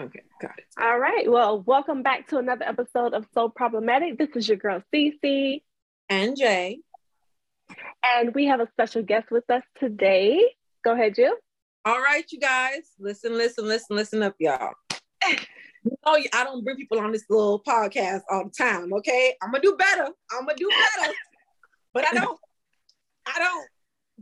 Okay, 0.00 0.22
got 0.40 0.56
it. 0.56 0.64
All 0.80 0.96
right. 0.96 1.28
Well, 1.28 1.60
welcome 1.66 2.04
back 2.04 2.28
to 2.28 2.38
another 2.38 2.64
episode 2.64 3.14
of 3.14 3.26
So 3.34 3.48
Problematic. 3.48 4.16
This 4.16 4.28
is 4.36 4.46
your 4.46 4.56
girl 4.56 4.80
Cece 4.94 5.62
and 6.08 6.36
Jay, 6.36 6.78
and 8.04 8.32
we 8.32 8.46
have 8.46 8.60
a 8.60 8.68
special 8.70 9.02
guest 9.02 9.32
with 9.32 9.50
us 9.50 9.64
today. 9.80 10.54
Go 10.84 10.92
ahead, 10.92 11.16
Jill. 11.16 11.34
All 11.84 12.00
right, 12.00 12.24
you 12.30 12.38
guys, 12.38 12.92
listen, 13.00 13.36
listen, 13.36 13.66
listen, 13.66 13.96
listen 13.96 14.22
up, 14.22 14.36
y'all. 14.38 14.74
you 15.28 15.36
know, 16.06 16.16
I 16.32 16.44
don't 16.44 16.62
bring 16.62 16.76
people 16.76 17.00
on 17.00 17.10
this 17.10 17.24
little 17.28 17.60
podcast 17.66 18.20
all 18.30 18.44
the 18.44 18.50
time. 18.50 18.92
Okay, 18.92 19.34
I'm 19.42 19.50
gonna 19.50 19.62
do 19.62 19.74
better. 19.76 20.06
I'm 20.30 20.46
gonna 20.46 20.54
do 20.56 20.70
better, 20.96 21.12
but 21.92 22.06
I 22.06 22.12
don't. 22.12 22.38
I 23.26 23.36
don't 23.40 23.68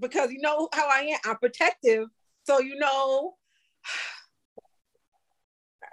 because 0.00 0.30
you 0.30 0.40
know 0.40 0.70
how 0.72 0.88
I 0.88 1.00
am. 1.00 1.18
I'm 1.26 1.36
protective, 1.36 2.08
so 2.44 2.60
you 2.60 2.76
know 2.76 3.34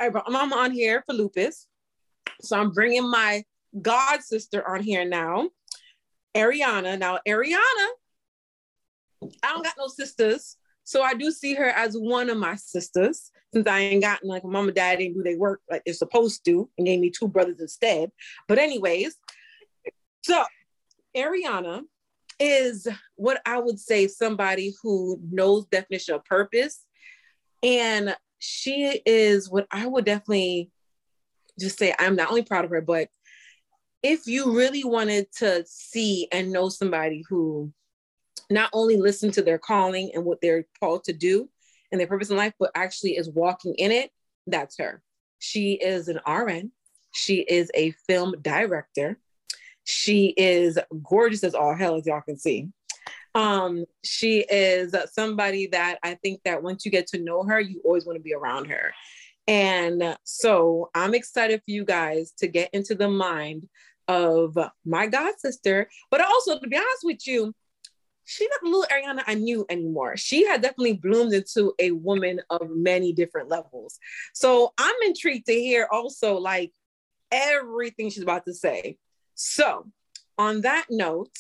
I'm 0.08 0.54
on 0.54 0.72
here 0.72 1.04
for 1.06 1.14
lupus. 1.14 1.68
So 2.42 2.60
I'm 2.60 2.72
bringing 2.72 3.10
my 3.10 3.44
god 3.82 4.22
sister 4.22 4.68
on 4.68 4.82
here 4.82 5.06
now, 5.06 5.50
Ariana. 6.36 6.98
Now, 6.98 7.20
Ariana, 7.28 7.88
I 9.42 9.50
don't 9.50 9.64
got 9.64 9.76
no 9.78 9.88
sisters. 9.88 10.58
So 10.84 11.02
I 11.02 11.14
do 11.14 11.32
see 11.32 11.54
her 11.56 11.70
as 11.70 11.96
one 11.96 12.30
of 12.30 12.38
my 12.38 12.56
sisters 12.56 13.32
since 13.54 13.68
I 13.68 13.80
ain't 13.80 14.02
gotten 14.02 14.28
like 14.28 14.44
mom 14.44 14.68
and 14.68 14.76
dad 14.76 14.98
didn't 14.98 15.16
do 15.16 15.24
their 15.24 15.38
work 15.38 15.62
like 15.70 15.84
they're 15.86 15.94
supposed 15.94 16.44
to 16.46 16.70
and 16.78 16.88
gave 16.88 17.00
me 17.00 17.10
two 17.10 17.28
brothers 17.28 17.60
instead. 17.60 18.12
But 18.48 18.58
anyways, 18.58 19.16
so 20.24 20.44
Ariana 21.16 21.84
is 22.40 22.88
what 23.16 23.42
I 23.46 23.60
would 23.60 23.80
say 23.80 24.08
somebody 24.08 24.74
who 24.82 25.20
knows 25.32 25.66
definition 25.68 26.16
of 26.16 26.26
purpose 26.26 26.86
and 27.62 28.16
she 28.46 29.02
is 29.06 29.50
what 29.50 29.66
I 29.72 29.88
would 29.88 30.04
definitely 30.04 30.70
just 31.58 31.80
say 31.80 31.96
I'm 31.98 32.18
not 32.18 32.30
only 32.30 32.44
proud 32.44 32.66
of 32.66 32.72
her, 32.72 32.82
but 32.82 33.08
if 34.02 34.28
you 34.28 34.54
really 34.54 34.84
wanted 34.84 35.32
to 35.38 35.64
see 35.66 36.28
and 36.30 36.52
know 36.52 36.68
somebody 36.68 37.24
who 37.30 37.72
not 38.50 38.70
only 38.74 38.98
listen 38.98 39.32
to 39.32 39.42
their 39.42 39.58
calling 39.58 40.12
and 40.14 40.26
what 40.26 40.42
they're 40.42 40.66
called 40.82 41.06
to 41.06 41.14
do 41.14 41.48
and 41.90 42.02
their 42.02 42.08
purpose 42.08 42.32
in 42.32 42.36
life, 42.36 42.52
but 42.60 42.72
actually 42.76 43.12
is 43.12 43.30
walking 43.30 43.76
in 43.76 43.94
it, 43.94 44.12
that's 44.46 44.78
her. 44.78 45.02
She 45.40 45.74
is 45.74 46.10
an 46.10 46.20
RN. 46.28 46.72
She 47.14 47.46
is 47.48 47.72
a 47.74 47.92
film 48.08 48.36
director. 48.42 49.20
She 49.86 50.34
is 50.36 50.78
gorgeous 51.02 51.46
as 51.46 51.56
all 51.56 51.76
hell, 51.76 51.96
as 51.96 52.06
y'all 52.06 52.20
can 52.20 52.38
see. 52.38 52.68
Um, 53.36 53.86
she 54.04 54.42
is 54.42 54.96
somebody 55.12 55.68
that 55.68 55.98
I 56.04 56.16
think 56.16 56.42
that 56.46 56.62
once 56.62 56.86
you 56.86 56.92
get 56.92 57.08
to 57.08 57.20
know 57.20 57.44
her, 57.44 57.60
you 57.60 57.82
always 57.84 58.06
want 58.06 58.18
to 58.18 58.24
be 58.24 58.34
around 58.34 58.66
her. 58.66 58.94
And 59.48 60.16
so 60.24 60.90
I'm 60.94 61.14
excited 61.14 61.60
for 61.60 61.72
you 61.72 61.84
guys 61.84 62.32
to 62.38 62.48
get 62.48 62.70
into 62.74 62.96
the 62.96 63.10
mind 63.10 63.68
of 64.08 64.58
my 64.86 65.08
god 65.08 65.34
sister, 65.38 65.90
but 66.12 66.22
also 66.22 66.60
to 66.60 66.68
be 66.68 66.78
honest 66.78 67.04
with 67.04 67.26
you, 67.26 67.54
she's 68.26 68.50
not 68.50 68.60
the 68.62 68.70
little 68.70 68.86
Ariana 68.86 69.24
I 69.28 69.36
knew 69.36 69.66
anymore. 69.70 70.16
She 70.18 70.46
had 70.46 70.62
definitely 70.62 70.94
bloomed 70.94 71.34
into 71.34 71.74
a 71.80 71.92
woman 71.92 72.42
of 72.50 72.70
many 72.70 73.14
different 73.14 73.50
levels. 73.50 74.00
So 74.34 74.74
I'm 74.78 74.96
intrigued 75.04 75.48
to 75.48 75.54
hear 75.54 75.88
also 75.92 76.38
like 76.38 76.72
everything 77.32 78.10
she's 78.10 78.24
about 78.24 78.46
to 78.46 78.54
say. 78.54 78.98
So 79.36 79.88
on 80.38 80.62
that 80.62 80.86
note, 80.90 81.36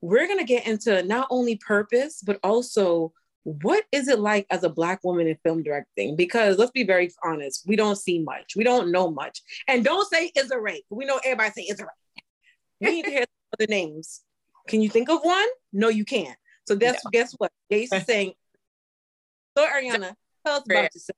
we're 0.00 0.26
going 0.26 0.38
to 0.38 0.44
get 0.44 0.66
into 0.66 1.02
not 1.02 1.26
only 1.30 1.56
purpose, 1.56 2.22
but 2.24 2.38
also 2.42 3.12
what 3.44 3.84
is 3.92 4.08
it 4.08 4.18
like 4.18 4.46
as 4.50 4.62
a 4.62 4.68
Black 4.68 5.02
woman 5.02 5.26
in 5.26 5.36
film 5.42 5.62
directing? 5.62 6.16
Because 6.16 6.58
let's 6.58 6.70
be 6.70 6.84
very 6.84 7.10
honest, 7.24 7.64
we 7.66 7.76
don't 7.76 7.96
see 7.96 8.20
much, 8.20 8.54
we 8.56 8.64
don't 8.64 8.92
know 8.92 9.10
much. 9.10 9.40
And 9.66 9.84
don't 9.84 10.08
say 10.08 10.30
Issa 10.36 10.58
Rae. 10.60 10.82
We 10.90 11.06
know 11.06 11.18
everybody 11.24 11.52
say 11.52 11.66
Issa 11.70 11.84
Rae. 11.84 12.22
We 12.80 12.90
need 12.92 13.04
to 13.06 13.10
hear 13.10 13.24
other 13.54 13.66
names. 13.66 14.22
Can 14.68 14.82
you 14.82 14.90
think 14.90 15.08
of 15.08 15.20
one? 15.22 15.48
No, 15.72 15.88
you 15.88 16.04
can't. 16.04 16.36
So 16.66 16.74
that's 16.74 17.02
no. 17.04 17.10
guess 17.10 17.34
what? 17.38 17.50
Gaze 17.70 17.92
is 17.92 18.04
saying. 18.04 18.34
So 19.56 19.66
Ariana, 19.66 20.12
tell 20.44 20.56
us 20.56 20.62
about 20.66 20.94
yourself. 20.94 21.16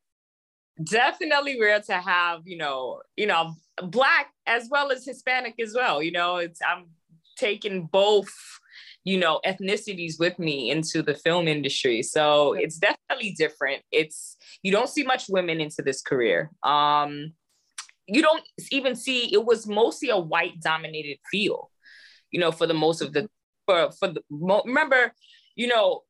Definitely 0.83 1.61
rare 1.61 1.81
to 1.81 1.95
have, 1.95 2.47
you 2.47 2.57
know, 2.57 3.03
you 3.17 3.27
know, 3.27 3.55
black 3.83 4.33
as 4.47 4.69
well 4.71 4.93
as 4.93 5.05
Hispanic 5.05 5.55
as 5.61 5.75
well. 5.75 6.01
You 6.03 6.13
know, 6.13 6.37
it's 6.37 6.61
I'm 6.67 6.87
taking 7.37 7.87
both 7.87 8.33
you 9.05 9.19
know 9.19 9.41
ethnicities 9.47 10.19
with 10.19 10.39
me 10.39 10.71
into 10.71 11.03
the 11.03 11.15
film 11.15 11.49
industry. 11.49 12.03
So 12.03 12.53
it's 12.53 12.79
definitely 12.79 13.35
different. 13.37 13.83
It's 13.91 14.37
you 14.63 14.73
don't 14.73 14.89
see 14.89 15.03
much 15.03 15.29
women 15.29 15.61
into 15.61 15.83
this 15.83 16.03
career. 16.03 16.51
Um 16.63 17.33
you 18.07 18.23
don't 18.23 18.43
even 18.73 18.97
see 18.97 19.33
it 19.33 19.45
was 19.45 19.67
mostly 19.69 20.09
a 20.11 20.19
white 20.19 20.61
dominated 20.61 21.19
field 21.31 21.69
you 22.31 22.41
know 22.41 22.53
for 22.53 22.67
the 22.67 22.75
most 22.75 23.01
of 23.01 23.13
the 23.13 23.29
for 23.67 23.91
for 23.93 24.09
the 24.09 24.23
remember 24.31 25.13
you 25.57 25.67
know 25.67 26.03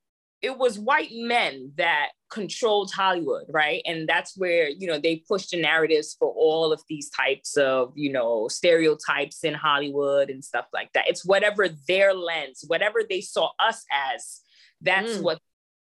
it 0.43 0.57
was 0.57 0.79
white 0.79 1.11
men 1.13 1.73
that 1.77 2.09
controlled 2.31 2.91
Hollywood, 2.93 3.45
right? 3.51 3.83
And 3.85 4.09
that's 4.09 4.37
where, 4.39 4.69
you 4.69 4.87
know, 4.87 4.99
they 4.99 5.23
pushed 5.29 5.51
the 5.51 5.61
narratives 5.61 6.17
for 6.19 6.33
all 6.33 6.73
of 6.73 6.83
these 6.89 7.11
types 7.11 7.57
of, 7.57 7.93
you 7.95 8.11
know, 8.11 8.49
stereotypes 8.49 9.45
in 9.45 9.53
Hollywood 9.53 10.31
and 10.31 10.43
stuff 10.43 10.67
like 10.73 10.91
that. 10.95 11.09
It's 11.09 11.27
whatever 11.27 11.69
their 11.87 12.15
lens, 12.15 12.65
whatever 12.67 13.01
they 13.09 13.21
saw 13.21 13.51
us 13.59 13.85
as, 14.15 14.41
that's 14.81 15.19
mm. 15.19 15.23
what 15.23 15.41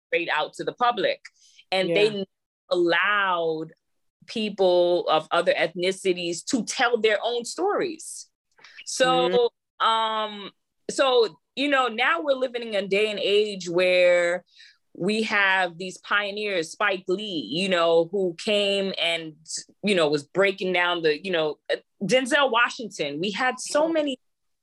straight 0.07 0.29
out 0.34 0.53
to 0.53 0.63
the 0.63 0.73
public. 0.73 1.19
And 1.72 1.90
yeah. 1.90 1.96
they 1.96 2.25
allowed 2.72 3.73
people 4.25 5.07
of 5.07 5.28
other 5.31 5.53
ethnicities 5.53 6.44
to 6.46 6.66
tell 6.66 6.97
their 6.97 7.19
own 7.23 7.46
stories. 7.46 8.28
So, 8.85 9.51
mm. 9.81 9.85
um, 9.85 10.51
so 10.90 11.38
you 11.57 11.68
know, 11.68 11.88
now 11.88 12.22
we're 12.22 12.35
living 12.35 12.73
in 12.73 12.75
a 12.75 12.88
day 12.88 13.09
and 13.09 13.19
age 13.19 13.68
where 13.68 14.45
we 14.94 15.23
have 15.23 15.78
these 15.78 15.97
pioneers, 15.97 16.72
Spike 16.72 17.03
Lee, 17.07 17.47
you 17.51 17.68
know, 17.68 18.07
who 18.12 18.35
came 18.38 18.94
and, 19.01 19.34
you 19.84 19.96
know, 19.96 20.07
was 20.07 20.23
breaking 20.23 20.73
down 20.73 21.01
the, 21.01 21.23
you 21.23 21.31
know, 21.31 21.57
Denzel 22.03 22.51
Washington. 22.51 23.19
We 23.19 23.31
had 23.31 23.59
so 23.59 23.88
many, 23.88 24.19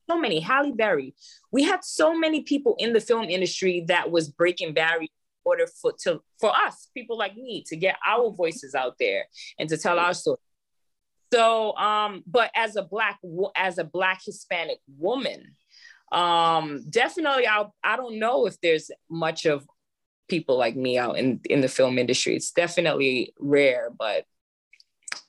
so 0.09 0.19
many, 0.19 0.38
Halle 0.38 0.72
Berry. 0.72 1.15
We 1.50 1.65
had 1.65 1.84
so 1.84 2.16
many 2.16 2.43
people 2.43 2.77
in 2.78 2.93
the 2.93 3.00
film 3.00 3.25
industry 3.25 3.84
that 3.88 4.12
was 4.12 4.28
breaking 4.28 4.75
barriers 4.75 5.10
in 5.10 5.50
order 5.50 5.66
for, 5.66 5.93
to, 6.04 6.21
for 6.41 6.50
us, 6.50 6.91
people 6.94 7.19
like 7.19 7.37
me, 7.37 7.65
to 7.66 7.77
get 7.77 7.97
our 8.06 8.31
voices 8.31 8.77
out 8.77 8.94
there 9.00 9.25
and 9.59 9.69
to 9.69 9.77
tell 9.77 9.99
our 9.99 10.15
story. 10.15 10.38
So, 11.33 11.77
um, 11.77 12.22
but 12.27 12.53
as 12.54 12.77
a 12.77 12.83
black, 12.83 13.19
as 13.56 13.78
a 13.78 13.84
black 13.84 14.21
Hispanic 14.25 14.78
woman, 14.97 15.56
um 16.12 16.84
definitely 16.91 17.47
i 17.47 17.65
i 17.82 17.97
don't 17.97 18.19
know 18.19 18.47
if 18.47 18.60
there's 18.60 18.91
much 19.09 19.47
of 19.47 19.66
people 20.28 20.56
like 20.56 20.76
me 20.76 20.98
out 20.98 21.19
in 21.19 21.41
in 21.48 21.60
the 21.60 21.69
film 21.69 21.98
industry. 21.98 22.37
It's 22.37 22.50
definitely 22.50 23.32
rare 23.38 23.91
but 23.97 24.25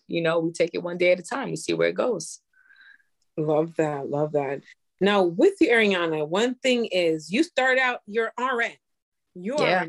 you 0.07 0.21
know 0.21 0.39
we 0.39 0.51
take 0.51 0.71
it 0.73 0.83
one 0.83 0.97
day 0.97 1.11
at 1.11 1.19
a 1.19 1.23
time. 1.23 1.49
We 1.49 1.55
see 1.55 1.73
where 1.73 1.89
it 1.89 1.95
goes. 1.95 2.39
Love 3.37 3.75
that 3.77 4.09
love 4.09 4.33
that. 4.33 4.61
Now 5.01 5.23
with 5.23 5.55
you 5.59 5.69
ariana 5.69 6.27
one 6.27 6.55
thing 6.55 6.85
is 6.85 7.31
you 7.31 7.43
start 7.43 7.77
out 7.77 7.99
your 8.07 8.31
rn 8.39 8.71
you're 9.33 9.59
yeah, 9.59 9.85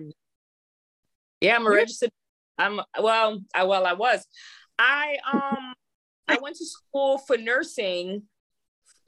yeah 1.40 1.54
i'm 1.54 1.66
a 1.66 1.70
registered 1.70 2.10
i'm 2.58 2.80
well 3.00 3.40
i 3.54 3.62
well 3.62 3.86
i 3.86 3.92
was. 3.92 4.26
I 4.78 5.16
um 5.32 5.74
i 6.26 6.38
went 6.42 6.56
to 6.56 6.66
school 6.66 7.18
for 7.18 7.36
nursing. 7.36 8.22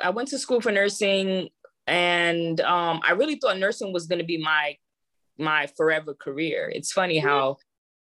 I 0.00 0.10
went 0.10 0.28
to 0.28 0.38
school 0.38 0.60
for 0.60 0.70
nursing 0.70 1.48
and 1.88 2.60
um, 2.60 3.00
I 3.02 3.12
really 3.12 3.36
thought 3.36 3.58
nursing 3.58 3.92
was 3.92 4.06
going 4.06 4.20
to 4.20 4.24
be 4.24 4.36
my 4.36 4.76
my 5.38 5.66
forever 5.76 6.14
career. 6.14 6.70
It's 6.72 6.92
funny 6.92 7.18
how 7.18 7.56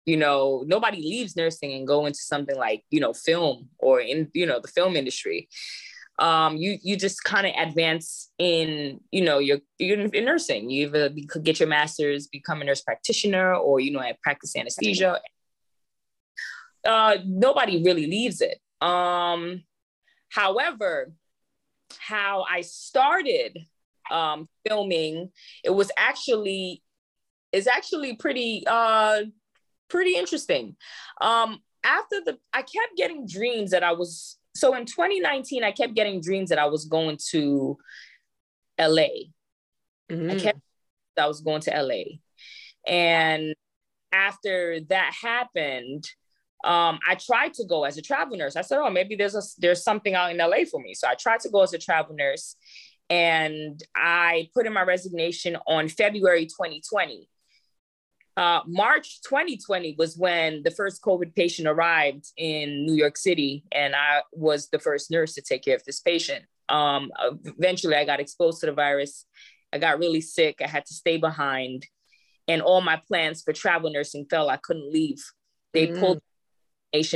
you 0.06 0.18
know 0.18 0.64
nobody 0.66 0.98
leaves 0.98 1.36
nursing 1.36 1.74
and 1.74 1.86
go 1.86 2.06
into 2.06 2.20
something 2.20 2.58
like 2.58 2.84
you 2.90 3.02
know 3.02 3.14
film 3.14 3.70
or 3.78 4.00
in 4.00 4.30
you 4.34 4.46
know 4.46 4.60
the 4.60 4.70
film 4.70 4.96
industry. 4.96 5.50
Um, 6.18 6.56
you 6.58 6.78
you 6.82 6.96
just 6.96 7.24
kind 7.24 7.46
of 7.46 7.54
advance 7.58 8.32
in 8.40 9.02
you 9.12 9.24
know 9.24 9.40
you're 9.40 9.60
in 9.80 10.26
nursing. 10.26 10.70
You 10.70 10.88
either 10.88 11.10
get 11.42 11.60
your 11.60 11.70
master's, 11.70 12.28
become 12.28 12.62
a 12.62 12.64
nurse 12.64 12.82
practitioner, 12.82 13.54
or 13.54 13.82
you 13.82 13.92
know 13.92 14.02
practice 14.24 14.56
anesthesia. 14.56 15.20
Uh, 16.86 17.18
nobody 17.26 17.84
really 17.84 18.08
leaves 18.08 18.42
it. 18.42 18.60
Um, 18.86 19.64
however, 20.30 21.14
how 22.00 22.46
I 22.50 22.62
started 22.62 23.58
um, 24.12 24.48
filming, 24.68 25.32
it 25.64 25.72
was 25.72 25.92
actually 25.98 26.82
is 27.52 27.68
actually 27.68 28.16
pretty 28.16 28.64
uh, 28.68 29.22
pretty 29.90 30.16
interesting. 30.16 30.76
Um, 31.22 31.60
after 31.84 32.22
the, 32.26 32.38
I 32.54 32.62
kept 32.62 32.98
getting 32.98 33.28
dreams 33.28 33.72
that 33.72 33.84
I 33.84 33.94
was 33.94 34.38
so 34.56 34.76
in 34.76 34.86
2019. 34.86 35.64
I 35.64 35.72
kept 35.72 35.94
getting 35.94 36.22
dreams 36.22 36.50
that 36.50 36.60
I 36.60 36.66
was 36.66 36.86
going 36.86 37.18
to 37.32 37.78
LA. 38.80 39.30
Mm-hmm. 40.12 40.32
I 40.32 40.36
kept 40.40 40.60
I 41.18 41.28
was 41.28 41.42
going 41.42 41.62
to 41.62 41.82
LA, 41.82 42.18
and 42.88 43.54
after 44.12 44.80
that 44.90 45.14
happened, 45.22 46.06
um, 46.64 47.00
I 47.08 47.16
tried 47.16 47.54
to 47.56 47.66
go 47.66 47.84
as 47.84 47.98
a 47.98 48.02
travel 48.02 48.38
nurse. 48.38 48.56
I 48.56 48.62
said, 48.62 48.80
oh, 48.80 48.90
maybe 48.90 49.16
there's 49.16 49.36
a 49.36 49.42
there's 49.60 49.84
something 49.84 50.16
out 50.16 50.32
in 50.32 50.38
LA 50.38 50.66
for 50.70 50.82
me. 50.82 50.94
So 50.94 51.08
I 51.08 51.16
tried 51.16 51.42
to 51.42 51.50
go 51.50 51.62
as 51.62 51.74
a 51.74 51.78
travel 51.78 52.16
nurse, 52.16 52.56
and 53.14 53.80
I 53.96 54.50
put 54.56 54.66
in 54.66 54.74
my 54.74 54.82
resignation 54.82 55.56
on 55.68 55.88
February 55.88 56.48
2020. 56.48 57.30
Uh, 58.36 58.62
March 58.66 59.22
2020 59.22 59.96
was 60.00 60.18
when 60.18 60.64
the 60.64 60.72
first 60.72 61.04
COVID 61.04 61.36
patient 61.36 61.68
arrived 61.68 62.26
in 62.38 62.88
New 62.88 62.96
York 62.96 63.16
City, 63.16 63.66
and 63.72 63.96
I 63.96 64.22
was 64.32 64.70
the 64.70 64.80
first 64.80 65.12
nurse 65.12 65.36
to 65.36 65.44
take 65.44 65.64
care 65.64 65.76
of 65.76 65.84
this 65.84 66.00
patient. 66.00 66.44
Um, 66.70 67.12
eventually, 67.46 67.96
I 67.96 68.04
got 68.04 68.20
exposed 68.20 68.62
to 68.62 68.66
the 68.66 68.72
virus. 68.72 69.28
I 69.72 69.78
got 69.78 70.00
really 70.00 70.22
sick. 70.22 70.60
I 70.64 70.68
had 70.68 70.88
to 70.88 70.94
stay 70.96 71.18
behind, 71.18 71.86
and 72.48 72.64
all 72.64 72.82
my 72.82 73.00
plans 73.08 73.44
for 73.44 73.54
travel 73.54 73.92
nursing 73.92 74.26
fell. 74.28 74.50
I 74.50 74.58
couldn't 74.58 74.92
leave. 74.92 75.24
They 75.72 75.86
mm. 75.86 76.00
pulled 76.00 76.22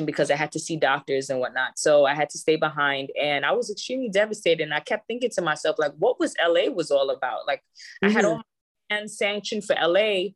because 0.06 0.32
I 0.32 0.36
had 0.36 0.52
to 0.54 0.60
see 0.60 0.76
doctors 0.76 1.30
and 1.30 1.40
whatnot. 1.40 1.78
So 1.78 2.06
I 2.06 2.16
had 2.16 2.30
to 2.32 2.38
stay 2.38 2.56
behind 2.56 3.12
and 3.20 3.46
I 3.46 3.52
was 3.52 3.70
extremely 3.70 4.10
devastated. 4.10 4.64
And 4.64 4.74
I 4.74 4.80
kept 4.80 5.08
thinking 5.08 5.30
to 5.32 5.42
myself, 5.42 5.78
like, 5.78 5.94
what 6.00 6.20
was 6.20 6.34
LA 6.44 6.72
was 6.72 6.92
all 6.92 7.12
about? 7.12 7.46
Like 7.46 7.60
mm-hmm. 8.04 8.08
I 8.08 8.10
had 8.10 8.26
mm-hmm. 8.26 8.32
all 8.32 8.38
my 8.38 8.44
plans 8.90 9.18
sanctioned 9.18 9.66
for 9.66 9.76
LA 9.80 10.30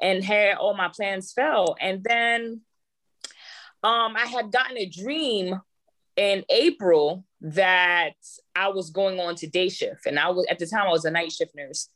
and 0.00 0.22
had 0.22 0.56
all 0.56 0.74
my 0.74 0.88
plans 0.88 1.32
fell. 1.32 1.76
And 1.80 2.04
then 2.04 2.60
um, 3.82 4.14
I 4.16 4.26
had 4.26 4.52
gotten 4.52 4.76
a 4.76 4.86
dream 4.86 5.60
in 6.16 6.44
April 6.50 7.24
that 7.40 8.14
I 8.54 8.68
was 8.68 8.90
going 8.90 9.18
on 9.18 9.36
to 9.36 9.46
day 9.46 9.68
shift. 9.70 10.06
And 10.06 10.18
I 10.18 10.28
was 10.28 10.46
at 10.50 10.58
the 10.58 10.66
time 10.66 10.86
I 10.86 10.90
was 10.90 11.06
a 11.06 11.10
night 11.10 11.32
shift 11.32 11.54
nurse. 11.54 11.88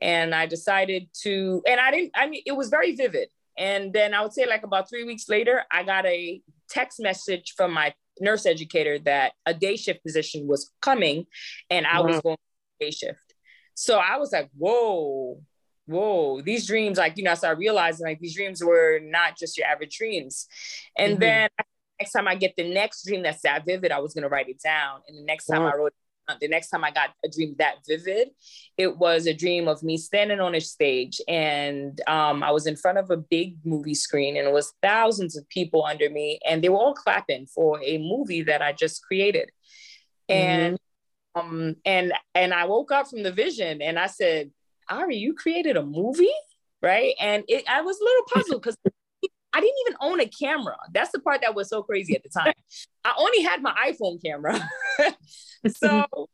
And 0.00 0.34
I 0.34 0.46
decided 0.46 1.08
to, 1.22 1.62
and 1.66 1.80
I 1.80 1.90
didn't, 1.90 2.12
I 2.14 2.26
mean, 2.26 2.42
it 2.46 2.52
was 2.52 2.68
very 2.68 2.94
vivid. 2.94 3.28
And 3.58 3.92
then 3.92 4.14
I 4.14 4.22
would 4.22 4.32
say 4.32 4.46
like 4.46 4.62
about 4.62 4.88
three 4.88 5.04
weeks 5.04 5.28
later, 5.28 5.64
I 5.70 5.82
got 5.82 6.06
a 6.06 6.40
text 6.68 7.00
message 7.00 7.54
from 7.56 7.72
my 7.72 7.94
nurse 8.20 8.46
educator 8.46 8.98
that 9.00 9.32
a 9.44 9.54
day 9.54 9.76
shift 9.76 10.02
position 10.02 10.46
was 10.46 10.70
coming 10.80 11.26
and 11.70 11.86
I 11.86 12.00
wow. 12.00 12.06
was 12.06 12.20
going 12.20 12.36
to 12.36 12.86
day 12.86 12.90
shift. 12.90 13.34
So 13.74 13.98
I 13.98 14.16
was 14.16 14.32
like, 14.32 14.50
whoa, 14.56 15.40
whoa, 15.86 16.40
these 16.40 16.66
dreams, 16.66 16.98
like, 16.98 17.16
you 17.16 17.24
know, 17.24 17.32
I 17.32 17.34
started 17.34 17.58
realizing 17.58 18.06
like 18.06 18.20
these 18.20 18.34
dreams 18.34 18.62
were 18.64 19.00
not 19.02 19.36
just 19.36 19.58
your 19.58 19.66
average 19.66 19.96
dreams. 19.96 20.46
And 20.96 21.12
mm-hmm. 21.12 21.20
then 21.20 21.48
next 22.00 22.12
time 22.12 22.28
I 22.28 22.34
get 22.34 22.54
the 22.56 22.72
next 22.72 23.06
dream 23.06 23.22
that's 23.22 23.42
that 23.42 23.64
vivid, 23.66 23.92
I 23.92 24.00
was 24.00 24.14
going 24.14 24.22
to 24.22 24.28
write 24.28 24.48
it 24.48 24.60
down. 24.62 25.00
And 25.08 25.18
the 25.18 25.24
next 25.24 25.46
time 25.46 25.62
wow. 25.62 25.72
I 25.72 25.76
wrote 25.76 25.94
the 26.40 26.48
next 26.48 26.68
time 26.70 26.84
I 26.84 26.90
got 26.90 27.10
a 27.24 27.28
dream 27.28 27.54
that 27.58 27.76
vivid, 27.86 28.30
it 28.76 28.96
was 28.96 29.26
a 29.26 29.34
dream 29.34 29.68
of 29.68 29.82
me 29.82 29.96
standing 29.96 30.40
on 30.40 30.54
a 30.54 30.60
stage 30.60 31.20
and 31.28 32.00
um, 32.06 32.42
I 32.42 32.50
was 32.50 32.66
in 32.66 32.76
front 32.76 32.98
of 32.98 33.10
a 33.10 33.16
big 33.16 33.56
movie 33.64 33.94
screen 33.94 34.36
and 34.36 34.46
it 34.46 34.52
was 34.52 34.72
thousands 34.82 35.36
of 35.36 35.48
people 35.48 35.84
under 35.84 36.10
me 36.10 36.38
and 36.46 36.62
they 36.62 36.68
were 36.68 36.78
all 36.78 36.94
clapping 36.94 37.46
for 37.46 37.80
a 37.82 37.98
movie 37.98 38.42
that 38.42 38.62
I 38.62 38.72
just 38.72 39.02
created. 39.04 39.50
And 40.28 40.78
mm-hmm. 41.36 41.48
um, 41.48 41.76
and 41.84 42.12
and 42.34 42.52
I 42.52 42.64
woke 42.64 42.90
up 42.90 43.08
from 43.08 43.22
the 43.22 43.32
vision 43.32 43.80
and 43.80 43.98
I 43.98 44.08
said, 44.08 44.50
Ari, 44.88 45.16
you 45.16 45.34
created 45.34 45.76
a 45.76 45.84
movie, 45.84 46.28
right? 46.82 47.14
And 47.20 47.44
it, 47.48 47.64
I 47.68 47.82
was 47.82 48.00
a 48.00 48.04
little 48.04 48.24
puzzled 48.32 48.62
because 48.62 48.76
I 49.52 49.60
didn't 49.60 49.76
even 49.86 49.96
own 50.00 50.20
a 50.20 50.26
camera. 50.26 50.76
That's 50.92 51.12
the 51.12 51.20
part 51.20 51.40
that 51.42 51.54
was 51.54 51.68
so 51.68 51.82
crazy 51.82 52.14
at 52.14 52.22
the 52.22 52.28
time. 52.28 52.52
I 53.04 53.14
only 53.18 53.42
had 53.42 53.62
my 53.62 53.74
iPhone 53.88 54.22
camera. 54.22 54.68
so 55.68 56.28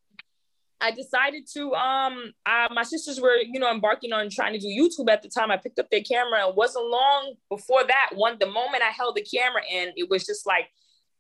I 0.81 0.91
decided 0.91 1.47
to 1.55 1.73
um 1.75 2.33
uh, 2.45 2.69
my 2.73 2.83
sisters 2.83 3.21
were, 3.21 3.37
you 3.37 3.61
know, 3.61 3.71
embarking 3.71 4.13
on 4.13 4.29
trying 4.31 4.53
to 4.55 4.59
do 4.59 4.67
YouTube 4.67 5.11
at 5.11 5.23
the 5.23 5.29
time. 5.29 5.51
I 5.51 5.57
picked 5.57 5.79
up 5.79 5.91
their 5.91 6.03
camera 6.03 6.47
and 6.47 6.57
wasn't 6.57 6.87
long 6.89 7.35
before 7.49 7.85
that 7.85 8.11
one 8.15 8.37
the 8.41 8.47
moment 8.47 8.83
I 8.83 8.91
held 8.91 9.17
the 9.17 9.23
camera 9.23 9.63
and 9.73 9.93
it 9.97 10.11
was 10.11 10.27
just 10.27 10.47
like 10.47 10.69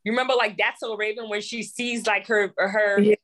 you 0.05 0.13
remember 0.13 0.35
like 0.35 0.57
that's 0.57 0.81
so 0.81 0.97
Raven 0.97 1.29
when 1.29 1.41
she 1.41 1.63
sees 1.63 2.07
like 2.07 2.27
her 2.27 2.53
her 2.57 3.01
yeah. 3.01 3.15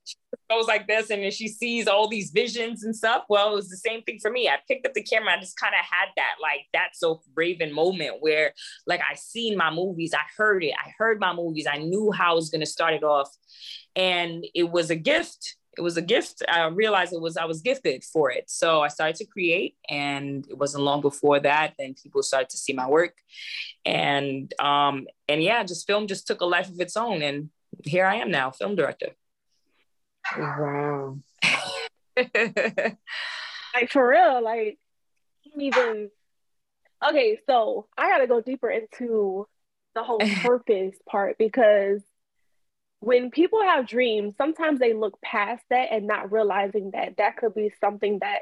goes 0.49 0.67
like 0.67 0.87
this 0.87 1.11
and 1.11 1.23
then 1.23 1.31
she 1.31 1.49
sees 1.49 1.89
all 1.89 2.09
these 2.09 2.31
visions 2.31 2.85
and 2.85 2.95
stuff. 2.95 3.25
Well, 3.29 3.53
it 3.53 3.57
was 3.57 3.69
the 3.69 3.77
same 3.77 4.03
thing 4.03 4.19
for 4.21 4.31
me. 4.31 4.49
I 4.49 4.57
picked 4.69 4.87
up 4.87 4.95
the 4.95 5.03
camera. 5.03 5.35
I 5.37 5.41
just 5.41 5.59
kind 5.59 5.75
of 5.75 5.85
had 5.85 6.09
that 6.17 6.37
like 6.41 6.67
that's 6.73 7.01
so 7.01 7.23
Raven 7.35 7.73
moment 7.73 8.17
where 8.21 8.53
like 8.87 9.01
I 9.01 9.15
seen 9.15 9.57
my 9.57 9.71
movies, 9.71 10.15
I 10.15 10.23
heard 10.37 10.63
it, 10.65 10.73
I 10.73 10.93
heard 10.99 11.21
my 11.21 11.35
movies, 11.35 11.67
I 11.71 11.79
knew 11.79 12.13
how 12.13 12.33
I 12.33 12.35
was 12.35 12.51
gonna 12.51 12.67
start 12.67 12.95
it 12.95 13.05
off, 13.05 13.31
and 13.97 14.45
it 14.55 14.71
was 14.71 14.91
a 14.91 14.97
gift 14.97 15.57
it 15.79 15.83
was 15.83 15.97
a 15.97 16.03
gift. 16.03 16.43
I 16.49 16.67
realized 16.67 17.13
it 17.13 17.21
was 17.21 17.37
I 17.37 17.45
was 17.45 17.63
gifted 17.63 18.03
for 18.03 18.33
it. 18.33 18.51
So 18.51 18.83
I 18.83 18.89
started 18.89 19.17
to 19.17 19.25
create, 19.25 19.77
and 19.89 20.45
it 20.51 20.59
wasn't 20.59 20.83
long 20.83 21.01
before 21.01 21.39
that. 21.41 21.75
Then 21.79 21.95
people 21.95 22.23
started 22.25 22.51
to 22.51 22.59
see 22.59 22.73
my 22.73 22.89
work, 22.89 23.15
and 23.87 24.53
um 24.61 25.07
and 25.29 25.41
yeah, 25.43 25.63
just 25.63 25.87
film 25.87 26.09
just 26.09 26.27
took 26.27 26.41
a 26.41 26.47
life 26.47 26.69
of 26.69 26.81
its 26.81 26.97
own, 26.97 27.23
and 27.23 27.51
here 27.85 28.05
I 28.05 28.17
am 28.17 28.31
now, 28.31 28.51
film 28.51 28.75
director. 28.75 29.11
Wow. 30.37 31.19
like 32.17 33.91
for 33.91 34.09
real, 34.09 34.43
like 34.43 34.79
even 35.57 36.11
okay. 37.09 37.39
So 37.49 37.87
I 37.97 38.09
got 38.11 38.19
to 38.19 38.27
go 38.27 38.41
deeper 38.41 38.69
into 38.69 39.47
the 39.95 40.03
whole 40.03 40.19
purpose 40.43 40.97
part 41.09 41.39
because 41.39 42.03
when 43.01 43.31
people 43.31 43.63
have 43.63 43.87
dreams, 43.87 44.35
sometimes 44.37 44.81
they 44.81 44.93
look 44.93 45.21
past 45.23 45.63
that 45.71 45.89
and 45.93 46.07
not 46.07 46.33
realizing 46.33 46.91
that 46.93 47.17
that 47.19 47.37
could 47.37 47.55
be 47.55 47.73
something 47.81 48.19
that 48.21 48.41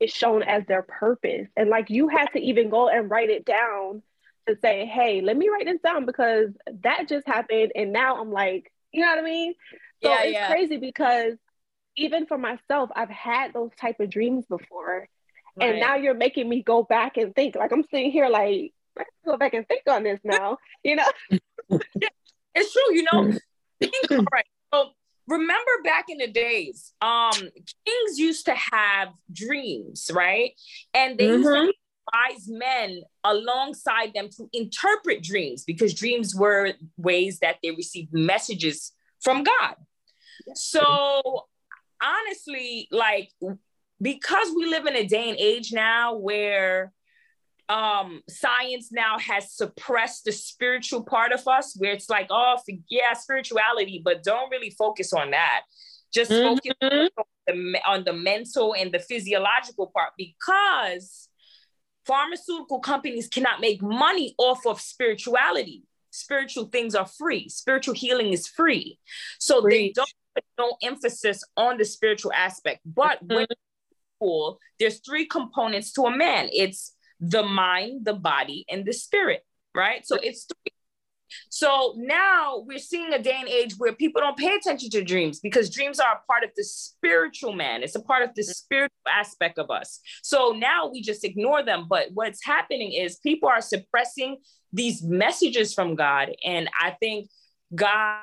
is 0.00 0.10
shown 0.10 0.42
as 0.42 0.64
their 0.66 0.82
purpose. 0.82 1.48
And 1.56 1.70
like 1.70 1.90
you 1.90 2.08
had 2.08 2.26
to 2.34 2.40
even 2.40 2.68
go 2.68 2.88
and 2.88 3.10
write 3.10 3.30
it 3.30 3.44
down 3.44 4.02
to 4.46 4.56
say, 4.60 4.84
hey, 4.84 5.22
let 5.22 5.36
me 5.36 5.48
write 5.48 5.66
this 5.66 5.80
down 5.80 6.04
because 6.04 6.50
that 6.82 7.08
just 7.08 7.26
happened. 7.26 7.72
And 7.74 7.92
now 7.92 8.20
I'm 8.20 8.30
like, 8.30 8.70
you 8.92 9.00
know 9.00 9.08
what 9.08 9.18
I 9.18 9.22
mean? 9.22 9.54
So 10.02 10.10
yeah, 10.10 10.22
it's 10.22 10.32
yeah. 10.32 10.50
crazy 10.50 10.76
because 10.76 11.34
even 11.96 12.26
for 12.26 12.36
myself, 12.36 12.90
I've 12.94 13.08
had 13.08 13.54
those 13.54 13.70
type 13.80 14.00
of 14.00 14.10
dreams 14.10 14.44
before. 14.46 15.08
Right. 15.56 15.70
And 15.70 15.80
now 15.80 15.96
you're 15.96 16.14
making 16.14 16.48
me 16.48 16.62
go 16.62 16.82
back 16.82 17.16
and 17.16 17.34
think. 17.34 17.54
Like 17.54 17.72
I'm 17.72 17.84
sitting 17.84 18.10
here 18.10 18.28
like, 18.28 18.74
I 18.98 19.04
go 19.24 19.38
back 19.38 19.54
and 19.54 19.66
think 19.66 19.82
on 19.88 20.02
this 20.02 20.20
now, 20.24 20.58
you 20.82 20.96
know? 20.96 21.08
it's 22.54 22.72
true, 22.72 22.94
you 22.94 23.04
know. 23.10 23.32
All 24.10 24.24
right. 24.32 24.46
So 24.72 24.90
remember 25.28 25.70
back 25.82 26.06
in 26.08 26.18
the 26.18 26.28
days, 26.28 26.92
um, 27.00 27.32
kings 27.32 28.18
used 28.18 28.46
to 28.46 28.54
have 28.54 29.08
dreams, 29.32 30.10
right? 30.12 30.52
And 30.92 31.18
they 31.18 31.28
mm-hmm. 31.28 31.42
used 31.42 31.72
to 31.72 31.72
wise 32.12 32.48
men 32.48 33.02
alongside 33.22 34.12
them 34.14 34.28
to 34.36 34.48
interpret 34.52 35.22
dreams 35.22 35.64
because 35.64 35.94
dreams 35.94 36.34
were 36.34 36.72
ways 36.96 37.38
that 37.40 37.56
they 37.62 37.70
received 37.70 38.12
messages 38.12 38.92
from 39.22 39.42
God. 39.42 39.74
So 40.54 41.46
honestly, 42.02 42.88
like 42.90 43.30
because 44.00 44.48
we 44.54 44.66
live 44.66 44.86
in 44.86 44.96
a 44.96 45.06
day 45.06 45.30
and 45.30 45.38
age 45.38 45.72
now 45.72 46.16
where 46.16 46.92
um 47.68 48.20
science 48.28 48.90
now 48.92 49.18
has 49.18 49.52
suppressed 49.52 50.24
the 50.24 50.32
spiritual 50.32 51.02
part 51.02 51.32
of 51.32 51.46
us 51.48 51.74
where 51.78 51.92
it's 51.92 52.10
like 52.10 52.26
oh 52.30 52.56
yeah 52.90 53.14
spirituality 53.14 54.02
but 54.04 54.22
don't 54.22 54.50
really 54.50 54.70
focus 54.70 55.14
on 55.14 55.30
that 55.30 55.62
just 56.12 56.30
mm-hmm. 56.30 56.54
focus 56.54 56.74
on 56.82 57.08
the, 57.46 57.80
on 57.86 58.04
the 58.04 58.12
mental 58.12 58.74
and 58.74 58.92
the 58.92 58.98
physiological 58.98 59.90
part 59.96 60.10
because 60.18 61.28
pharmaceutical 62.06 62.80
companies 62.80 63.28
cannot 63.28 63.60
make 63.60 63.80
money 63.82 64.34
off 64.36 64.66
of 64.66 64.78
spirituality 64.78 65.84
spiritual 66.10 66.66
things 66.66 66.94
are 66.94 67.06
free 67.06 67.48
spiritual 67.48 67.94
healing 67.94 68.32
is 68.34 68.46
free 68.46 68.98
so 69.38 69.62
free. 69.62 69.72
they 69.72 69.92
don't 69.92 70.12
put 70.34 70.44
no 70.58 70.76
emphasis 70.82 71.42
on 71.56 71.78
the 71.78 71.84
spiritual 71.84 72.32
aspect 72.34 72.80
but 72.84 73.26
mm-hmm. 73.26 73.36
when 73.36 73.46
there's 74.78 75.00
three 75.00 75.26
components 75.26 75.92
to 75.92 76.02
a 76.02 76.16
man 76.16 76.48
it's 76.52 76.93
the 77.20 77.42
mind, 77.42 78.04
the 78.04 78.14
body, 78.14 78.64
and 78.70 78.84
the 78.84 78.92
spirit, 78.92 79.44
right? 79.74 80.06
So 80.06 80.16
it's 80.16 80.44
three. 80.44 80.72
So 81.48 81.94
now 81.96 82.62
we're 82.66 82.78
seeing 82.78 83.12
a 83.12 83.22
day 83.22 83.36
and 83.38 83.48
age 83.48 83.74
where 83.78 83.92
people 83.92 84.20
don't 84.20 84.36
pay 84.36 84.54
attention 84.54 84.90
to 84.90 85.02
dreams 85.02 85.40
because 85.40 85.70
dreams 85.70 85.98
are 85.98 86.14
a 86.14 86.26
part 86.30 86.44
of 86.44 86.50
the 86.56 86.64
spiritual 86.64 87.52
man. 87.52 87.82
It's 87.82 87.96
a 87.96 88.02
part 88.02 88.22
of 88.22 88.30
the 88.34 88.42
mm. 88.42 88.54
spiritual 88.54 88.94
aspect 89.08 89.58
of 89.58 89.70
us. 89.70 90.00
So 90.22 90.54
now 90.56 90.88
we 90.88 91.02
just 91.02 91.24
ignore 91.24 91.64
them. 91.64 91.86
But 91.88 92.08
what's 92.14 92.44
happening 92.44 92.92
is 92.92 93.16
people 93.16 93.48
are 93.48 93.60
suppressing 93.60 94.38
these 94.72 95.02
messages 95.02 95.74
from 95.74 95.94
God. 95.94 96.32
And 96.44 96.68
I 96.78 96.90
think 97.00 97.28
God 97.74 98.20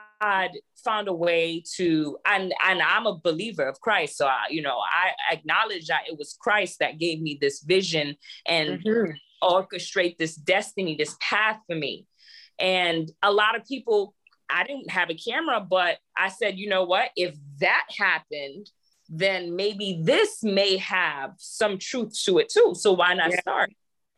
found 0.84 1.08
a 1.08 1.14
way 1.14 1.64
to 1.76 2.18
and 2.26 2.54
and 2.66 2.82
I'm 2.82 3.06
a 3.08 3.18
believer 3.18 3.68
of 3.68 3.80
Christ. 3.82 4.18
So 4.18 4.28
I, 4.28 4.46
you 4.50 4.62
know 4.62 4.78
I 4.78 5.34
acknowledge 5.34 5.88
that 5.88 6.04
it 6.08 6.18
was 6.18 6.38
Christ 6.40 6.80
that 6.80 7.00
gave 7.00 7.22
me 7.22 7.38
this 7.42 7.62
vision 7.62 8.16
and 8.46 8.84
mm-hmm. 8.84 9.12
orchestrate 9.44 10.18
this 10.18 10.36
destiny 10.36 10.96
this 10.96 11.16
path 11.20 11.58
for 11.68 11.76
me. 11.76 12.06
And 12.60 13.12
a 13.24 13.32
lot 13.32 13.56
of 13.56 13.66
people 13.66 14.14
I 14.50 14.64
didn't 14.64 14.92
have 14.92 15.10
a 15.10 15.16
camera 15.16 15.66
but 15.68 15.98
I 16.18 16.30
said 16.30 16.58
you 16.58 16.70
know 16.70 16.84
what? 16.84 17.10
If 17.16 17.36
that 17.60 17.86
happened 17.98 18.70
then 19.14 19.56
maybe 19.58 20.02
this 20.04 20.42
may 20.42 20.78
have 20.78 21.34
some 21.38 21.78
truth 21.78 22.14
to 22.24 22.38
it 22.38 22.50
too. 22.50 22.74
So 22.76 22.94
why 22.94 23.14
not 23.14 23.32
yeah. 23.32 23.42
start 23.42 23.72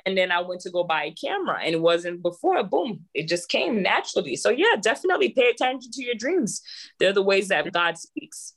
and 0.06 0.18
then 0.18 0.32
I 0.32 0.42
went 0.42 0.62
to 0.62 0.70
go 0.70 0.84
buy 0.84 1.06
a 1.06 1.12
camera 1.12 1.60
and 1.64 1.74
it 1.74 1.82
wasn't 1.82 2.22
before, 2.22 2.62
boom, 2.64 3.06
it 3.14 3.28
just 3.28 3.50
came 3.50 3.82
naturally. 3.82 4.36
So 4.36 4.50
yeah, 4.50 4.76
definitely 4.82 5.30
pay 5.30 5.50
attention 5.50 5.92
to 5.92 6.04
your 6.04 6.16
dreams. 6.16 6.62
They're 7.00 7.14
the 7.14 7.22
ways 7.22 7.48
that 7.48 7.72
God 7.72 7.98
speaks. 7.98 8.54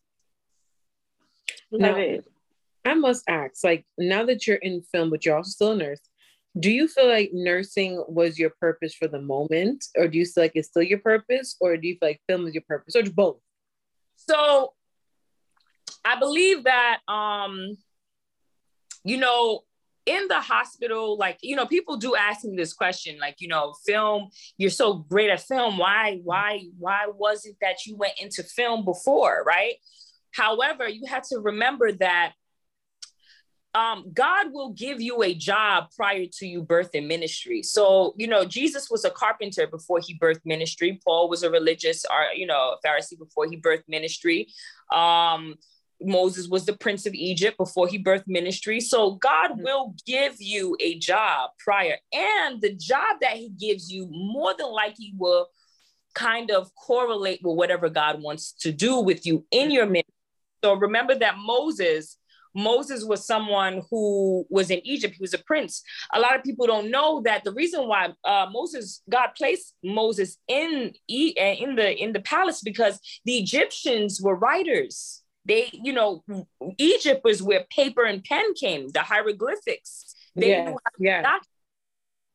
Love 1.71 1.99
it. 1.99 2.25
I 2.85 2.95
must 2.95 3.25
ask, 3.29 3.65
like 3.65 3.85
now 3.99 4.25
that 4.27 4.47
you're 4.47 4.57
in 4.57 4.83
film, 4.93 5.11
but 5.11 5.25
you're 5.25 5.37
also 5.37 5.51
still 5.51 5.73
a 5.73 5.77
nurse, 5.77 6.01
do 6.59 6.71
you 6.71 6.89
feel 6.89 7.09
like 7.09 7.31
nursing 7.33 8.03
was 8.09 8.39
your 8.39 8.51
purpose 8.61 8.95
for 8.95 9.09
the 9.09 9.21
moment? 9.21 9.85
Or 9.97 10.09
do 10.09 10.19
you 10.19 10.25
feel 10.25 10.45
like 10.45 10.53
it's 10.55 10.69
still 10.69 10.83
your 10.83 11.01
purpose? 11.01 11.57
Or 11.61 11.77
do 11.77 11.87
you 11.87 11.97
feel 11.99 12.09
like 12.09 12.23
film 12.29 12.47
is 12.47 12.55
your 12.55 12.63
purpose? 12.67 12.97
Or 12.97 13.03
both? 13.03 13.39
So 14.17 14.73
I 16.05 16.19
believe 16.19 16.65
that 16.65 17.01
um, 17.09 17.77
you 19.05 19.19
know, 19.19 19.63
in 20.07 20.29
the 20.29 20.41
hospital, 20.41 21.19
like, 21.19 21.39
you 21.43 21.57
know, 21.57 21.67
people 21.67 21.97
do 21.97 22.15
ask 22.15 22.45
me 22.45 22.57
this 22.57 22.73
question, 22.73 23.19
like, 23.21 23.37
you 23.41 23.49
know, 23.49 23.75
film, 23.85 24.31
you're 24.57 24.71
so 24.71 24.95
great 24.95 25.31
at 25.31 25.41
film. 25.41 25.79
Why, 25.79 26.21
why, 26.23 26.63
why 26.79 27.07
was 27.13 27.45
it 27.45 27.57
that 27.61 27.85
you 27.85 27.97
went 27.97 28.15
into 28.21 28.43
film 28.45 28.85
before? 28.85 29.43
Right. 29.45 29.75
However, 30.33 30.89
you 30.89 31.03
have 31.07 31.27
to 31.29 31.39
remember 31.39 31.93
that 31.93 32.33
um, 33.75 34.07
God 34.15 34.53
will 34.53 34.71
give 34.71 35.03
you 35.03 35.23
a 35.23 35.35
job 35.35 35.89
prior 35.95 36.25
to 36.39 36.47
you 36.47 36.63
birthing 36.63 37.07
ministry. 37.07 37.63
So, 37.63 38.15
you 38.17 38.27
know, 38.27 38.47
Jesus 38.47 38.89
was 38.91 39.05
a 39.05 39.11
carpenter 39.11 39.67
before 39.67 40.01
he 40.01 40.19
birthed 40.19 40.47
ministry. 40.47 40.99
Paul 41.05 41.29
was 41.29 41.43
a 41.43 41.51
religious, 41.51 42.07
or 42.07 42.35
you 42.35 42.47
know, 42.47 42.77
Pharisee 42.85 43.19
before 43.19 43.47
he 43.51 43.59
birthed 43.59 43.85
ministry. 43.87 44.49
Um, 44.91 45.57
Moses 46.01 46.49
was 46.49 46.67
the 46.67 46.77
prince 46.77 47.07
of 47.07 47.15
Egypt 47.15 47.57
before 47.57 47.89
he 47.89 48.03
birthed 48.03 48.27
ministry. 48.27 48.81
So 48.81 49.13
God 49.13 49.53
mm-hmm. 49.53 49.63
will 49.63 49.95
give 50.07 50.37
you 50.39 50.77
a 50.81 50.99
job 50.99 51.51
prior, 51.59 51.97
and 52.13 52.61
the 52.61 52.75
job 52.75 53.17
that 53.21 53.37
He 53.37 53.51
gives 53.51 53.91
you 53.91 54.09
more 54.11 54.55
than 54.57 54.71
likely 54.71 55.15
will 55.17 55.49
kind 56.15 56.51
of 56.51 56.75
correlate 56.75 57.41
with 57.43 57.57
whatever 57.57 57.89
God 57.89 58.23
wants 58.23 58.53
to 58.61 58.73
do 58.73 59.01
with 59.01 59.27
you 59.27 59.45
in 59.51 59.71
your 59.71 59.87
ministry. 59.87 60.13
So 60.65 60.75
remember 60.75 61.15
that 61.17 61.37
Moses. 61.39 62.19
Moses 62.59 63.05
was 63.05 63.27
someone 63.27 63.83
who 63.91 64.47
was 64.49 64.71
in 64.71 64.81
Egypt. 64.87 65.15
He 65.15 65.21
was 65.21 65.35
a 65.35 65.39
prince. 65.39 65.83
A 66.15 66.19
lot 66.19 66.35
of 66.35 66.43
people 66.43 66.67
don't 66.67 66.91
know 66.91 67.21
that 67.27 67.45
the 67.45 67.53
reason 67.53 67.87
why 67.87 68.15
uh, 68.25 68.47
Moses, 68.51 69.03
God 69.11 69.33
placed 69.37 69.75
Moses 69.85 70.39
in 70.49 70.95
in 71.07 71.77
the 71.77 71.95
in 72.03 72.15
the 72.15 72.21
palace 72.21 72.63
because 72.63 72.99
the 73.27 73.37
Egyptians 73.37 74.23
were 74.23 74.35
writers 74.35 75.23
they, 75.47 75.71
you 75.73 75.93
know, 75.93 76.25
Egypt 76.79 77.23
was 77.25 77.43
where 77.43 77.65
paper 77.71 78.05
and 78.05 78.23
pen 78.25 78.55
came, 78.55 78.89
the 78.89 79.01
hieroglyphics. 79.01 80.15
They 80.35 80.49
yes, 80.49 80.69
knew 80.69 80.79
yeah. 80.99 81.23
Doc- 81.23 81.47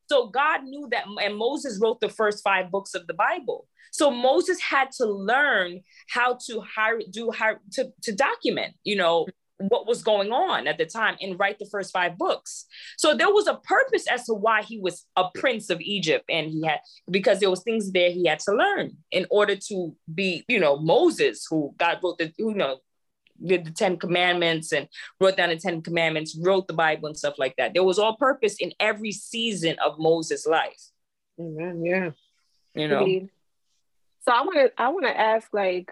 so 0.10 0.28
God 0.28 0.64
knew 0.64 0.88
that, 0.92 1.06
and 1.24 1.38
Moses 1.38 1.80
wrote 1.82 2.02
the 2.02 2.10
first 2.10 2.44
five 2.44 2.72
books 2.72 2.96
of 2.96 3.08
the 3.08 3.14
Bible. 3.14 3.68
So 3.92 4.10
Moses 4.10 4.60
had 4.62 4.92
to 4.98 5.06
learn 5.06 5.82
how 6.10 6.38
to 6.48 6.62
hire, 6.62 7.00
do 7.10 7.32
hire, 7.32 7.60
to, 7.74 7.92
to 8.04 8.12
document, 8.14 8.74
you 8.84 8.96
know, 8.96 9.28
what 9.70 9.88
was 9.88 10.02
going 10.02 10.32
on 10.32 10.68
at 10.68 10.78
the 10.78 10.86
time 10.86 11.16
and 11.22 11.38
write 11.40 11.60
the 11.60 11.68
first 11.72 11.94
five 11.94 12.18
books. 12.18 12.66
So 12.98 13.16
there 13.16 13.32
was 13.32 13.48
a 13.48 13.56
purpose 13.56 14.06
as 14.10 14.26
to 14.26 14.34
why 14.34 14.64
he 14.64 14.80
was 14.80 15.06
a 15.16 15.26
prince 15.36 15.70
of 15.70 15.80
Egypt 15.82 16.26
and 16.30 16.50
he 16.50 16.66
had 16.66 16.80
because 17.10 17.40
there 17.40 17.50
was 17.50 17.62
things 17.64 17.92
there 17.92 18.12
he 18.12 18.26
had 18.26 18.40
to 18.40 18.54
learn 18.54 18.98
in 19.12 19.28
order 19.30 19.56
to 19.56 19.96
be, 20.14 20.44
you 20.48 20.60
know, 20.60 20.78
Moses 20.78 21.46
who 21.50 21.74
God 21.78 22.00
wrote 22.04 22.18
the 22.18 22.34
you 22.38 22.54
know 22.54 22.80
did 23.46 23.66
the 23.66 23.72
Ten 23.72 23.98
Commandments 23.98 24.72
and 24.72 24.88
wrote 25.20 25.38
down 25.38 25.50
the 25.50 25.58
Ten 25.58 25.82
Commandments, 25.82 26.36
wrote 26.36 26.68
the 26.68 26.74
Bible 26.74 27.08
and 27.08 27.18
stuff 27.18 27.36
like 27.38 27.56
that. 27.58 27.74
There 27.74 27.84
was 27.84 28.00
all 28.00 28.16
purpose 28.16 28.58
in 28.60 28.74
every 28.80 29.12
season 29.12 29.78
of 29.84 30.00
Moses' 30.00 30.46
life. 30.46 30.82
Amen. 31.40 31.84
Yeah. 31.84 32.12
You 32.76 32.88
know. 32.88 33.06
So 34.22 34.32
I 34.32 34.42
want 34.42 34.58
to 34.58 34.82
I 34.82 34.90
want 34.90 35.06
to 35.06 35.20
ask 35.20 35.48
like, 35.54 35.92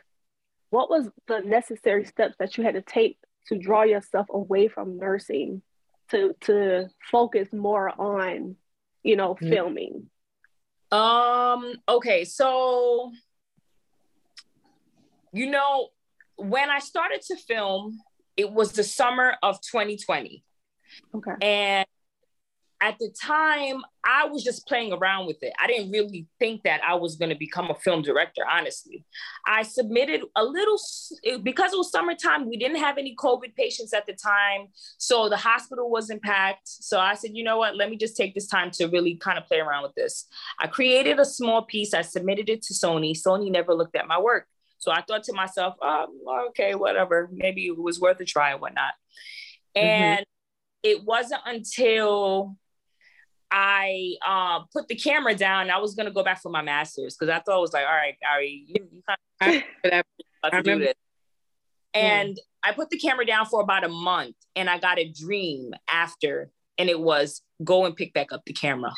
what 0.70 0.90
was 0.90 1.10
the 1.28 1.40
necessary 1.40 2.06
steps 2.06 2.36
that 2.40 2.58
you 2.58 2.64
had 2.64 2.76
to 2.76 2.82
take 2.82 3.18
to 3.48 3.58
draw 3.58 3.84
yourself 3.84 4.28
away 4.30 4.68
from 4.68 4.98
nursing 4.98 5.62
to 6.12 6.36
to 6.42 6.90
focus 7.12 7.52
more 7.52 7.90
on, 8.00 8.56
you 9.04 9.16
know, 9.16 9.36
mm-hmm. 9.36 9.50
filming? 9.50 10.10
Um. 10.92 11.74
Okay. 11.88 12.26
So. 12.26 13.12
You 15.32 15.52
know, 15.52 15.90
when 16.40 16.70
I 16.70 16.80
started 16.80 17.22
to 17.28 17.36
film, 17.36 18.00
it 18.38 18.52
was 18.52 18.72
the 18.72 18.84
summer 18.84 19.36
of 19.44 19.60
2020. 19.62 20.44
Okay. 21.16 21.32
And 21.42 21.86
at 22.82 22.98
the 22.98 23.14
time, 23.22 23.82
I 24.06 24.28
was 24.28 24.42
just 24.42 24.66
playing 24.66 24.94
around 24.94 25.28
with 25.28 25.44
it. 25.44 25.52
I 25.62 25.68
didn't 25.68 25.92
really 25.92 26.28
think 26.40 26.64
that 26.64 26.80
I 26.82 26.96
was 26.96 27.18
going 27.18 27.28
to 27.28 27.36
become 27.36 27.70
a 27.70 27.76
film 27.76 28.02
director, 28.02 28.42
honestly. 28.50 29.04
I 29.46 29.64
submitted 29.64 30.22
a 30.38 30.46
little, 30.46 30.80
because 31.44 31.74
it 31.74 31.78
was 31.78 31.92
summertime, 31.92 32.48
we 32.48 32.56
didn't 32.56 32.78
have 32.78 32.98
any 32.98 33.18
COVID 33.18 33.54
patients 33.56 33.94
at 33.94 34.06
the 34.06 34.14
time. 34.14 34.68
So 34.98 35.28
the 35.28 35.36
hospital 35.36 35.90
wasn't 35.90 36.24
packed. 36.24 36.70
So 36.70 37.00
I 37.02 37.16
said, 37.16 37.32
you 37.34 37.44
know 37.44 37.58
what, 37.58 37.76
let 37.76 37.90
me 37.90 37.98
just 37.98 38.16
take 38.16 38.34
this 38.34 38.48
time 38.48 38.72
to 38.72 38.88
really 38.88 39.16
kind 39.16 39.38
of 39.38 39.46
play 39.46 39.60
around 39.60 39.84
with 39.84 39.96
this. 39.96 40.28
I 40.58 40.68
created 40.68 41.20
a 41.20 41.26
small 41.26 41.64
piece, 41.64 41.94
I 41.94 42.02
submitted 42.02 42.50
it 42.50 42.62
to 42.62 42.74
Sony. 42.74 43.12
Sony 43.12 43.52
never 43.52 43.74
looked 43.74 43.98
at 43.98 44.08
my 44.08 44.22
work. 44.22 44.48
So 44.80 44.92
I 44.92 45.02
thought 45.02 45.24
to 45.24 45.34
myself, 45.34 45.76
oh, 45.82 46.48
okay, 46.50 46.74
whatever. 46.76 47.30
Maybe 47.32 47.68
it 47.68 47.78
was 47.78 48.00
worth 48.00 48.20
a 48.20 48.26
try 48.26 48.52
and 48.52 48.62
whatnot. 48.62 48.94
Mm-hmm. 49.78 49.86
And 49.86 50.20
mm-hmm. 50.20 50.90
it 50.90 51.04
wasn't 51.06 51.42
until 51.46 52.56
I 53.52 54.16
uh, 54.26 54.62
put 54.74 54.88
the 54.88 54.96
camera 54.96 55.36
down. 55.36 55.70
I 55.70 55.80
was 55.80 55.96
gonna 55.96 56.12
go 56.12 56.24
back 56.24 56.42
for 56.42 56.50
my 56.50 56.62
master's 56.62 57.16
because 57.16 57.32
I 57.32 57.40
thought 57.40 57.58
it 57.58 57.62
was 57.62 57.74
like, 57.74 57.86
all 57.86 57.94
right, 57.94 58.16
Ari, 58.30 58.66
you, 58.68 58.88
you 58.92 59.04
kind 59.42 59.64
of 59.86 60.52
to 60.52 60.64
do 60.64 60.80
this. 60.80 60.94
And. 61.94 62.38
I 62.64 62.74
put 62.74 62.90
the 62.90 62.98
camera 62.98 63.26
down 63.26 63.46
for 63.46 63.62
about 63.62 63.86
a 63.86 63.90
month, 63.90 64.36
and 64.56 64.70
I 64.70 64.80
got 64.80 65.00
a 65.00 65.10
dream 65.10 65.72
after, 65.90 66.52
and 66.78 66.90
it 66.90 67.00
was 67.00 67.42
go 67.64 67.86
and 67.86 67.96
pick 67.96 68.14
back 68.14 68.32
up 68.32 68.44
the 68.46 68.54
camera, 68.54 68.92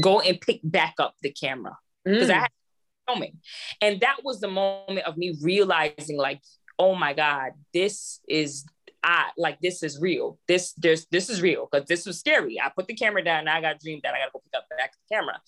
go 0.00 0.20
and 0.20 0.40
pick 0.40 0.60
back 0.62 0.94
up 0.98 1.14
the 1.22 1.30
camera 1.32 1.76
because 2.04 2.28
mm. 2.28 2.34
I 2.34 2.38
had 2.40 2.50
filming. 3.08 3.38
And 3.80 4.00
that 4.00 4.18
was 4.22 4.40
the 4.40 4.48
moment 4.48 5.06
of 5.06 5.16
me 5.16 5.36
realizing, 5.42 6.16
like, 6.16 6.40
oh 6.78 6.94
my 6.94 7.12
God, 7.14 7.52
this 7.72 8.20
is 8.28 8.64
I 9.02 9.30
like 9.36 9.60
this 9.60 9.82
is 9.82 10.00
real. 10.00 10.38
This 10.48 10.72
there's 10.76 11.06
this 11.06 11.30
is 11.30 11.40
real 11.40 11.68
because 11.70 11.86
this 11.86 12.04
was 12.04 12.18
scary. 12.18 12.60
I 12.60 12.70
put 12.74 12.88
the 12.88 12.94
camera 12.94 13.22
down 13.22 13.40
and 13.40 13.48
I 13.48 13.60
got 13.60 13.80
dreamed 13.80 14.02
that 14.04 14.14
I 14.14 14.18
gotta 14.18 14.30
go 14.32 14.40
pick 14.40 14.58
up 14.58 14.68
back 14.68 14.92
the 14.92 15.14
camera. 15.14 15.40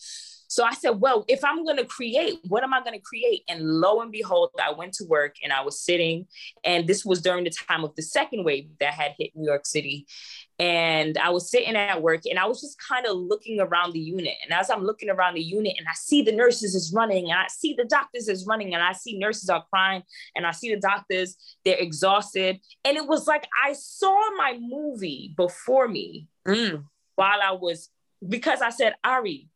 So 0.50 0.64
I 0.64 0.72
said, 0.72 1.00
well, 1.00 1.24
if 1.28 1.44
I'm 1.44 1.64
going 1.64 1.76
to 1.76 1.84
create, 1.84 2.40
what 2.48 2.64
am 2.64 2.74
I 2.74 2.80
going 2.80 2.98
to 2.98 3.00
create? 3.00 3.44
And 3.48 3.64
lo 3.64 4.00
and 4.00 4.10
behold, 4.10 4.50
I 4.60 4.72
went 4.72 4.94
to 4.94 5.04
work 5.04 5.36
and 5.44 5.52
I 5.52 5.62
was 5.62 5.80
sitting, 5.80 6.26
and 6.64 6.88
this 6.88 7.04
was 7.04 7.22
during 7.22 7.44
the 7.44 7.50
time 7.50 7.84
of 7.84 7.94
the 7.94 8.02
second 8.02 8.42
wave 8.42 8.68
that 8.80 8.94
had 8.94 9.14
hit 9.16 9.30
New 9.36 9.46
York 9.46 9.64
City. 9.64 10.08
And 10.58 11.16
I 11.18 11.30
was 11.30 11.48
sitting 11.48 11.76
at 11.76 12.02
work 12.02 12.22
and 12.28 12.36
I 12.36 12.46
was 12.46 12.60
just 12.60 12.76
kind 12.82 13.06
of 13.06 13.16
looking 13.16 13.60
around 13.60 13.92
the 13.92 14.00
unit. 14.00 14.34
And 14.42 14.52
as 14.52 14.70
I'm 14.70 14.82
looking 14.82 15.08
around 15.08 15.34
the 15.34 15.40
unit 15.40 15.76
and 15.78 15.86
I 15.88 15.94
see 15.94 16.20
the 16.20 16.32
nurses 16.32 16.74
is 16.74 16.92
running 16.92 17.30
and 17.30 17.38
I 17.38 17.46
see 17.46 17.74
the 17.74 17.84
doctors 17.84 18.26
is 18.26 18.44
running 18.44 18.74
and 18.74 18.82
I 18.82 18.92
see 18.92 19.18
nurses 19.18 19.48
are 19.48 19.64
crying 19.70 20.02
and 20.34 20.44
I 20.44 20.50
see 20.50 20.74
the 20.74 20.80
doctors, 20.80 21.36
they're 21.64 21.78
exhausted. 21.78 22.58
And 22.84 22.96
it 22.96 23.06
was 23.06 23.28
like 23.28 23.46
I 23.64 23.72
saw 23.74 24.18
my 24.36 24.58
movie 24.60 25.32
before 25.36 25.86
me 25.86 26.26
mm. 26.46 26.82
while 27.14 27.38
I 27.40 27.52
was, 27.52 27.88
because 28.28 28.60
I 28.60 28.70
said, 28.70 28.96
Ari, 29.04 29.48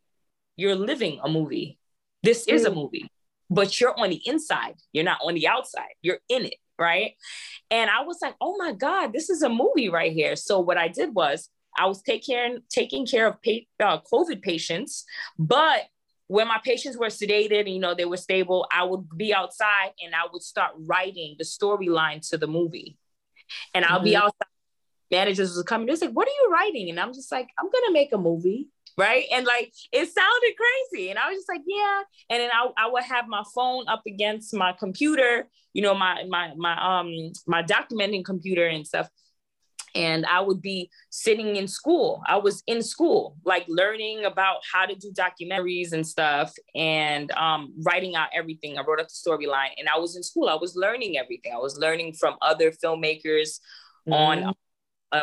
you're 0.56 0.76
living 0.76 1.20
a 1.22 1.28
movie. 1.28 1.78
This 2.22 2.46
is 2.46 2.64
a 2.64 2.70
mm. 2.70 2.76
movie, 2.76 3.10
but 3.50 3.80
you're 3.80 3.98
on 3.98 4.10
the 4.10 4.20
inside. 4.24 4.74
You're 4.92 5.04
not 5.04 5.20
on 5.22 5.34
the 5.34 5.48
outside. 5.48 5.94
You're 6.02 6.20
in 6.28 6.46
it, 6.46 6.56
right? 6.78 7.12
And 7.70 7.90
I 7.90 8.02
was 8.02 8.18
like, 8.22 8.34
oh 8.40 8.56
my 8.56 8.72
God, 8.72 9.12
this 9.12 9.30
is 9.30 9.42
a 9.42 9.48
movie 9.48 9.88
right 9.88 10.12
here. 10.12 10.36
So 10.36 10.60
what 10.60 10.78
I 10.78 10.88
did 10.88 11.14
was 11.14 11.48
I 11.76 11.86
was 11.86 12.02
taking 12.02 12.34
care, 12.34 12.58
taking 12.70 13.06
care 13.06 13.26
of 13.26 13.42
pa- 13.42 13.84
uh, 13.84 13.98
COVID 14.12 14.42
patients, 14.42 15.04
but 15.38 15.82
when 16.26 16.48
my 16.48 16.58
patients 16.64 16.96
were 16.96 17.08
sedated, 17.08 17.70
you 17.70 17.78
know, 17.78 17.94
they 17.94 18.06
were 18.06 18.16
stable, 18.16 18.66
I 18.72 18.84
would 18.84 19.06
be 19.16 19.34
outside 19.34 19.90
and 20.02 20.14
I 20.14 20.22
would 20.32 20.42
start 20.42 20.72
writing 20.78 21.36
the 21.38 21.44
storyline 21.44 22.26
to 22.30 22.38
the 22.38 22.46
movie. 22.46 22.96
And 23.74 23.84
I'll 23.84 23.98
mm-hmm. 23.98 24.04
be 24.04 24.16
outside. 24.16 24.53
Managers 25.14 25.56
would 25.56 25.66
coming. 25.66 25.88
and 25.88 25.96
they're 25.96 26.08
like, 26.08 26.16
what 26.16 26.28
are 26.28 26.30
you 26.30 26.50
writing? 26.52 26.90
And 26.90 26.98
I'm 27.00 27.12
just 27.12 27.30
like, 27.30 27.48
I'm 27.58 27.66
gonna 27.66 27.92
make 27.92 28.12
a 28.12 28.18
movie 28.18 28.68
right? 28.96 29.24
And 29.32 29.46
like 29.46 29.72
it 29.92 30.08
sounded 30.08 30.54
crazy. 30.56 31.10
And 31.10 31.18
I 31.18 31.28
was 31.28 31.38
just 31.38 31.48
like, 31.48 31.62
yeah. 31.66 32.02
And 32.30 32.40
then 32.40 32.50
I, 32.52 32.68
I 32.76 32.90
would 32.90 33.04
have 33.04 33.28
my 33.28 33.42
phone 33.54 33.86
up 33.88 34.02
against 34.06 34.54
my 34.54 34.72
computer, 34.72 35.48
you 35.72 35.82
know, 35.82 35.94
my 35.94 36.24
my 36.28 36.52
my 36.56 37.00
um 37.00 37.32
my 37.46 37.62
documenting 37.62 38.24
computer 38.24 38.66
and 38.66 38.86
stuff. 38.86 39.08
And 39.96 40.26
I 40.26 40.40
would 40.40 40.60
be 40.60 40.90
sitting 41.10 41.54
in 41.54 41.68
school. 41.68 42.20
I 42.26 42.36
was 42.38 42.64
in 42.66 42.82
school, 42.82 43.36
like 43.44 43.64
learning 43.68 44.24
about 44.24 44.56
how 44.72 44.86
to 44.86 44.94
do 44.96 45.12
documentaries 45.16 45.92
and 45.92 46.04
stuff 46.04 46.52
and 46.74 47.30
um, 47.30 47.72
writing 47.86 48.16
out 48.16 48.30
everything. 48.34 48.76
I 48.76 48.82
wrote 48.82 48.98
up 48.98 49.06
the 49.06 49.14
storyline 49.14 49.70
and 49.78 49.88
I 49.88 49.96
was 49.98 50.16
in 50.16 50.24
school. 50.24 50.48
I 50.48 50.56
was 50.56 50.74
learning 50.74 51.16
everything. 51.16 51.52
I 51.52 51.58
was 51.58 51.78
learning 51.78 52.14
from 52.14 52.34
other 52.42 52.72
filmmakers 52.72 53.60
mm-hmm. 54.08 54.14
on 54.14 54.54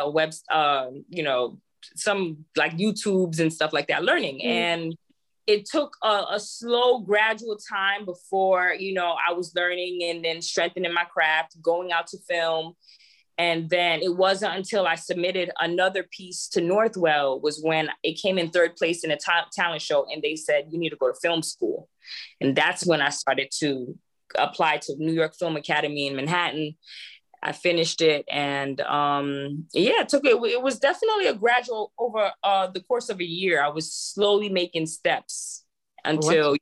a 0.00 0.10
web, 0.10 0.32
uh, 0.50 0.86
you 1.08 1.22
know, 1.22 1.58
some 1.94 2.44
like 2.56 2.76
YouTubes 2.76 3.40
and 3.40 3.52
stuff 3.52 3.72
like 3.72 3.88
that, 3.88 4.04
learning. 4.04 4.36
Mm-hmm. 4.38 4.48
And 4.48 4.96
it 5.46 5.66
took 5.66 5.96
a, 6.02 6.24
a, 6.30 6.40
slow, 6.40 7.00
gradual 7.00 7.56
time 7.56 8.04
before, 8.04 8.74
you 8.78 8.94
know, 8.94 9.16
I 9.28 9.32
was 9.32 9.52
learning 9.56 10.00
and 10.04 10.24
then 10.24 10.40
strengthening 10.40 10.94
my 10.94 11.04
craft, 11.04 11.60
going 11.60 11.90
out 11.90 12.06
to 12.08 12.18
film. 12.28 12.74
And 13.38 13.68
then 13.70 14.02
it 14.02 14.16
wasn't 14.16 14.54
until 14.54 14.86
I 14.86 14.94
submitted 14.94 15.50
another 15.58 16.04
piece 16.04 16.48
to 16.50 16.60
Northwell 16.60 17.42
was 17.42 17.60
when 17.62 17.88
it 18.02 18.20
came 18.20 18.38
in 18.38 18.50
third 18.50 18.76
place 18.76 19.04
in 19.04 19.10
a 19.10 19.16
ta- 19.16 19.48
talent 19.52 19.82
show, 19.82 20.06
and 20.12 20.22
they 20.22 20.36
said 20.36 20.68
you 20.70 20.78
need 20.78 20.90
to 20.90 20.96
go 20.96 21.08
to 21.08 21.18
film 21.20 21.42
school, 21.42 21.88
and 22.40 22.54
that's 22.54 22.86
when 22.86 23.00
I 23.00 23.08
started 23.08 23.48
to 23.60 23.98
apply 24.38 24.78
to 24.82 24.96
New 24.98 25.12
York 25.12 25.34
Film 25.34 25.56
Academy 25.56 26.06
in 26.06 26.14
Manhattan. 26.14 26.76
I 27.42 27.52
finished 27.52 28.00
it, 28.00 28.24
and 28.30 28.80
um, 28.82 29.66
yeah, 29.74 30.02
it 30.02 30.08
took 30.08 30.24
it. 30.24 30.36
It 30.44 30.62
was 30.62 30.78
definitely 30.78 31.26
a 31.26 31.34
gradual 31.34 31.92
over 31.98 32.30
uh, 32.44 32.68
the 32.68 32.80
course 32.80 33.08
of 33.08 33.20
a 33.20 33.24
year. 33.24 33.62
I 33.62 33.68
was 33.68 33.92
slowly 33.92 34.48
making 34.48 34.86
steps 34.86 35.64
until, 36.04 36.52
what? 36.52 36.60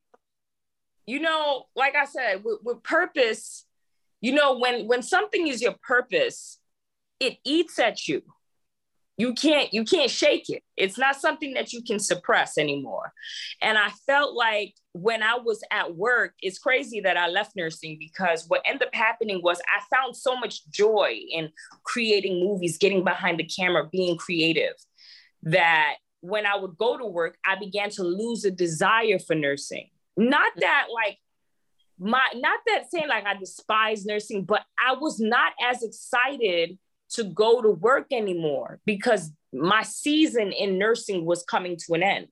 you 1.06 1.20
know, 1.20 1.64
like 1.76 1.94
I 1.96 2.06
said, 2.06 2.44
with, 2.44 2.60
with 2.62 2.82
purpose. 2.82 3.66
You 4.22 4.32
know, 4.32 4.58
when 4.58 4.86
when 4.86 5.02
something 5.02 5.48
is 5.48 5.60
your 5.60 5.74
purpose, 5.82 6.58
it 7.18 7.38
eats 7.44 7.78
at 7.78 8.08
you 8.08 8.22
you 9.20 9.34
can't 9.34 9.72
you 9.74 9.84
can't 9.84 10.10
shake 10.10 10.48
it. 10.48 10.62
It's 10.78 10.96
not 10.96 11.20
something 11.20 11.52
that 11.52 11.74
you 11.74 11.82
can 11.82 11.98
suppress 11.98 12.56
anymore. 12.56 13.12
And 13.60 13.76
i 13.76 13.90
felt 14.06 14.34
like 14.34 14.74
when 14.92 15.22
i 15.22 15.34
was 15.36 15.62
at 15.70 15.94
work 15.94 16.34
it's 16.42 16.58
crazy 16.58 17.00
that 17.00 17.16
i 17.16 17.28
left 17.28 17.54
nursing 17.54 17.96
because 17.98 18.44
what 18.48 18.60
ended 18.64 18.88
up 18.88 18.94
happening 18.94 19.40
was 19.42 19.60
i 19.68 19.80
found 19.94 20.16
so 20.16 20.34
much 20.36 20.68
joy 20.68 21.16
in 21.30 21.48
creating 21.84 22.40
movies 22.40 22.76
getting 22.76 23.04
behind 23.04 23.38
the 23.38 23.44
camera 23.44 23.88
being 23.92 24.16
creative 24.16 24.74
that 25.44 25.94
when 26.22 26.44
i 26.44 26.56
would 26.56 26.76
go 26.76 26.98
to 26.98 27.06
work 27.06 27.38
i 27.46 27.54
began 27.54 27.88
to 27.88 28.02
lose 28.02 28.44
a 28.44 28.50
desire 28.50 29.18
for 29.18 29.36
nursing. 29.36 29.88
Not 30.16 30.52
mm. 30.56 30.60
that 30.60 30.86
like 30.92 31.18
my 32.00 32.24
not 32.34 32.58
that 32.66 32.90
saying 32.90 33.08
like 33.08 33.26
i 33.26 33.34
despise 33.34 34.06
nursing 34.06 34.44
but 34.44 34.62
i 34.84 34.94
was 34.94 35.20
not 35.20 35.52
as 35.62 35.82
excited 35.82 36.78
to 37.10 37.24
go 37.24 37.60
to 37.60 37.70
work 37.70 38.06
anymore 38.12 38.80
because 38.84 39.32
my 39.52 39.82
season 39.82 40.52
in 40.52 40.78
nursing 40.78 41.24
was 41.24 41.42
coming 41.44 41.76
to 41.86 41.94
an 41.94 42.02
end. 42.02 42.28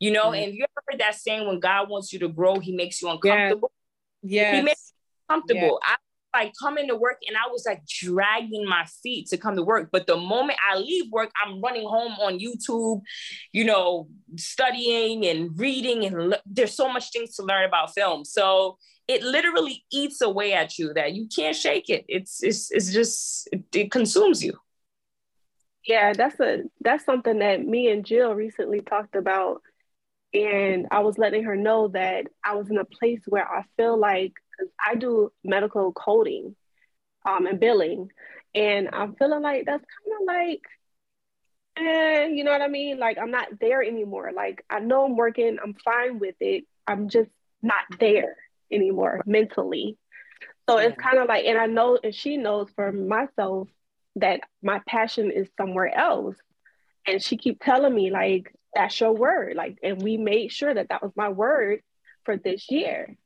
You 0.00 0.12
know, 0.12 0.26
mm-hmm. 0.26 0.44
and 0.44 0.54
you 0.54 0.64
ever 0.64 0.84
heard 0.88 1.00
that 1.00 1.16
saying 1.16 1.46
when 1.46 1.60
God 1.60 1.88
wants 1.88 2.12
you 2.12 2.20
to 2.20 2.28
grow, 2.28 2.60
he 2.60 2.74
makes 2.74 3.02
you 3.02 3.10
uncomfortable? 3.10 3.72
Yeah. 4.22 4.56
He 4.56 4.62
makes 4.62 4.92
you 4.92 5.34
comfortable. 5.34 5.80
I 5.82 5.96
like 6.34 6.52
coming 6.60 6.88
to 6.88 6.94
work 6.94 7.18
and 7.26 7.36
I 7.36 7.50
was 7.50 7.64
like 7.66 7.82
dragging 7.86 8.64
my 8.68 8.84
feet 9.02 9.28
to 9.28 9.36
come 9.36 9.56
to 9.56 9.62
work. 9.62 9.88
But 9.90 10.06
the 10.06 10.16
moment 10.16 10.58
I 10.68 10.76
leave 10.76 11.10
work, 11.10 11.30
I'm 11.44 11.60
running 11.60 11.86
home 11.86 12.12
on 12.20 12.38
YouTube, 12.38 13.02
you 13.52 13.64
know, 13.64 14.08
studying 14.36 15.26
and 15.26 15.58
reading, 15.58 16.04
and 16.04 16.36
there's 16.46 16.74
so 16.74 16.92
much 16.92 17.10
things 17.10 17.34
to 17.36 17.42
learn 17.42 17.64
about 17.64 17.94
film. 17.94 18.24
So 18.24 18.78
it 19.08 19.22
literally 19.22 19.84
eats 19.90 20.20
away 20.20 20.52
at 20.52 20.78
you 20.78 20.92
that 20.92 21.14
you 21.14 21.26
can't 21.34 21.56
shake 21.56 21.88
it. 21.88 22.04
It's 22.08 22.42
it's 22.42 22.70
it's 22.70 22.92
just 22.92 23.48
it, 23.50 23.64
it 23.74 23.90
consumes 23.90 24.44
you. 24.44 24.52
Yeah, 25.86 26.12
that's 26.12 26.38
a 26.38 26.64
that's 26.82 27.06
something 27.06 27.38
that 27.38 27.64
me 27.64 27.90
and 27.90 28.04
Jill 28.04 28.34
recently 28.34 28.82
talked 28.82 29.16
about. 29.16 29.62
And 30.34 30.88
I 30.90 31.00
was 31.00 31.16
letting 31.16 31.44
her 31.44 31.56
know 31.56 31.88
that 31.88 32.26
I 32.44 32.54
was 32.54 32.68
in 32.68 32.76
a 32.76 32.84
place 32.84 33.22
where 33.26 33.50
I 33.50 33.64
feel 33.78 33.98
like 33.98 34.34
because 34.50 34.70
I 34.86 34.94
do 34.94 35.32
medical 35.42 35.90
coding 35.92 36.54
um, 37.24 37.46
and 37.46 37.58
billing, 37.58 38.10
and 38.54 38.90
I'm 38.92 39.14
feeling 39.14 39.40
like 39.40 39.64
that's 39.64 39.84
kind 39.84 40.20
of 40.20 40.26
like, 40.26 40.60
eh, 41.78 42.26
you 42.26 42.44
know 42.44 42.50
what 42.50 42.60
I 42.60 42.68
mean? 42.68 42.98
Like 42.98 43.16
I'm 43.16 43.30
not 43.30 43.58
there 43.58 43.82
anymore. 43.82 44.32
Like 44.36 44.62
I 44.68 44.80
know 44.80 45.06
I'm 45.06 45.16
working, 45.16 45.56
I'm 45.64 45.74
fine 45.82 46.18
with 46.18 46.36
it. 46.40 46.64
I'm 46.86 47.08
just 47.08 47.30
not 47.62 47.84
there 47.98 48.36
anymore 48.70 49.22
mentally. 49.26 49.96
So 50.68 50.78
yeah. 50.78 50.88
it's 50.88 50.98
kind 50.98 51.18
of 51.18 51.28
like, 51.28 51.46
and 51.46 51.58
I 51.58 51.66
know, 51.66 51.98
and 52.02 52.14
she 52.14 52.36
knows 52.36 52.68
for 52.76 52.92
myself 52.92 53.68
that 54.16 54.40
my 54.62 54.80
passion 54.86 55.30
is 55.30 55.48
somewhere 55.56 55.94
else. 55.94 56.36
And 57.06 57.22
she 57.22 57.38
keep 57.38 57.62
telling 57.62 57.94
me 57.94 58.10
like, 58.10 58.54
that's 58.74 59.00
your 59.00 59.12
word. 59.12 59.56
Like, 59.56 59.78
and 59.82 60.02
we 60.02 60.18
made 60.18 60.52
sure 60.52 60.72
that 60.72 60.90
that 60.90 61.02
was 61.02 61.12
my 61.16 61.30
word 61.30 61.80
for 62.24 62.36
this 62.36 62.70
year. 62.70 63.16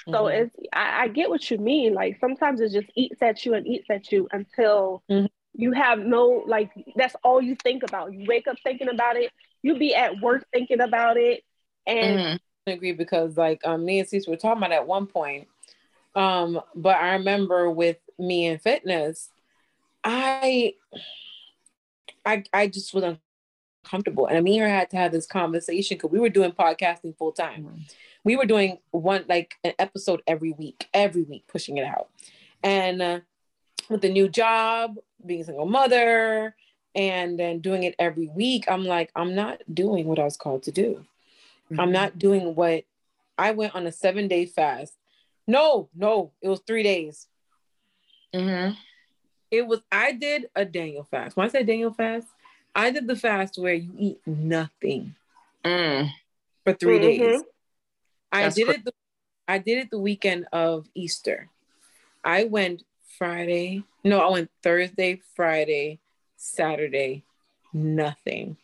Mm-hmm. 0.00 0.12
So 0.12 0.26
it's, 0.26 0.56
I, 0.72 1.04
I, 1.04 1.08
get 1.08 1.30
what 1.30 1.48
you 1.48 1.58
mean. 1.58 1.94
Like 1.94 2.18
sometimes 2.20 2.60
it 2.60 2.72
just 2.72 2.90
eats 2.96 3.22
at 3.22 3.46
you 3.46 3.54
and 3.54 3.68
eats 3.68 3.86
at 3.88 4.10
you 4.10 4.26
until 4.32 5.04
mm-hmm. 5.08 5.26
you 5.54 5.72
have 5.72 6.00
no, 6.00 6.42
like, 6.44 6.72
that's 6.96 7.14
all 7.22 7.40
you 7.40 7.54
think 7.62 7.84
about. 7.84 8.12
You 8.12 8.26
wake 8.26 8.48
up 8.48 8.56
thinking 8.64 8.88
about 8.88 9.16
it. 9.16 9.30
You 9.62 9.78
be 9.78 9.94
at 9.94 10.20
work 10.20 10.44
thinking 10.52 10.80
about 10.80 11.18
it. 11.18 11.44
And 11.86 12.18
mm-hmm 12.18 12.36
agree 12.66 12.92
because 12.92 13.36
like 13.36 13.60
um, 13.64 13.84
me 13.84 14.00
and 14.00 14.08
Cece 14.08 14.28
were 14.28 14.36
talking 14.36 14.58
about 14.58 14.72
at 14.72 14.86
one 14.86 15.06
point. 15.06 15.48
Um, 16.14 16.60
but 16.74 16.96
I 16.96 17.14
remember 17.14 17.70
with 17.70 17.98
me 18.18 18.46
and 18.46 18.60
fitness, 18.60 19.30
I 20.04 20.74
I 22.24 22.44
I 22.52 22.66
just 22.68 22.92
was 22.94 23.16
uncomfortable. 23.84 24.26
And 24.26 24.42
me 24.44 24.58
and 24.58 24.68
her 24.68 24.74
had 24.74 24.90
to 24.90 24.96
have 24.96 25.12
this 25.12 25.26
conversation 25.26 25.96
because 25.96 26.10
we 26.10 26.20
were 26.20 26.28
doing 26.28 26.52
podcasting 26.52 27.16
full 27.16 27.32
time. 27.32 27.64
Mm-hmm. 27.64 27.80
We 28.24 28.36
were 28.36 28.46
doing 28.46 28.78
one 28.90 29.24
like 29.28 29.54
an 29.64 29.72
episode 29.78 30.22
every 30.26 30.52
week, 30.52 30.88
every 30.92 31.22
week, 31.22 31.44
pushing 31.48 31.78
it 31.78 31.84
out. 31.84 32.08
And 32.62 33.00
uh, 33.00 33.20
with 33.88 34.02
the 34.02 34.10
new 34.10 34.28
job, 34.28 34.96
being 35.24 35.40
a 35.40 35.44
single 35.44 35.66
mother, 35.66 36.54
and 36.94 37.38
then 37.38 37.60
doing 37.60 37.84
it 37.84 37.94
every 37.98 38.28
week, 38.28 38.64
I'm 38.68 38.84
like, 38.84 39.10
I'm 39.16 39.34
not 39.34 39.62
doing 39.72 40.06
what 40.06 40.18
I 40.18 40.24
was 40.24 40.36
called 40.36 40.64
to 40.64 40.72
do. 40.72 41.06
Mm-hmm. 41.70 41.80
I'm 41.80 41.92
not 41.92 42.18
doing 42.18 42.54
what 42.54 42.84
I 43.38 43.52
went 43.52 43.74
on 43.74 43.86
a 43.86 43.92
seven 43.92 44.28
day 44.28 44.46
fast. 44.46 44.94
No, 45.46 45.88
no, 45.94 46.32
it 46.42 46.48
was 46.48 46.60
three 46.66 46.82
days. 46.82 47.26
Mm-hmm. 48.34 48.74
It 49.50 49.66
was, 49.66 49.80
I 49.90 50.12
did 50.12 50.48
a 50.54 50.64
Daniel 50.64 51.04
fast. 51.10 51.36
When 51.36 51.46
I 51.46 51.50
say 51.50 51.64
Daniel 51.64 51.92
fast, 51.92 52.28
I 52.74 52.90
did 52.90 53.06
the 53.06 53.16
fast 53.16 53.58
where 53.58 53.74
you 53.74 53.92
eat 53.98 54.20
nothing 54.26 55.16
mm. 55.64 56.08
for 56.64 56.72
3 56.72 56.98
mm-hmm. 56.98 57.02
days. 57.02 57.42
I 58.30 58.42
That's 58.42 58.54
did 58.54 58.68
it. 58.68 58.84
The, 58.84 58.92
I 59.48 59.58
did 59.58 59.78
it 59.78 59.90
the 59.90 59.98
weekend 59.98 60.46
of 60.52 60.86
Easter. 60.94 61.48
I 62.22 62.44
went 62.44 62.84
Friday. 63.18 63.82
No, 64.04 64.20
I 64.20 64.30
went 64.30 64.50
Thursday, 64.62 65.20
Friday, 65.34 65.98
Saturday, 66.36 67.24
nothing. 67.72 68.56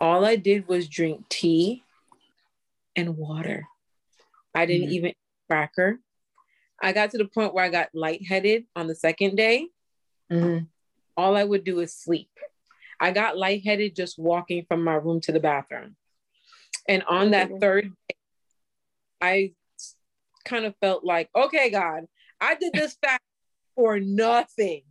All 0.00 0.24
I 0.26 0.36
did 0.36 0.68
was 0.68 0.88
drink 0.88 1.26
tea 1.28 1.82
and 2.98 3.16
water. 3.16 3.64
I 4.54 4.66
didn't 4.66 4.88
mm-hmm. 4.88 4.94
even 4.94 5.12
cracker. 5.48 6.00
I 6.82 6.92
got 6.92 7.12
to 7.12 7.18
the 7.18 7.26
point 7.26 7.54
where 7.54 7.64
I 7.64 7.68
got 7.68 7.90
lightheaded 7.94 8.64
on 8.74 8.88
the 8.88 8.94
second 8.94 9.36
day. 9.36 9.68
Mm-hmm. 10.30 10.64
All 11.16 11.36
I 11.36 11.44
would 11.44 11.64
do 11.64 11.80
is 11.80 11.94
sleep. 11.94 12.30
I 13.00 13.12
got 13.12 13.38
lightheaded 13.38 13.94
just 13.94 14.18
walking 14.18 14.64
from 14.68 14.82
my 14.82 14.94
room 14.94 15.20
to 15.22 15.32
the 15.32 15.40
bathroom. 15.40 15.96
And 16.88 17.04
on 17.04 17.30
that 17.30 17.48
mm-hmm. 17.48 17.58
third 17.58 17.84
day, 17.84 18.16
I 19.20 19.52
kind 20.44 20.64
of 20.64 20.74
felt 20.80 21.04
like, 21.04 21.28
okay, 21.34 21.70
God, 21.70 22.04
I 22.40 22.56
did 22.56 22.72
this 22.72 22.96
fast 23.02 23.20
for 23.76 24.00
nothing 24.00 24.82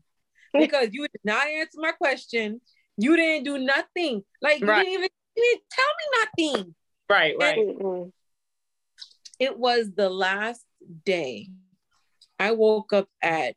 because 0.53 0.89
you 0.93 1.01
did 1.01 1.21
not 1.25 1.45
answer 1.47 1.77
my 1.81 1.91
question. 1.91 2.61
You 2.97 3.17
didn't 3.17 3.43
do 3.43 3.57
nothing. 3.57 4.23
Like 4.41 4.63
right. 4.63 4.79
you 4.79 4.83
didn't 4.83 4.93
even 4.93 5.09
you 5.35 5.43
didn't 5.43 5.63
tell 5.71 5.85
me 5.99 6.53
nothing. 6.55 6.75
Right, 7.09 7.35
right. 7.39 7.57
And 7.57 8.11
it 9.39 9.57
was 9.57 9.91
the 9.95 10.09
last 10.09 10.63
day. 11.05 11.49
I 12.39 12.51
woke 12.51 12.93
up 12.93 13.07
at 13.21 13.55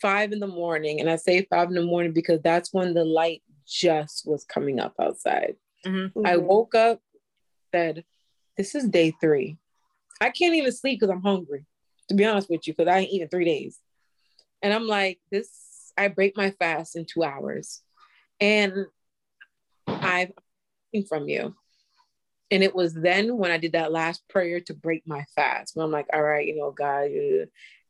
five 0.00 0.32
in 0.32 0.40
the 0.40 0.46
morning, 0.46 1.00
and 1.00 1.10
I 1.10 1.16
say 1.16 1.46
five 1.48 1.68
in 1.68 1.74
the 1.74 1.82
morning 1.82 2.12
because 2.12 2.40
that's 2.42 2.72
when 2.72 2.94
the 2.94 3.04
light 3.04 3.42
just 3.66 4.26
was 4.26 4.44
coming 4.44 4.80
up 4.80 4.94
outside. 5.00 5.56
Mm-hmm. 5.86 6.26
I 6.26 6.36
woke 6.36 6.74
up, 6.74 7.00
said, 7.72 8.04
This 8.56 8.74
is 8.74 8.88
day 8.88 9.12
three. 9.20 9.56
I 10.20 10.30
can't 10.30 10.54
even 10.54 10.72
sleep 10.72 11.00
because 11.00 11.10
I'm 11.10 11.22
hungry, 11.22 11.66
to 12.08 12.14
be 12.14 12.24
honest 12.24 12.48
with 12.48 12.66
you, 12.66 12.74
because 12.74 12.90
I 12.90 12.98
ain't 12.98 13.10
eaten 13.10 13.28
three 13.28 13.44
days. 13.44 13.78
And 14.62 14.72
I'm 14.72 14.86
like, 14.86 15.20
This, 15.30 15.92
I 15.96 16.08
break 16.08 16.36
my 16.36 16.50
fast 16.50 16.96
in 16.96 17.06
two 17.06 17.24
hours. 17.24 17.82
And 18.40 18.86
I've 19.86 20.32
from 21.08 21.28
you. 21.28 21.56
And 22.54 22.62
it 22.62 22.72
was 22.72 22.94
then 22.94 23.36
when 23.36 23.50
I 23.50 23.58
did 23.58 23.72
that 23.72 23.90
last 23.90 24.28
prayer 24.28 24.60
to 24.60 24.74
break 24.74 25.02
my 25.08 25.24
fast. 25.34 25.74
When 25.74 25.84
I'm 25.84 25.90
like, 25.90 26.06
all 26.12 26.22
right, 26.22 26.46
you 26.46 26.56
know, 26.56 26.70
God, 26.70 27.10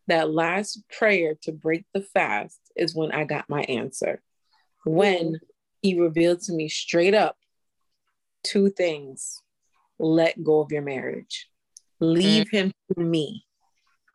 that 0.07 0.31
last 0.31 0.83
prayer 0.89 1.35
to 1.43 1.53
break 1.53 1.85
the 1.93 2.01
fast 2.01 2.59
is 2.75 2.95
when 2.95 3.13
I 3.13 3.25
got 3.25 3.51
my 3.51 3.61
answer. 3.65 4.23
When 4.87 5.39
he 5.83 6.01
revealed 6.01 6.41
to 6.45 6.55
me 6.55 6.71
straight 6.71 7.13
up 7.13 7.37
two 8.43 8.71
things 8.71 9.43
let 9.99 10.43
go 10.43 10.61
of 10.61 10.73
your 10.73 10.81
marriage, 10.81 11.51
leave 12.01 12.47
mm-hmm. 12.47 12.57
him 12.57 12.73
to 12.95 13.01
me. 13.03 13.45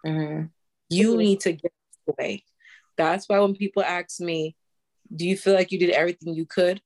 Mm-hmm. 0.04 0.46
You 0.90 1.16
need 1.16 1.42
to 1.42 1.52
get 1.52 1.72
away. 2.08 2.44
That's 2.98 3.30
why 3.30 3.38
when 3.38 3.54
people 3.54 3.84
ask 3.84 4.20
me, 4.20 4.56
do 5.16 5.28
you 5.28 5.38
feel 5.38 5.54
like 5.54 5.72
you 5.72 5.78
did 5.78 5.92
everything 5.92 6.34
you 6.34 6.48
could? 6.48 6.82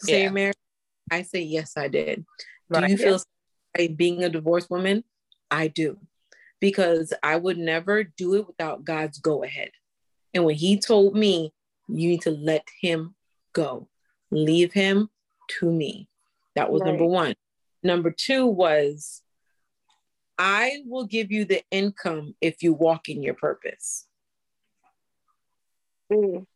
say 0.00 0.24
yeah. 0.24 0.30
marriage? 0.30 0.56
I 1.10 1.22
say 1.22 1.40
yes, 1.40 1.72
I 1.76 1.88
did. 1.88 2.24
Right. 2.72 2.86
Do 2.86 2.92
you 2.92 2.98
feel 2.98 3.20
like 3.78 3.96
being 3.96 4.24
a 4.24 4.28
divorced 4.28 4.70
woman? 4.70 5.04
I 5.50 5.68
do. 5.68 5.98
Because 6.60 7.12
I 7.22 7.36
would 7.36 7.58
never 7.58 8.04
do 8.04 8.34
it 8.34 8.46
without 8.46 8.84
God's 8.84 9.18
go 9.18 9.42
ahead. 9.42 9.70
And 10.34 10.44
when 10.44 10.54
he 10.54 10.78
told 10.78 11.14
me, 11.14 11.52
you 11.88 12.08
need 12.08 12.22
to 12.22 12.30
let 12.30 12.66
him 12.80 13.14
go, 13.52 13.88
leave 14.30 14.72
him 14.72 15.10
to 15.58 15.70
me. 15.70 16.08
That 16.54 16.70
was 16.70 16.80
right. 16.82 16.88
number 16.88 17.04
one. 17.04 17.34
Number 17.82 18.10
two 18.10 18.46
was, 18.46 19.22
I 20.38 20.82
will 20.86 21.04
give 21.04 21.30
you 21.30 21.44
the 21.44 21.62
income 21.70 22.34
if 22.40 22.62
you 22.62 22.72
walk 22.72 23.08
in 23.08 23.22
your 23.22 23.34
purpose. 23.34 24.06
Mm. 26.10 26.46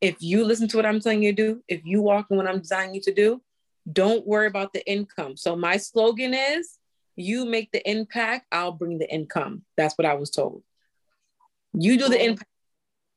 If 0.00 0.16
you 0.20 0.44
listen 0.44 0.68
to 0.68 0.76
what 0.76 0.86
I'm 0.86 1.00
telling 1.00 1.22
you 1.22 1.34
to 1.34 1.42
do, 1.42 1.62
if 1.66 1.84
you 1.84 2.02
walk 2.02 2.26
in 2.30 2.36
what 2.36 2.46
I'm 2.46 2.60
designing 2.60 2.94
you 2.94 3.00
to 3.02 3.14
do, 3.14 3.42
don't 3.90 4.26
worry 4.26 4.46
about 4.46 4.72
the 4.72 4.86
income. 4.90 5.36
So 5.36 5.56
my 5.56 5.76
slogan 5.76 6.34
is 6.34 6.78
you 7.16 7.44
make 7.44 7.70
the 7.72 7.88
impact, 7.88 8.46
I'll 8.52 8.72
bring 8.72 8.98
the 8.98 9.10
income. 9.12 9.62
That's 9.76 9.96
what 9.96 10.06
I 10.06 10.14
was 10.14 10.30
told. 10.30 10.62
You 11.72 11.98
do 11.98 12.08
the 12.08 12.22
impact 12.22 12.50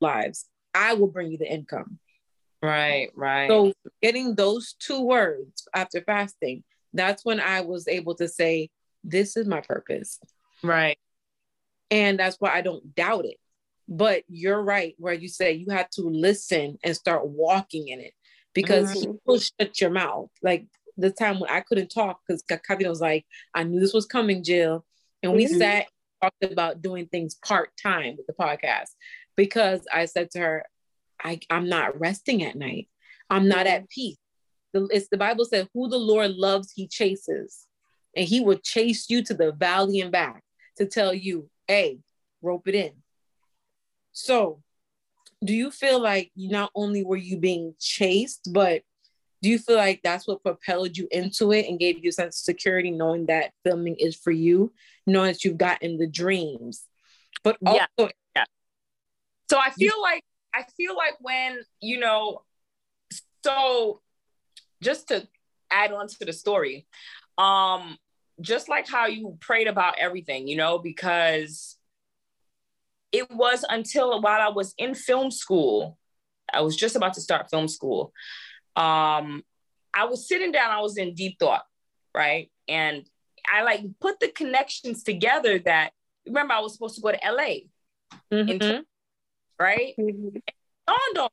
lives, 0.00 0.46
I 0.74 0.94
will 0.94 1.08
bring 1.08 1.30
you 1.30 1.38
the 1.38 1.50
income. 1.50 1.98
Right, 2.62 3.10
right. 3.14 3.48
So 3.48 3.72
getting 4.00 4.34
those 4.34 4.74
two 4.78 5.02
words 5.02 5.66
after 5.74 6.00
fasting, 6.00 6.62
that's 6.92 7.24
when 7.24 7.40
I 7.40 7.62
was 7.62 7.88
able 7.88 8.14
to 8.16 8.28
say, 8.28 8.70
this 9.02 9.36
is 9.36 9.46
my 9.46 9.60
purpose. 9.60 10.20
Right. 10.62 10.98
And 11.90 12.18
that's 12.18 12.36
why 12.38 12.54
I 12.54 12.60
don't 12.60 12.94
doubt 12.94 13.24
it. 13.24 13.36
But 13.88 14.22
you're 14.28 14.62
right, 14.62 14.94
where 14.98 15.12
you 15.12 15.28
say 15.28 15.52
you 15.52 15.70
have 15.70 15.90
to 15.90 16.02
listen 16.02 16.78
and 16.84 16.96
start 16.96 17.26
walking 17.26 17.88
in 17.88 18.00
it 18.00 18.14
because 18.54 18.90
mm-hmm. 18.90 19.12
he 19.12 19.18
will 19.24 19.38
shut 19.38 19.80
your 19.80 19.90
mouth. 19.90 20.30
Like 20.42 20.66
the 20.96 21.10
time 21.10 21.40
when 21.40 21.50
I 21.50 21.60
couldn't 21.60 21.88
talk 21.88 22.20
because 22.26 22.42
Kavita 22.42 22.88
was 22.88 23.00
like, 23.00 23.26
I 23.54 23.64
knew 23.64 23.80
this 23.80 23.94
was 23.94 24.06
coming, 24.06 24.44
Jill. 24.44 24.84
And 25.22 25.34
we 25.34 25.46
mm-hmm. 25.46 25.58
sat 25.58 25.86
talked 26.22 26.44
about 26.44 26.82
doing 26.82 27.06
things 27.06 27.34
part 27.34 27.70
time 27.80 28.16
with 28.16 28.26
the 28.26 28.32
podcast 28.32 28.90
because 29.36 29.80
I 29.92 30.04
said 30.04 30.30
to 30.32 30.38
her, 30.38 30.64
I, 31.22 31.40
I'm 31.50 31.68
not 31.68 31.98
resting 32.00 32.44
at 32.44 32.56
night. 32.56 32.88
I'm 33.30 33.48
not 33.48 33.66
at 33.66 33.88
peace. 33.88 34.18
The, 34.72 34.88
it's 34.90 35.08
the 35.08 35.16
Bible 35.16 35.44
said, 35.44 35.68
Who 35.74 35.88
the 35.88 35.98
Lord 35.98 36.32
loves, 36.32 36.72
he 36.72 36.86
chases. 36.86 37.66
And 38.14 38.28
he 38.28 38.40
will 38.40 38.58
chase 38.58 39.08
you 39.08 39.22
to 39.24 39.34
the 39.34 39.52
valley 39.52 40.00
and 40.00 40.12
back 40.12 40.42
to 40.76 40.86
tell 40.86 41.14
you, 41.14 41.48
hey, 41.66 42.00
rope 42.42 42.68
it 42.68 42.74
in. 42.74 42.92
So, 44.12 44.62
do 45.44 45.54
you 45.54 45.70
feel 45.70 46.00
like 46.00 46.30
not 46.36 46.70
only 46.74 47.04
were 47.04 47.16
you 47.16 47.36
being 47.36 47.74
chased, 47.80 48.48
but 48.52 48.82
do 49.42 49.48
you 49.48 49.58
feel 49.58 49.76
like 49.76 50.00
that's 50.04 50.26
what 50.26 50.42
propelled 50.42 50.96
you 50.96 51.08
into 51.10 51.52
it 51.52 51.66
and 51.68 51.80
gave 51.80 52.02
you 52.02 52.10
a 52.10 52.12
sense 52.12 52.40
of 52.40 52.44
security, 52.44 52.92
knowing 52.92 53.26
that 53.26 53.50
filming 53.64 53.96
is 53.96 54.14
for 54.14 54.30
you, 54.30 54.72
knowing 55.06 55.32
that 55.32 55.44
you've 55.44 55.58
gotten 55.58 55.98
the 55.98 56.06
dreams, 56.06 56.84
but 57.42 57.56
also 57.66 57.80
yeah. 57.98 58.08
yeah. 58.36 58.44
So 59.50 59.58
I 59.58 59.70
feel 59.70 60.00
like 60.00 60.24
I 60.54 60.64
feel 60.76 60.96
like 60.96 61.14
when 61.20 61.58
you 61.80 61.98
know, 61.98 62.42
so 63.44 64.00
just 64.80 65.08
to 65.08 65.26
add 65.70 65.92
on 65.92 66.06
to 66.06 66.24
the 66.24 66.32
story, 66.32 66.86
um, 67.36 67.98
just 68.40 68.68
like 68.68 68.88
how 68.88 69.06
you 69.06 69.36
prayed 69.40 69.66
about 69.66 69.98
everything, 69.98 70.46
you 70.46 70.56
know, 70.56 70.78
because 70.78 71.76
it 73.12 73.30
was 73.30 73.64
until 73.68 74.20
while 74.20 74.40
I 74.40 74.48
was 74.48 74.74
in 74.78 74.94
film 74.94 75.30
school, 75.30 75.98
I 76.52 76.62
was 76.62 76.76
just 76.76 76.96
about 76.96 77.14
to 77.14 77.20
start 77.20 77.50
film 77.50 77.68
school. 77.68 78.12
Um, 78.74 79.44
I 79.94 80.06
was 80.06 80.26
sitting 80.26 80.52
down, 80.52 80.70
I 80.70 80.80
was 80.80 80.96
in 80.96 81.14
deep 81.14 81.38
thought, 81.38 81.64
right? 82.14 82.50
And 82.68 83.04
I 83.52 83.62
like 83.62 83.82
put 84.00 84.18
the 84.20 84.28
connections 84.28 85.02
together 85.02 85.58
that 85.60 85.92
remember 86.26 86.54
I 86.54 86.60
was 86.60 86.72
supposed 86.74 86.94
to 86.96 87.00
go 87.02 87.12
to 87.12 87.18
LA. 87.24 87.54
Mm-hmm. 88.32 88.80
right? 89.58 89.94
Mm-hmm. 89.98 90.36
on 91.18 91.28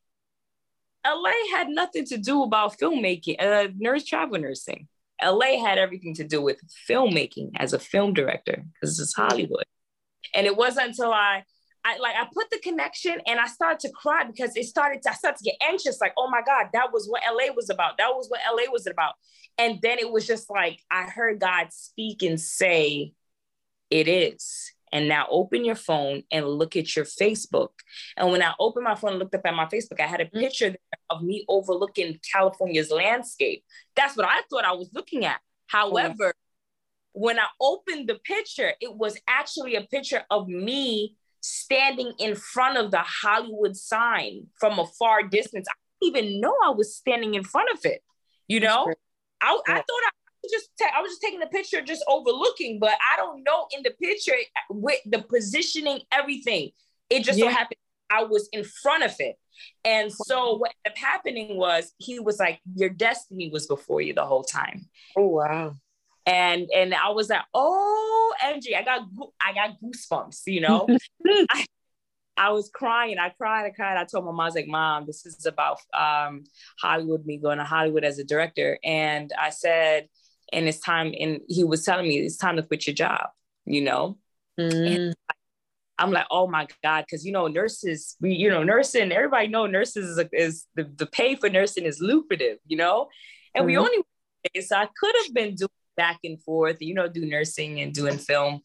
LA 1.05 1.31
had 1.51 1.69
nothing 1.69 2.05
to 2.05 2.17
do 2.17 2.43
about 2.43 2.77
filmmaking, 2.77 3.41
uh, 3.41 3.69
nurse 3.77 4.03
travel 4.03 4.39
nursing. 4.39 4.87
LA 5.21 5.59
had 5.59 5.77
everything 5.77 6.13
to 6.15 6.23
do 6.23 6.41
with 6.41 6.59
filmmaking 6.89 7.51
as 7.57 7.73
a 7.73 7.79
film 7.79 8.13
director 8.13 8.63
because 8.73 8.99
it's 8.99 9.15
Hollywood. 9.15 9.65
And 10.33 10.45
it 10.45 10.55
wasn't 10.55 10.89
until 10.89 11.11
I, 11.11 11.43
I 11.85 11.97
like 11.97 12.15
I 12.15 12.27
put 12.33 12.49
the 12.51 12.59
connection 12.59 13.19
and 13.25 13.39
I 13.39 13.47
started 13.47 13.79
to 13.81 13.89
cry 13.89 14.23
because 14.25 14.55
it 14.55 14.65
started 14.65 15.01
to, 15.03 15.11
I 15.11 15.13
started 15.13 15.37
to 15.37 15.43
get 15.43 15.55
anxious, 15.61 16.01
like, 16.01 16.13
oh 16.17 16.29
my 16.29 16.41
God, 16.45 16.67
that 16.73 16.91
was 16.91 17.07
what 17.07 17.21
LA 17.27 17.53
was 17.53 17.69
about. 17.69 17.97
That 17.97 18.09
was 18.09 18.27
what 18.29 18.41
LA 18.51 18.71
was 18.71 18.85
about. 18.85 19.13
And 19.57 19.79
then 19.81 19.99
it 19.99 20.11
was 20.11 20.27
just 20.27 20.49
like 20.49 20.79
I 20.91 21.03
heard 21.03 21.39
God 21.39 21.67
speak 21.71 22.21
and 22.23 22.39
say, 22.39 23.13
it 23.89 24.07
is. 24.07 24.73
And 24.91 25.07
now 25.07 25.27
open 25.29 25.65
your 25.65 25.75
phone 25.75 26.23
and 26.31 26.47
look 26.47 26.75
at 26.75 26.95
your 26.95 27.05
Facebook. 27.05 27.69
And 28.17 28.31
when 28.31 28.41
I 28.41 28.53
opened 28.59 28.85
my 28.85 28.95
phone 28.95 29.11
and 29.11 29.19
looked 29.19 29.35
up 29.35 29.45
at 29.45 29.53
my 29.53 29.65
Facebook, 29.65 29.99
I 29.99 30.07
had 30.07 30.21
a 30.21 30.25
mm. 30.25 30.33
picture 30.33 30.75
of 31.11 31.21
me 31.21 31.45
overlooking 31.47 32.19
California's 32.33 32.89
landscape. 32.89 33.63
That's 33.95 34.17
what 34.17 34.27
I 34.27 34.41
thought 34.49 34.65
I 34.65 34.71
was 34.71 34.89
looking 34.91 35.25
at. 35.25 35.41
However, 35.67 36.33
when 37.11 37.37
I 37.37 37.45
opened 37.61 38.09
the 38.09 38.15
picture, 38.15 38.73
it 38.81 38.95
was 38.95 39.17
actually 39.27 39.75
a 39.75 39.81
picture 39.81 40.23
of 40.31 40.47
me 40.47 41.15
standing 41.41 42.13
in 42.19 42.35
front 42.35 42.77
of 42.77 42.91
the 42.91 42.99
Hollywood 42.99 43.75
sign 43.75 44.47
from 44.59 44.79
a 44.79 44.85
far 44.85 45.23
distance. 45.23 45.67
I 45.69 45.73
didn't 46.01 46.17
even 46.17 46.41
know 46.41 46.55
I 46.63 46.71
was 46.71 46.95
standing 46.95 47.35
in 47.35 47.43
front 47.43 47.69
of 47.73 47.79
it. 47.83 48.01
You 48.47 48.59
know, 48.59 48.91
I, 49.41 49.59
I 49.67 49.73
thought 49.73 49.85
I 49.87 50.11
was 50.43 50.51
just 50.51 50.69
ta- 50.79 50.97
I 50.97 51.01
was 51.01 51.11
just 51.11 51.21
taking 51.21 51.39
the 51.39 51.47
picture, 51.47 51.81
just 51.81 52.03
overlooking, 52.07 52.79
but 52.79 52.93
I 53.13 53.17
don't 53.17 53.43
know 53.43 53.67
in 53.75 53.83
the 53.83 53.91
picture 53.91 54.33
uh, 54.33 54.73
with 54.73 54.99
the 55.05 55.21
positioning, 55.21 56.01
everything. 56.11 56.71
It 57.09 57.23
just 57.23 57.39
yeah. 57.39 57.45
so 57.45 57.51
happened 57.51 57.77
I 58.09 58.23
was 58.23 58.49
in 58.51 58.63
front 58.63 59.03
of 59.03 59.15
it. 59.19 59.37
And 59.85 60.11
so 60.11 60.55
what 60.57 60.73
ended 60.85 60.97
up 60.97 61.03
happening 61.03 61.57
was 61.57 61.93
he 61.97 62.19
was 62.19 62.39
like, 62.39 62.59
Your 62.75 62.89
destiny 62.89 63.49
was 63.49 63.67
before 63.67 64.01
you 64.01 64.13
the 64.13 64.25
whole 64.25 64.43
time. 64.43 64.87
Oh 65.17 65.27
wow. 65.27 65.73
And 66.25 66.69
and 66.75 66.93
I 66.93 67.09
was 67.09 67.29
like, 67.29 67.41
oh 67.53 68.33
Angie, 68.43 68.75
I 68.75 68.83
got 68.83 69.01
I 69.41 69.53
got 69.53 69.77
goosebumps, 69.81 70.41
you 70.47 70.61
know. 70.61 70.87
I, 71.27 71.65
I 72.37 72.51
was 72.51 72.69
crying. 72.73 73.17
I 73.19 73.29
cried. 73.29 73.65
I 73.65 73.71
cried. 73.71 73.97
I 73.97 74.05
told 74.05 74.23
my 74.23 74.31
mom, 74.31 74.39
I 74.39 74.45
was 74.45 74.55
like, 74.55 74.67
Mom, 74.67 75.05
this 75.05 75.25
is 75.25 75.45
about 75.45 75.79
um, 75.93 76.45
Hollywood, 76.81 77.25
me 77.25 77.37
going 77.37 77.57
to 77.57 77.65
Hollywood 77.65 78.05
as 78.05 78.17
a 78.17 78.23
director. 78.23 78.79
And 78.81 79.33
I 79.37 79.49
said, 79.49 80.07
and 80.51 80.67
it's 80.67 80.79
time 80.79 81.13
and 81.19 81.41
he 81.47 81.63
was 81.63 81.83
telling 81.83 82.07
me 82.07 82.19
it's 82.19 82.37
time 82.37 82.55
to 82.55 82.63
quit 82.63 82.87
your 82.87 82.93
job 82.93 83.27
you 83.65 83.81
know 83.81 84.17
mm. 84.59 85.13
i'm 85.97 86.11
like 86.11 86.25
oh 86.31 86.47
my 86.47 86.67
god 86.83 87.05
because 87.05 87.25
you 87.25 87.31
know 87.31 87.47
nurses 87.47 88.15
we 88.19 88.33
you 88.33 88.49
know 88.49 88.63
nursing 88.63 89.11
everybody 89.11 89.47
know 89.47 89.65
nurses 89.65 90.17
is, 90.17 90.25
is 90.33 90.65
the, 90.75 90.89
the 90.95 91.05
pay 91.05 91.35
for 91.35 91.49
nursing 91.49 91.85
is 91.85 91.99
lucrative 91.99 92.57
you 92.65 92.77
know 92.77 93.07
and 93.55 93.63
mm 93.63 93.67
we 93.67 93.73
mm-hmm. 93.73 93.83
only 93.83 94.61
so 94.61 94.75
i 94.75 94.87
could 94.97 95.15
have 95.23 95.33
been 95.33 95.55
doing 95.55 95.69
back 95.99 96.19
and 96.23 96.41
forth 96.41 96.77
you 96.79 96.93
know 96.93 97.09
do 97.09 97.25
nursing 97.25 97.81
and 97.81 97.93
doing 97.93 98.17
film. 98.17 98.61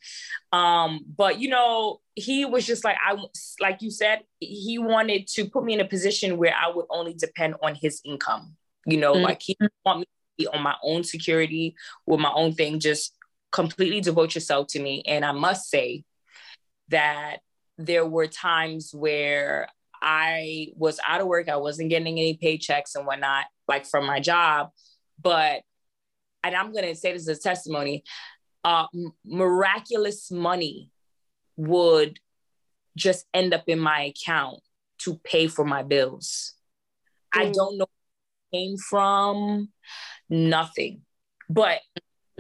Um 0.53 1.01
but 1.21 1.41
you 1.41 1.49
know 1.49 2.01
he 2.15 2.45
was 2.45 2.65
just 2.65 2.85
like 2.85 2.97
i 3.05 3.17
like 3.61 3.83
you 3.83 3.91
said 3.91 4.21
he 4.39 4.79
wanted 4.79 5.27
to 5.35 5.47
put 5.47 5.65
me 5.65 5.75
in 5.75 5.81
a 5.81 5.89
position 5.97 6.39
where 6.39 6.55
i 6.55 6.71
would 6.75 6.87
only 6.91 7.15
depend 7.15 7.57
on 7.63 7.75
his 7.75 8.01
income. 8.05 8.57
You 8.87 8.99
know 8.99 9.15
mm 9.15 9.25
like 9.25 9.43
he 9.43 9.57
want 9.85 10.01
me 10.01 10.47
on 10.47 10.63
my 10.63 10.77
own 10.83 11.03
security 11.05 11.75
with 12.07 12.21
my 12.21 12.33
own 12.35 12.53
thing 12.53 12.79
just 12.79 13.17
completely 13.51 14.01
devote 14.01 14.35
yourself 14.35 14.69
to 14.69 14.81
me. 14.81 15.03
And 15.07 15.25
i 15.25 15.33
must 15.33 15.69
say 15.69 16.05
that 16.89 17.39
there 17.79 18.07
were 18.07 18.29
times 18.29 18.93
where 18.95 19.69
i 20.03 20.69
was 20.77 21.01
out 21.09 21.21
of 21.23 21.27
work 21.27 21.49
i 21.49 21.57
wasn't 21.57 21.89
getting 21.89 22.19
any 22.19 22.37
paychecks 22.37 22.95
and 22.95 23.07
whatnot 23.07 23.47
like 23.69 23.87
from 23.87 24.07
my 24.07 24.21
job. 24.21 24.71
But 25.21 25.63
and 26.45 26.55
i'm 26.55 26.73
going 26.73 26.85
to 26.85 26.95
say 26.95 27.13
this 27.13 27.29
as 27.29 27.39
a 27.39 27.41
testimony 27.41 28.05
uh, 28.65 28.87
miraculous 29.27 30.31
money 30.31 30.91
would 31.57 32.19
just 32.97 33.27
end 33.35 33.53
up 33.53 33.65
in 33.67 33.79
my 33.79 34.05
account 34.05 34.61
to 34.99 35.17
pay 35.25 35.49
for 35.49 35.65
my 35.65 35.83
bills 35.83 36.55
mm. 37.35 37.41
i 37.41 37.51
don't 37.51 37.77
know 37.77 37.87
came 38.55 38.77
from 38.77 39.69
nothing. 40.31 41.03
But 41.49 41.81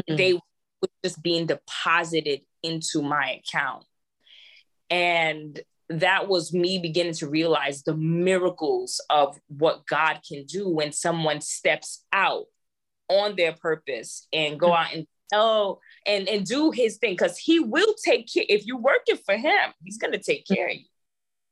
mm-hmm. 0.01 0.17
they 0.17 0.35
were 0.35 0.89
just 1.03 1.23
being 1.23 1.47
deposited 1.47 2.41
into 2.63 3.03
my 3.03 3.41
account. 3.43 3.85
And 4.91 5.61
that 5.89 6.29
was 6.29 6.53
me 6.53 6.79
beginning 6.79 7.15
to 7.15 7.29
realize 7.29 7.83
the 7.83 7.97
miracles 7.97 9.01
of 9.11 9.39
what 9.49 9.87
God 9.87 10.21
can 10.27 10.45
do 10.45 10.69
when 10.69 10.93
someone 10.93 11.41
steps 11.41 12.05
out 12.13 12.47
on 13.09 13.37
their 13.37 13.53
purpose 13.53 14.27
and 14.33 14.59
go 14.59 14.73
out 14.73 14.93
and 14.95 15.07
oh 15.33 15.79
and 16.07 16.29
and 16.29 16.47
do 16.47 16.71
his 16.71 16.97
thing 16.99 17.13
because 17.13 17.39
he 17.39 17.59
will 17.61 17.95
take 18.05 18.33
care 18.33 18.45
if 18.49 18.67
you're 18.67 18.79
working 18.79 19.17
for 19.25 19.37
him 19.37 19.73
he's 19.83 19.99
going 19.99 20.13
to 20.13 20.19
take 20.19 20.47
care 20.47 20.69
of 20.69 20.75
you 20.75 20.85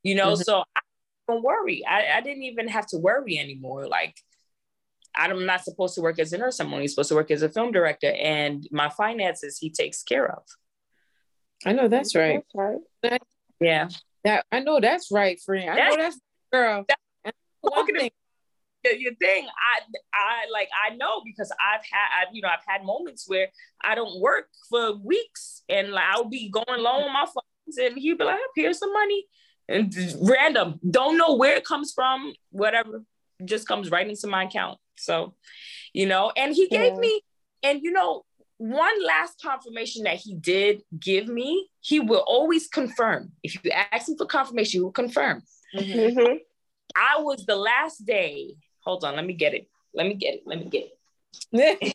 you 0.03 0.15
know 0.15 0.33
mm-hmm. 0.33 0.43
so 0.43 0.65
I 0.77 0.81
don't 1.29 1.43
worry 1.43 1.85
I, 1.87 2.19
I 2.19 2.21
didn't 2.21 2.45
even 2.45 2.69
have 2.69 2.87
to 2.89 2.99
worry 2.99 3.39
anymore 3.39 3.87
like 3.87 4.15
I'm 5.15 5.47
not 5.47 5.65
supposed 5.65 5.95
to 5.97 6.01
work 6.01 6.19
as 6.19 6.33
a 6.33 6.39
nurse. 6.39 6.59
I'm 6.59 6.73
only 6.73 6.89
supposed 6.89 7.11
to 7.11 7.15
work 7.15 7.31
as 7.31 7.43
a 7.43 7.49
film 7.49 7.73
director, 7.73 8.11
and 8.11 8.67
my 8.71 8.89
finances 8.89 9.59
he 9.59 9.71
takes 9.71 10.03
care 10.03 10.31
of. 10.31 10.43
I 11.65 11.73
know 11.73 11.89
that's 11.89 12.15
right. 12.15 12.43
That's 13.03 13.13
right. 13.13 13.23
Yeah, 13.61 13.89
That 14.25 14.47
I 14.51 14.61
know 14.61 14.81
that's 14.81 15.11
right, 15.13 15.41
friend. 15.41 15.71
I 15.71 15.91
know 15.91 15.97
that's 15.97 16.19
girl. 16.53 16.85
And 17.25 17.35
one 17.61 17.75
Talking 17.75 17.95
to- 17.95 18.01
thing, 18.01 18.11
the- 18.11 18.22
your 18.85 19.15
thing 19.15 19.47
i 19.47 19.81
i 20.15 20.51
like 20.53 20.69
i 20.87 20.95
know 20.95 21.23
because 21.25 21.51
i've 21.53 21.85
had 21.91 22.27
I've, 22.29 22.35
you 22.35 22.43
know 22.43 22.49
i've 22.49 22.65
had 22.67 22.85
moments 22.85 23.29
where 23.29 23.49
i 23.83 23.95
don't 23.95 24.21
work 24.21 24.49
for 24.69 24.95
weeks 24.97 25.63
and 25.69 25.91
like 25.93 26.05
i'll 26.11 26.25
be 26.29 26.51
going 26.51 26.81
low 26.81 26.91
on 26.91 27.13
my 27.13 27.27
funds 27.27 27.79
and 27.79 27.97
he'll 27.99 28.17
be 28.17 28.25
like 28.25 28.39
here's 28.57 28.79
some 28.79 28.93
money 28.93 29.25
and 29.69 29.95
random 30.21 30.81
don't 30.89 31.17
know 31.17 31.37
where 31.37 31.57
it 31.57 31.65
comes 31.65 31.93
from 31.93 32.33
whatever 32.51 33.05
just 33.45 33.67
comes 33.69 33.91
right 33.91 34.09
into 34.09 34.27
my 34.27 34.45
account 34.45 34.79
so 34.97 35.35
you 35.93 36.07
know 36.07 36.33
and 36.37 36.55
he 36.55 36.69
gave 36.69 36.93
Yeah. 36.95 36.99
me 37.01 37.21
and 37.63 37.83
you 37.83 37.93
know 37.93 38.25
one 38.59 39.05
last 39.05 39.41
confirmation 39.43 40.05
that 40.05 40.17
he 40.17 40.35
did 40.35 40.83
give 40.99 41.27
me 41.29 41.69
he 41.81 41.99
will 42.01 42.25
always 42.27 42.69
confirm 42.69 43.33
if 43.43 43.65
you 43.65 43.71
ask 43.71 44.09
him 44.09 44.17
for 44.17 44.27
confirmation 44.27 44.79
he 44.79 44.83
will 44.83 44.93
confirm 44.93 45.43
Mhm. 45.75 46.15
Mhm. 46.15 46.39
I 46.95 47.23
was 47.23 47.47
the 47.47 47.57
last 47.57 48.05
day. 48.05 48.55
Hold 48.85 49.05
on, 49.05 49.17
let 49.17 49.25
me 49.25 49.35
get 49.35 49.55
it. 49.55 49.69
Let 49.95 50.07
me 50.07 50.15
get 50.15 50.35
it. 50.35 50.43
Let 50.47 50.59
me 50.59 50.69
get 50.69 50.91
it. 51.53 51.93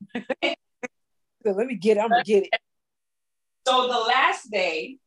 So 1.46 1.54
let 1.54 1.68
me 1.68 1.76
get 1.76 1.96
it. 1.98 2.02
I'm 2.02 2.10
gonna 2.10 2.24
get 2.24 2.44
it. 2.44 2.50
So 3.66 3.88
the 3.88 4.00
last 4.00 4.50
day, 4.52 4.98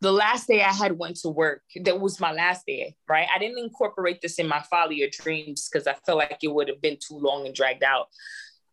the 0.00 0.12
last 0.12 0.46
day 0.46 0.62
I 0.62 0.72
had 0.72 0.98
went 0.98 1.16
to 1.18 1.28
work, 1.28 1.62
that 1.82 2.00
was 2.00 2.20
my 2.20 2.32
last 2.32 2.64
day, 2.66 2.94
right? 3.08 3.26
I 3.34 3.38
didn't 3.38 3.58
incorporate 3.58 4.20
this 4.20 4.38
in 4.38 4.46
my 4.46 4.62
follow 4.70 4.90
your 4.90 5.08
dreams 5.10 5.68
because 5.68 5.86
I 5.86 5.94
felt 6.04 6.18
like 6.18 6.38
it 6.42 6.48
would 6.48 6.68
have 6.68 6.80
been 6.80 6.98
too 6.98 7.18
long 7.18 7.46
and 7.46 7.54
dragged 7.54 7.82
out. 7.82 8.08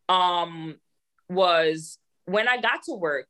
Um, 0.08 0.76
was 1.28 1.98
when 2.26 2.46
I 2.48 2.60
got 2.60 2.82
to 2.84 2.94
work 2.94 3.26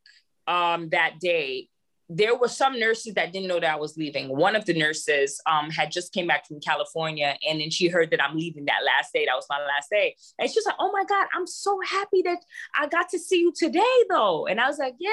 um 0.46 0.90
that 0.90 1.20
day, 1.20 1.68
there 2.08 2.36
were 2.36 2.48
some 2.48 2.78
nurses 2.78 3.14
that 3.14 3.32
didn't 3.32 3.48
know 3.48 3.60
that 3.60 3.74
I 3.74 3.76
was 3.76 3.96
leaving. 3.96 4.28
One 4.28 4.54
of 4.54 4.66
the 4.66 4.74
nurses 4.74 5.40
um, 5.50 5.70
had 5.70 5.90
just 5.90 6.12
came 6.12 6.26
back 6.26 6.46
from 6.46 6.60
California, 6.60 7.36
and 7.46 7.60
then 7.60 7.70
she 7.70 7.88
heard 7.88 8.10
that 8.10 8.22
I'm 8.22 8.36
leaving 8.36 8.66
that 8.66 8.84
last 8.84 9.12
day. 9.12 9.24
That 9.26 9.34
was 9.34 9.46
my 9.48 9.58
last 9.60 9.90
day, 9.90 10.16
and 10.38 10.50
she's 10.50 10.66
like, 10.66 10.76
"Oh 10.78 10.92
my 10.92 11.04
God, 11.04 11.26
I'm 11.34 11.46
so 11.46 11.78
happy 11.86 12.22
that 12.22 12.38
I 12.74 12.86
got 12.88 13.08
to 13.10 13.18
see 13.18 13.40
you 13.40 13.52
today, 13.56 13.82
though." 14.10 14.46
And 14.46 14.60
I 14.60 14.68
was 14.68 14.78
like, 14.78 14.94
"Yeah." 14.98 15.10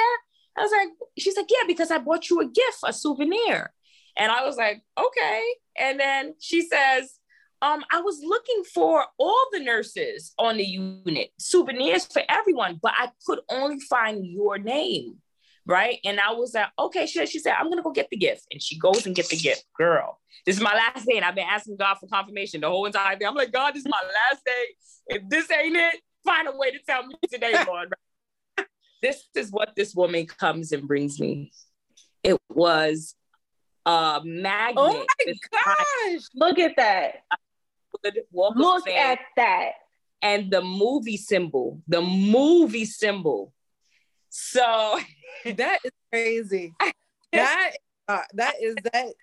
I 0.57 0.61
was 0.63 0.71
like, 0.71 0.89
"She's 1.17 1.37
like, 1.37 1.49
yeah, 1.49 1.65
because 1.65 1.91
I 1.91 1.97
bought 1.97 2.29
you 2.29 2.41
a 2.41 2.45
gift, 2.45 2.79
a 2.85 2.91
souvenir." 2.91 3.71
And 4.17 4.31
I 4.31 4.45
was 4.45 4.57
like, 4.57 4.81
"Okay." 4.99 5.43
And 5.79 5.97
then 5.97 6.35
she 6.39 6.61
says, 6.61 7.17
um, 7.61 7.83
I 7.91 8.01
was 8.01 8.21
looking 8.23 8.63
for 8.73 9.05
all 9.19 9.45
the 9.51 9.59
nurses 9.59 10.33
on 10.39 10.57
the 10.57 10.65
unit, 10.65 11.29
souvenirs 11.37 12.05
for 12.07 12.23
everyone, 12.27 12.79
but 12.81 12.91
I 12.97 13.09
could 13.25 13.39
only 13.49 13.79
find 13.79 14.25
your 14.25 14.57
name 14.57 15.17
right? 15.65 15.99
And 16.03 16.19
I 16.19 16.33
was 16.33 16.53
like, 16.53 16.67
okay, 16.77 17.05
she, 17.05 17.25
she 17.25 17.39
said, 17.39 17.53
I'm 17.57 17.69
gonna 17.69 17.83
go 17.83 17.91
get 17.91 18.09
the 18.09 18.17
gift. 18.17 18.47
And 18.51 18.61
she 18.61 18.77
goes 18.77 19.05
and 19.05 19.15
get 19.15 19.29
the 19.29 19.37
gift. 19.37 19.65
Girl, 19.77 20.19
this 20.45 20.55
is 20.55 20.61
my 20.61 20.73
last 20.73 21.05
day, 21.05 21.17
and 21.17 21.25
I've 21.25 21.35
been 21.35 21.47
asking 21.49 21.77
God 21.77 21.95
for 21.99 22.07
confirmation 22.07 22.61
the 22.61 22.69
whole 22.69 22.85
entire 22.85 23.15
day. 23.15 23.25
I'm 23.25 23.35
like, 23.35 23.51
God, 23.51 23.73
this 23.73 23.81
is 23.83 23.89
my 23.89 24.01
last 24.01 24.43
day. 24.45 25.15
If 25.15 25.29
this 25.29 25.51
ain't 25.51 25.75
it, 25.75 25.95
find 26.25 26.47
a 26.47 26.55
way 26.55 26.71
to 26.71 26.79
tell 26.79 27.05
me 27.05 27.15
today, 27.31 27.53
Lord. 27.67 27.93
this 29.01 29.23
is 29.35 29.51
what 29.51 29.75
this 29.75 29.93
woman 29.95 30.25
comes 30.25 30.71
and 30.71 30.87
brings 30.87 31.19
me. 31.19 31.51
It 32.23 32.37
was 32.49 33.15
a 33.85 34.21
magnet. 34.23 34.75
Oh 34.77 35.05
my 35.27 35.33
gosh. 35.51 36.21
Look 36.35 36.59
at 36.59 36.75
that. 36.77 37.23
good 38.03 38.21
Walk 38.31 38.51
of 38.55 38.57
Look 38.57 38.87
at 38.87 39.19
that. 39.37 39.71
and 40.21 40.51
the 40.51 40.61
movie 40.61 41.17
symbol, 41.17 41.81
the 41.87 42.01
movie 42.01 42.85
symbol. 42.85 43.53
So 44.31 44.99
That 45.45 45.79
is 45.83 45.91
crazy. 46.11 46.73
That 47.33 47.71
uh, 48.09 48.23
that 48.33 48.55
is 48.61 48.75
that 48.91 49.13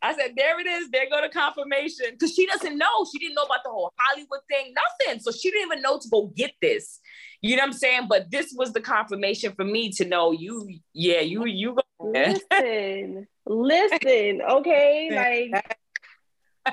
I 0.00 0.14
said, 0.14 0.34
there 0.36 0.60
it 0.60 0.68
is. 0.68 0.88
There 0.90 1.10
go 1.10 1.20
to 1.20 1.28
confirmation. 1.28 2.06
Because 2.12 2.32
she 2.32 2.46
doesn't 2.46 2.78
know. 2.78 3.04
She 3.10 3.18
didn't 3.18 3.34
know 3.34 3.42
about 3.42 3.64
the 3.64 3.70
whole 3.70 3.92
Hollywood 3.98 4.38
thing, 4.48 4.72
nothing. 4.72 5.20
So 5.20 5.32
she 5.32 5.50
didn't 5.50 5.72
even 5.72 5.82
know 5.82 5.98
to 5.98 6.08
go 6.08 6.26
get 6.36 6.52
this. 6.62 7.00
You 7.40 7.56
know 7.56 7.62
what 7.62 7.68
I'm 7.68 7.72
saying? 7.72 8.06
But 8.08 8.30
this 8.30 8.54
was 8.56 8.72
the 8.72 8.80
confirmation 8.82 9.52
for 9.56 9.64
me 9.64 9.90
to 9.92 10.04
know 10.04 10.30
you, 10.30 10.78
yeah, 10.92 11.20
you, 11.20 11.44
you 11.46 11.74
go. 11.74 11.82
Listen, 12.12 13.26
listen, 13.46 14.42
okay? 14.48 15.50
Like, 15.54 15.76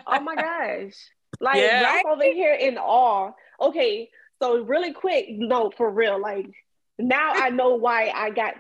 oh 0.06 0.19
my 0.19 0.36
gosh. 0.36 0.93
Like, 1.39 1.58
Yeah. 1.58 2.02
I'm 2.06 2.06
over 2.06 2.24
here 2.24 2.54
in 2.54 2.78
awe. 2.78 3.32
Okay, 3.60 4.10
so 4.39 4.62
really 4.62 4.93
quick, 4.93 5.26
no, 5.30 5.71
for 5.76 5.89
real. 5.89 6.21
Like, 6.21 6.52
now 7.02 7.34
I 7.34 7.50
know 7.50 7.76
why 7.76 8.10
I 8.10 8.30
got 8.30 8.56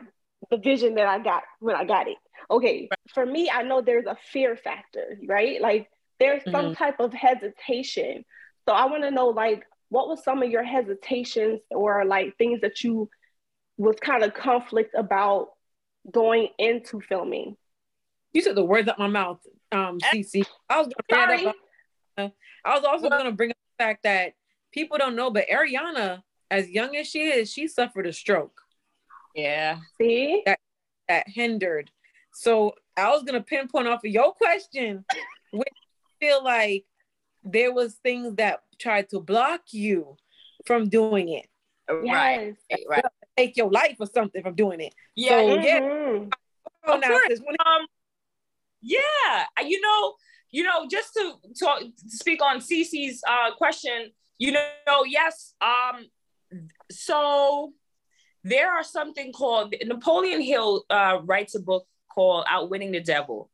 the 0.49 0.57
vision 0.57 0.95
that 0.95 1.07
I 1.07 1.19
got 1.19 1.43
when 1.59 1.75
I 1.75 1.85
got 1.85 2.07
it. 2.07 2.17
Okay, 2.49 2.89
for 3.13 3.25
me, 3.25 3.49
I 3.49 3.63
know 3.63 3.81
there's 3.81 4.05
a 4.05 4.17
fear 4.31 4.57
factor, 4.57 5.17
right? 5.27 5.61
Like, 5.61 5.89
there's 6.19 6.43
some 6.51 6.75
type 6.75 6.99
of 6.99 7.13
hesitation. 7.13 8.25
So 8.67 8.75
I 8.75 8.85
want 8.85 9.03
to 9.03 9.11
know, 9.11 9.27
like, 9.27 9.63
what 9.89 10.07
was 10.07 10.23
some 10.23 10.43
of 10.43 10.49
your 10.49 10.63
hesitations 10.63 11.61
or 11.69 12.05
like 12.05 12.37
things 12.37 12.61
that 12.61 12.83
you 12.83 13.09
was 13.77 13.95
kind 14.01 14.23
of 14.23 14.33
conflict 14.33 14.93
about 14.97 15.49
going 16.11 16.49
into 16.57 16.99
filming? 17.01 17.55
you 18.33 18.41
took 18.41 18.55
the 18.55 18.63
words 18.63 18.87
out 18.87 18.99
my 18.99 19.07
mouth, 19.07 19.39
um, 19.71 19.99
Cece. 19.99 20.45
I 20.69 20.79
was 20.79 20.89
gonna 21.09 21.37
Sorry. 21.37 21.47
up. 22.17 22.33
I 22.63 22.75
was 22.75 22.83
also 22.83 23.09
gonna 23.09 23.31
bring 23.31 23.51
up 23.51 23.57
the 23.77 23.83
fact 23.83 24.03
that 24.03 24.33
people 24.71 24.97
don't 24.97 25.15
know, 25.15 25.31
but 25.31 25.47
Ariana, 25.49 26.21
as 26.51 26.69
young 26.69 26.95
as 26.95 27.07
she 27.07 27.21
is, 27.23 27.51
she 27.51 27.67
suffered 27.67 28.05
a 28.05 28.13
stroke 28.13 28.61
Yeah. 29.33 29.79
See? 29.97 30.43
that 30.45 31.27
hindered. 31.27 31.89
So 32.33 32.75
I 32.95 33.09
was 33.09 33.23
gonna 33.23 33.41
pinpoint 33.41 33.87
off 33.87 34.03
of 34.05 34.11
your 34.11 34.33
question, 34.33 35.03
which 35.51 35.67
I 35.73 36.25
feel 36.25 36.43
like 36.43 36.85
there 37.43 37.73
was 37.73 37.95
things 37.95 38.35
that 38.35 38.61
tried 38.79 39.09
to 39.09 39.19
block 39.19 39.61
you 39.71 40.17
from 40.65 40.89
doing 40.89 41.29
it, 41.29 41.47
Right. 41.89 42.55
Yes. 42.69 42.79
Right. 42.87 43.03
take 43.35 43.57
your 43.57 43.71
life 43.71 43.97
or 43.99 44.05
something 44.05 44.43
from 44.43 44.55
doing 44.55 44.79
it. 44.81 44.93
Yeah. 45.15 45.29
So, 45.39 45.55
yeah. 45.59 45.79
Mhm. 45.79 46.31
Oh, 46.87 46.97
Of 46.97 47.01
course. 47.03 47.39
um 47.65 47.85
yeah 48.81 49.45
you 49.63 49.79
know 49.79 50.15
you 50.49 50.63
know 50.63 50.87
just 50.89 51.13
to 51.13 51.33
talk 51.59 51.81
speak 52.07 52.41
on 52.41 52.59
Cece's 52.59 53.21
uh 53.27 53.53
question 53.55 54.11
you 54.39 54.51
know 54.53 55.03
yes 55.05 55.53
um 55.61 56.07
so 56.89 57.73
there 58.43 58.71
are 58.73 58.83
something 58.83 59.31
called 59.31 59.73
napoleon 59.85 60.41
hill 60.41 60.83
uh 60.89 61.19
writes 61.23 61.55
a 61.55 61.59
book 61.59 61.85
called 62.13 62.45
outwitting 62.49 62.91
the 62.91 62.99
devil 63.01 63.49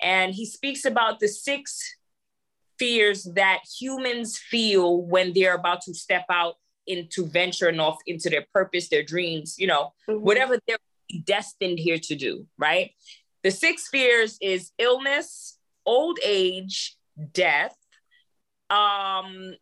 and 0.00 0.34
he 0.34 0.46
speaks 0.46 0.84
about 0.84 1.18
the 1.20 1.28
six 1.28 1.96
fears 2.78 3.24
that 3.34 3.60
humans 3.80 4.38
feel 4.38 5.02
when 5.02 5.32
they're 5.32 5.56
about 5.56 5.80
to 5.82 5.92
step 5.92 6.24
out 6.30 6.54
into 6.86 7.26
venturing 7.26 7.80
off 7.80 7.98
into 8.06 8.30
their 8.30 8.46
purpose 8.54 8.88
their 8.88 9.02
dreams 9.02 9.56
you 9.58 9.66
know 9.66 9.92
Mhm. 10.08 10.20
whatever 10.20 10.58
they're 10.66 10.78
destined 11.24 11.78
here 11.78 11.98
to 11.98 12.14
do, 12.14 12.46
right? 12.58 12.90
The 13.42 13.50
six 13.50 13.88
fears 13.88 14.36
is 14.42 14.72
illness, 14.78 15.58
old 15.86 16.18
age, 16.22 16.96
death, 17.32 17.74
um, 18.68 19.54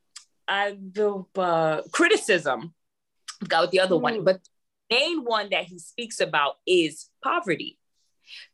I, 0.48 0.76
the 0.92 1.24
uh, 1.36 1.82
criticism. 1.92 2.74
Forgot 3.40 3.70
the 3.70 3.80
other 3.80 3.96
one, 3.96 4.20
Mm. 4.20 4.24
but 4.24 4.42
the 4.88 4.96
main 4.96 5.24
one 5.24 5.50
that 5.50 5.64
he 5.64 5.78
speaks 5.78 6.20
about 6.20 6.56
is 6.66 7.10
poverty. 7.22 7.78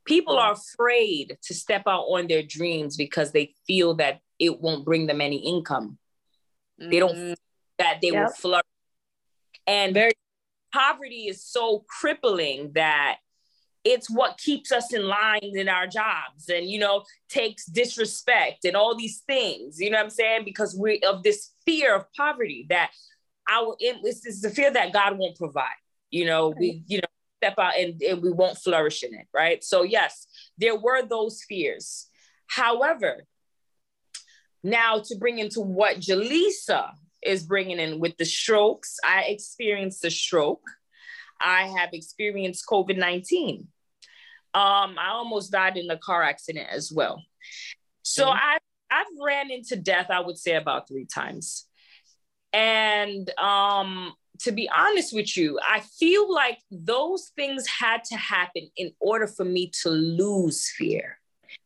People 0.04 0.38
are 0.38 0.52
afraid 0.52 1.38
to 1.42 1.54
step 1.54 1.84
out 1.86 2.02
on 2.04 2.26
their 2.26 2.42
dreams 2.42 2.96
because 2.96 3.32
they 3.32 3.54
feel 3.66 3.94
that 3.94 4.20
it 4.38 4.60
won't 4.60 4.84
bring 4.84 5.06
them 5.06 5.20
any 5.20 5.36
income, 5.38 5.98
They 6.78 6.98
don't- 6.98 7.14
Mm, 7.14 7.36
that 7.78 8.00
they 8.02 8.10
will 8.10 8.22
Yep. 8.22 8.36
flourish. 8.36 8.66
And 9.68 9.94
Very- 9.94 10.12
poverty 10.72 11.28
is 11.28 11.44
so 11.44 11.84
crippling 11.88 12.72
that 12.72 13.20
it's 13.84 14.08
what 14.10 14.38
keeps 14.38 14.72
us 14.72 14.92
in 14.92 15.06
line 15.06 15.38
in 15.56 15.68
our 15.68 15.86
jobs 15.86 16.48
and 16.48 16.68
you 16.70 16.78
know 16.78 17.04
takes 17.28 17.66
disrespect 17.66 18.64
and 18.64 18.74
all 18.76 18.94
these 18.96 19.20
things 19.26 19.80
you 19.80 19.90
know 19.90 19.98
what 19.98 20.04
i'm 20.04 20.10
saying 20.10 20.44
because 20.44 20.74
we 20.76 20.98
of 21.00 21.22
this 21.24 21.50
fear 21.66 21.94
of 21.94 22.10
poverty 22.14 22.64
that 22.68 22.90
our 23.50 23.76
this 24.02 24.24
is 24.26 24.40
the 24.40 24.50
fear 24.50 24.70
that 24.70 24.92
god 24.92 25.18
won't 25.18 25.36
provide 25.36 25.68
you 26.10 26.24
know 26.24 26.54
we 26.58 26.82
you 26.86 26.98
know 26.98 27.08
step 27.38 27.58
out 27.58 27.76
and, 27.76 28.00
and 28.02 28.22
we 28.22 28.30
won't 28.30 28.58
flourish 28.58 29.02
in 29.02 29.12
it 29.14 29.26
right 29.34 29.64
so 29.64 29.82
yes 29.82 30.26
there 30.58 30.76
were 30.76 31.02
those 31.02 31.42
fears 31.48 32.08
however 32.46 33.24
now 34.62 34.98
to 34.98 35.16
bring 35.16 35.38
into 35.38 35.60
what 35.60 35.96
jaleesa 35.96 36.90
is 37.22 37.42
bringing 37.42 37.80
in 37.80 37.98
with 37.98 38.16
the 38.16 38.24
strokes 38.24 38.98
i 39.04 39.22
experienced 39.22 40.04
a 40.04 40.10
stroke 40.10 40.62
I 41.42 41.66
have 41.76 41.90
experienced 41.92 42.64
COVID 42.70 42.96
19. 42.96 43.66
Um, 44.54 44.96
I 44.98 45.08
almost 45.10 45.50
died 45.50 45.76
in 45.76 45.90
a 45.90 45.98
car 45.98 46.22
accident 46.22 46.68
as 46.70 46.92
well. 46.92 47.22
So 48.02 48.26
Mhm. 48.26 48.38
I, 48.40 48.58
I've 48.90 49.06
ran 49.20 49.50
into 49.50 49.76
death, 49.76 50.10
I 50.10 50.20
would 50.20 50.38
say, 50.38 50.54
about 50.54 50.88
three 50.88 51.06
times. 51.06 51.66
And 52.52 53.30
um, 53.38 54.12
to 54.40 54.52
be 54.52 54.68
honest 54.68 55.14
with 55.14 55.36
you, 55.36 55.58
I 55.66 55.80
feel 55.80 56.32
like 56.32 56.58
those 56.70 57.30
things 57.36 57.66
had 57.66 58.04
to 58.04 58.16
happen 58.16 58.68
in 58.76 58.92
order 59.00 59.26
for 59.26 59.44
me 59.44 59.70
to 59.82 59.90
lose 59.90 60.70
fear 60.76 61.18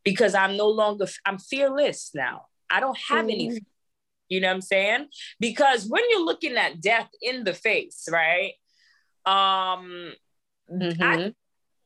because 0.04 0.34
I'm 0.34 0.56
no 0.56 0.68
longer, 0.68 1.06
I'm 1.24 1.38
fearless 1.38 2.10
now. 2.14 2.46
I 2.70 2.80
don't 2.80 2.98
have 3.08 3.26
mm. 3.26 3.32
any 3.32 3.50
fear. 3.50 3.60
You 4.28 4.40
know 4.40 4.48
what 4.48 4.54
I'm 4.54 4.60
saying? 4.60 5.06
Because 5.38 5.86
when 5.86 6.02
you're 6.10 6.24
looking 6.24 6.56
at 6.56 6.80
death 6.80 7.08
in 7.22 7.44
the 7.44 7.54
face, 7.54 8.08
right? 8.10 8.54
Um, 9.24 10.12
mm-hmm. 10.68 11.02
I, 11.02 11.32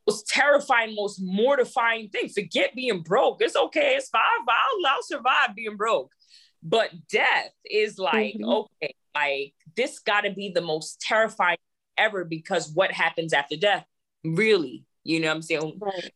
most 0.06 0.26
terrifying, 0.26 0.94
most 0.94 1.20
mortifying 1.22 2.08
thing. 2.08 2.28
Forget 2.28 2.74
being 2.74 3.02
broke. 3.02 3.42
It's 3.42 3.56
okay. 3.56 3.94
It's 3.96 4.08
fine. 4.08 4.22
I'll, 4.48 4.86
I'll 4.86 5.02
survive 5.02 5.54
being 5.54 5.76
broke. 5.76 6.12
But 6.62 6.90
death 7.10 7.50
is 7.64 7.98
like, 7.98 8.34
mm-hmm. 8.34 8.44
okay, 8.44 8.94
like 9.14 9.54
this 9.76 9.98
got 9.98 10.22
to 10.22 10.30
be 10.30 10.50
the 10.54 10.60
most 10.60 11.00
terrifying 11.00 11.58
ever 11.96 12.24
because 12.24 12.70
what 12.72 12.92
happens 12.92 13.32
after 13.32 13.56
death, 13.56 13.84
really, 14.24 14.84
you 15.04 15.20
know 15.20 15.28
what 15.28 15.36
I'm 15.36 15.42
saying? 15.42 15.78
Right. 15.80 16.10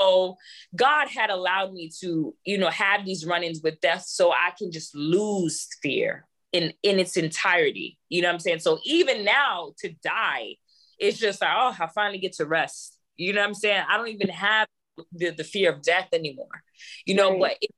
So 0.00 0.36
God 0.74 1.08
had 1.08 1.30
allowed 1.30 1.72
me 1.72 1.90
to, 2.00 2.34
you 2.44 2.58
know, 2.58 2.70
have 2.70 3.04
these 3.04 3.26
run-ins 3.26 3.60
with 3.62 3.80
death 3.80 4.04
so 4.06 4.32
I 4.32 4.52
can 4.56 4.70
just 4.72 4.94
lose 4.94 5.68
fear 5.82 6.26
in 6.52 6.72
in 6.82 6.98
its 6.98 7.16
entirety. 7.16 7.98
You 8.08 8.22
know 8.22 8.28
what 8.28 8.34
I'm 8.34 8.40
saying? 8.40 8.60
So 8.60 8.78
even 8.84 9.24
now 9.24 9.72
to 9.78 9.90
die, 10.02 10.56
it's 10.98 11.18
just 11.18 11.40
like, 11.40 11.50
oh, 11.54 11.74
I 11.78 11.88
finally 11.94 12.18
get 12.18 12.34
to 12.34 12.46
rest. 12.46 12.98
You 13.16 13.32
know 13.32 13.40
what 13.40 13.48
I'm 13.48 13.54
saying? 13.54 13.82
I 13.88 13.96
don't 13.96 14.08
even 14.08 14.28
have 14.28 14.68
the, 15.12 15.30
the 15.30 15.44
fear 15.44 15.72
of 15.72 15.82
death 15.82 16.08
anymore. 16.12 16.62
You 17.04 17.14
know, 17.14 17.32
right. 17.32 17.40
but 17.40 17.56
it 17.60 17.70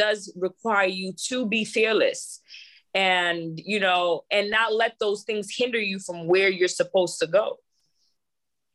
does 0.00 0.32
require 0.48 0.88
you 0.88 1.12
to 1.28 1.46
be 1.46 1.62
fearless 1.64 2.40
and 2.94 3.60
you 3.64 3.78
know 3.78 4.22
and 4.30 4.50
not 4.50 4.72
let 4.72 4.98
those 4.98 5.22
things 5.22 5.48
hinder 5.54 5.78
you 5.78 5.98
from 5.98 6.26
where 6.26 6.48
you're 6.48 6.68
supposed 6.68 7.20
to 7.20 7.26
go. 7.26 7.58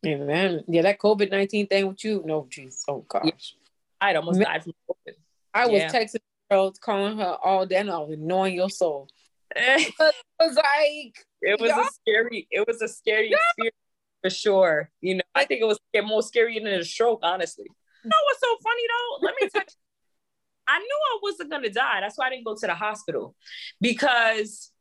Yeah 0.02 0.18
man. 0.18 0.64
Yeah 0.68 0.82
that 0.82 0.98
covid-19 0.98 1.68
thing 1.68 1.88
with 1.88 2.04
you 2.04 2.22
no 2.24 2.42
jeez 2.44 2.82
oh 2.88 3.04
gosh. 3.08 3.24
Yeah. 3.24 4.08
i'd 4.08 4.16
almost 4.16 4.40
died 4.40 4.62
from 4.62 4.72
covid. 4.88 5.14
I 5.52 5.66
was 5.66 5.82
texting 5.82 6.20
girls 6.50 6.78
calling 6.78 7.18
her 7.18 7.36
all 7.42 7.66
day 7.66 7.76
and 7.76 7.90
i 7.90 7.98
was 7.98 8.16
annoying 8.18 8.54
your 8.54 8.70
soul. 8.70 9.08
It 9.58 9.94
was 10.40 10.56
like 10.56 11.14
it 11.40 11.60
was 11.60 11.70
a 11.70 11.88
scary 11.94 12.46
it 12.50 12.66
was 12.66 12.82
a 12.82 12.88
scary 12.88 13.30
yeah. 13.30 13.36
experience 13.48 13.76
for 14.22 14.30
sure. 14.30 14.90
You 15.00 15.16
know 15.16 15.28
i 15.34 15.44
think 15.44 15.60
it 15.60 15.66
was 15.66 15.78
more 16.04 16.22
scary 16.22 16.58
than 16.58 16.68
a 16.68 16.84
stroke 16.84 17.20
honestly. 17.22 17.66
You 18.04 18.10
know 18.10 18.22
what's 18.26 18.40
so 18.40 18.56
funny 18.62 18.82
though. 18.92 19.26
Let 19.26 19.34
me 19.40 19.48
touch 19.54 19.72
I 20.68 20.78
knew 20.78 21.00
I 21.14 21.18
wasn't 21.22 21.50
gonna 21.50 21.70
die. 21.70 22.00
That's 22.00 22.18
why 22.18 22.26
I 22.26 22.30
didn't 22.30 22.44
go 22.44 22.54
to 22.54 22.66
the 22.66 22.74
hospital 22.74 23.34
because 23.80 24.72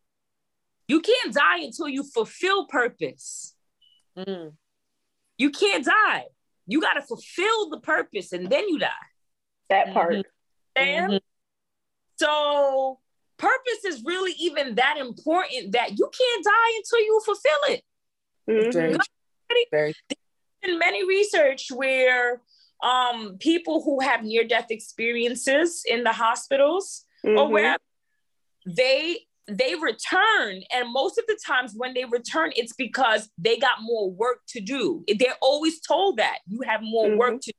you 0.88 1.02
can't 1.02 1.34
die 1.34 1.60
until 1.60 1.88
you 1.88 2.04
fulfill 2.04 2.68
purpose. 2.68 3.56
Mm. 4.18 4.54
You 5.38 5.50
can't 5.50 5.84
die. 5.86 6.26
You 6.68 6.82
got 6.82 6.94
to 6.94 7.02
fulfill 7.02 7.70
the 7.70 7.80
purpose 7.80 8.34
and 8.34 8.50
then 8.50 8.68
you 8.70 8.80
die. 8.80 8.90
That 9.70 9.94
part. 9.94 10.26
Mm-hmm. 10.78 11.18
So, 12.18 13.00
purpose 13.38 13.86
is 13.86 14.04
really 14.06 14.34
even 14.40 14.76
that 14.76 14.98
important 14.98 15.74
that 15.74 15.98
you 15.98 16.10
can't 16.18 16.44
die 16.44 16.78
until 16.78 17.00
you 17.00 17.22
fulfill 17.26 17.60
it. 17.70 17.84
Mm-hmm. 18.50 18.98
Very, 19.50 19.66
very. 19.72 19.94
There's 20.08 20.24
been 20.64 20.80
many 20.80 21.06
research 21.06 21.70
where 21.74 22.42
um, 22.84 23.38
people 23.40 23.82
who 23.84 24.00
have 24.02 24.24
near 24.24 24.44
death 24.44 24.68
experiences 24.70 25.84
in 25.86 26.04
the 26.04 26.12
hospitals 26.12 27.06
mm-hmm. 27.26 27.38
or 27.38 27.50
where 27.50 27.78
they 28.66 29.20
they 29.48 29.76
return 29.76 30.62
and 30.74 30.92
most 30.92 31.20
of 31.20 31.26
the 31.28 31.38
times 31.46 31.74
when 31.76 31.94
they 31.94 32.04
return 32.06 32.52
it's 32.56 32.74
because 32.74 33.30
they 33.38 33.58
got 33.58 33.78
more 33.82 34.10
work 34.10 34.40
to 34.48 34.60
do 34.60 35.04
they're 35.20 35.38
always 35.42 35.80
told 35.82 36.18
that 36.18 36.40
you 36.48 36.62
have 36.62 36.82
more 36.82 37.10
mm-hmm. 37.10 37.20
work 37.20 37.42
to 37.42 37.54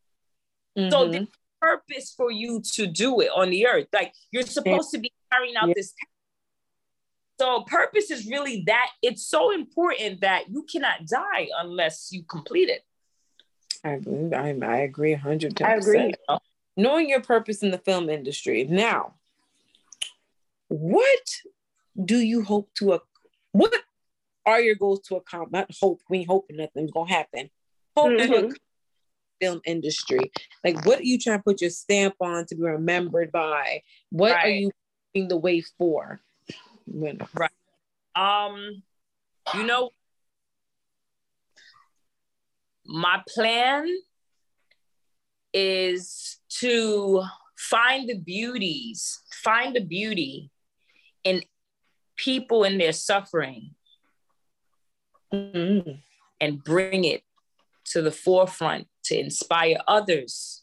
do 0.74 0.82
mm-hmm. 0.82 0.90
so 0.90 1.08
the 1.08 1.28
purpose 1.60 2.12
for 2.16 2.30
you 2.30 2.60
to 2.60 2.86
do 2.86 3.20
it 3.20 3.30
on 3.34 3.50
the 3.50 3.66
earth 3.66 3.86
like 3.92 4.12
you're 4.32 4.42
supposed 4.42 4.90
to 4.90 4.98
be 4.98 5.12
carrying 5.32 5.56
out 5.56 5.68
yeah. 5.68 5.74
this 5.76 5.94
so 7.38 7.62
purpose 7.62 8.10
is 8.10 8.26
really 8.26 8.64
that 8.66 8.90
it's 9.02 9.26
so 9.26 9.52
important 9.52 10.22
that 10.22 10.48
you 10.48 10.64
cannot 10.70 11.06
die 11.06 11.48
unless 11.58 12.08
you 12.10 12.24
complete 12.24 12.68
it 12.68 12.82
I, 13.86 14.00
I, 14.34 14.58
I 14.62 14.76
agree 14.78 15.14
110%. 15.14 15.62
I 15.62 15.74
agree. 15.74 16.14
Knowing 16.76 17.08
your 17.08 17.20
purpose 17.20 17.62
in 17.62 17.70
the 17.70 17.78
film 17.78 18.10
industry. 18.10 18.64
Now, 18.64 19.14
what 20.68 21.36
do 22.04 22.18
you 22.18 22.42
hope 22.42 22.68
to, 22.74 23.00
what 23.52 23.72
are 24.44 24.60
your 24.60 24.74
goals 24.74 25.00
to 25.08 25.16
accomplish? 25.16 25.52
Not 25.52 25.70
hope, 25.80 26.02
we 26.10 26.18
ain't 26.18 26.28
hoping 26.28 26.56
nothing's 26.56 26.90
going 26.90 27.08
to 27.08 27.14
happen. 27.14 27.50
Hoping 27.96 28.18
mm-hmm. 28.18 28.50
film 29.40 29.60
industry. 29.64 30.32
Like, 30.64 30.84
what 30.84 31.00
are 31.00 31.04
you 31.04 31.18
trying 31.18 31.38
to 31.38 31.44
put 31.44 31.60
your 31.60 31.70
stamp 31.70 32.16
on 32.20 32.44
to 32.46 32.54
be 32.54 32.62
remembered 32.62 33.32
by? 33.32 33.82
What 34.10 34.32
right. 34.32 34.44
are 34.44 34.50
you 34.50 34.70
paving 35.14 35.28
the 35.28 35.36
way 35.36 35.62
for? 35.78 36.20
Right. 37.34 37.50
Um, 38.14 38.82
you 39.54 39.64
know, 39.64 39.90
my 42.88 43.22
plan 43.28 43.86
is 45.52 46.38
to 46.48 47.22
find 47.56 48.08
the 48.08 48.18
beauties, 48.18 49.20
find 49.42 49.74
the 49.74 49.84
beauty 49.84 50.50
in 51.24 51.42
people 52.16 52.64
in 52.64 52.78
their 52.78 52.92
suffering 52.92 53.74
mm-hmm. 55.32 55.90
and 56.40 56.64
bring 56.64 57.04
it 57.04 57.22
to 57.86 58.02
the 58.02 58.10
forefront 58.10 58.86
to 59.04 59.18
inspire 59.18 59.78
others 59.86 60.62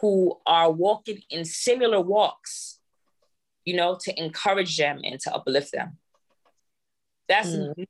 who 0.00 0.38
are 0.46 0.70
walking 0.70 1.20
in 1.30 1.44
similar 1.44 2.00
walks, 2.00 2.78
you 3.64 3.74
know, 3.74 3.96
to 4.00 4.22
encourage 4.22 4.76
them 4.76 5.00
and 5.04 5.18
to 5.20 5.34
uplift 5.34 5.72
them. 5.72 5.98
That's 7.28 7.48
mm-hmm 7.48 7.82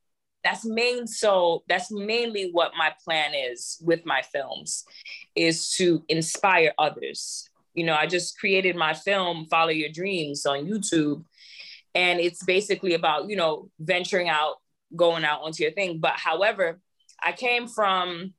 that's 0.47 0.65
main 0.65 1.09
so 1.09 1.65
that's 1.69 1.91
mainly 1.91 2.51
what 2.53 2.71
my 2.79 2.93
plan 3.05 3.33
is 3.35 3.83
with 3.85 4.07
my 4.07 4.23
films 4.23 4.85
is 5.35 5.71
to 5.73 6.05
inspire 6.09 6.73
others. 6.79 7.51
You 7.75 7.85
know 7.85 7.95
i 7.95 8.07
just 8.07 8.39
created 8.39 8.75
my 8.75 8.95
film 8.95 9.47
follow 9.51 9.75
your 9.83 9.91
dreams 9.91 10.47
on 10.47 10.65
youtube 10.65 11.23
and 11.95 12.21
it's 12.21 12.43
basically 12.45 12.95
about 12.95 13.29
you 13.29 13.37
know 13.37 13.69
venturing 13.79 14.31
out 14.31 14.55
going 14.95 15.25
out 15.25 15.43
onto 15.43 15.63
your 15.63 15.73
thing. 15.73 15.99
But 15.99 16.15
however 16.17 16.81
i 17.23 17.33
came 17.33 17.67
from 17.67 18.33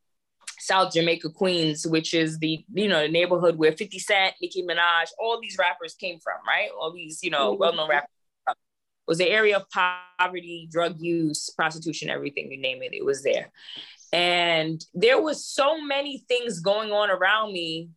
south 0.59 0.91
jamaica 0.93 1.29
queens 1.29 1.85
which 1.85 2.15
is 2.15 2.39
the 2.39 2.65
you 2.73 2.87
know 2.87 3.01
the 3.03 3.11
neighborhood 3.19 3.57
where 3.57 3.71
50 3.71 3.99
cent 3.99 4.33
nicki 4.41 4.63
minaj 4.63 5.07
all 5.19 5.39
these 5.39 5.55
rappers 5.59 5.93
came 5.93 6.19
from 6.19 6.39
right? 6.47 6.69
All 6.79 6.91
these 6.91 7.19
you 7.21 7.29
know 7.29 7.51
mm-hmm. 7.51 7.59
well-known 7.59 7.89
rappers 7.89 8.16
was 9.07 9.17
the 9.17 9.29
area 9.29 9.57
of 9.57 9.65
poverty, 9.69 10.67
drug 10.71 10.99
use, 10.99 11.49
prostitution, 11.51 12.09
everything 12.09 12.51
you 12.51 12.59
name 12.59 12.81
it, 12.83 12.93
it 12.93 13.05
was 13.05 13.23
there. 13.23 13.51
And 14.13 14.83
there 14.93 15.21
was 15.21 15.45
so 15.45 15.81
many 15.81 16.23
things 16.27 16.59
going 16.59 16.91
on 16.91 17.09
around 17.09 17.53
me 17.53 17.89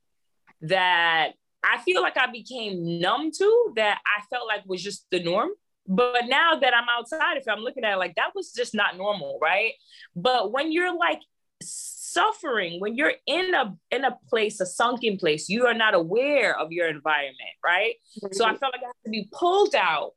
that 0.62 1.33
I 1.62 1.79
feel 1.83 2.03
like 2.03 2.16
I 2.16 2.31
became 2.31 3.01
numb 3.01 3.31
to 3.33 3.73
that 3.77 3.99
I 4.07 4.23
felt 4.31 4.46
like 4.46 4.62
was 4.66 4.83
just 4.83 5.07
the 5.11 5.23
norm. 5.23 5.51
But 5.87 6.27
now 6.27 6.59
that 6.59 6.75
I'm 6.75 6.88
outside, 6.88 7.37
if 7.37 7.49
I'm 7.49 7.61
looking 7.61 7.85
at 7.85 7.94
it 7.94 7.99
like 7.99 8.14
that 8.16 8.35
was 8.35 8.53
just 8.53 8.75
not 8.75 8.96
normal, 8.96 9.38
right? 9.42 9.73
But 10.14 10.53
when 10.53 10.73
you're 10.73 10.96
like 10.96 11.20
suffering, 11.62 12.81
when 12.81 12.96
you're 12.96 13.14
in 13.27 13.55
a 13.55 13.77
in 13.90 14.05
a 14.05 14.16
place, 14.29 14.61
a 14.61 14.66
sunken 14.66 15.16
place, 15.16 15.49
you 15.49 15.66
are 15.66 15.75
not 15.75 15.94
aware 15.94 16.57
of 16.59 16.70
your 16.73 16.88
environment, 16.88 17.57
right? 17.64 17.94
Mm-hmm. 18.23 18.33
So 18.33 18.44
I 18.44 18.57
felt 18.57 18.73
like 18.73 18.83
I 18.83 18.87
had 18.87 19.05
to 19.05 19.11
be 19.11 19.29
pulled 19.33 19.75
out 19.75 20.13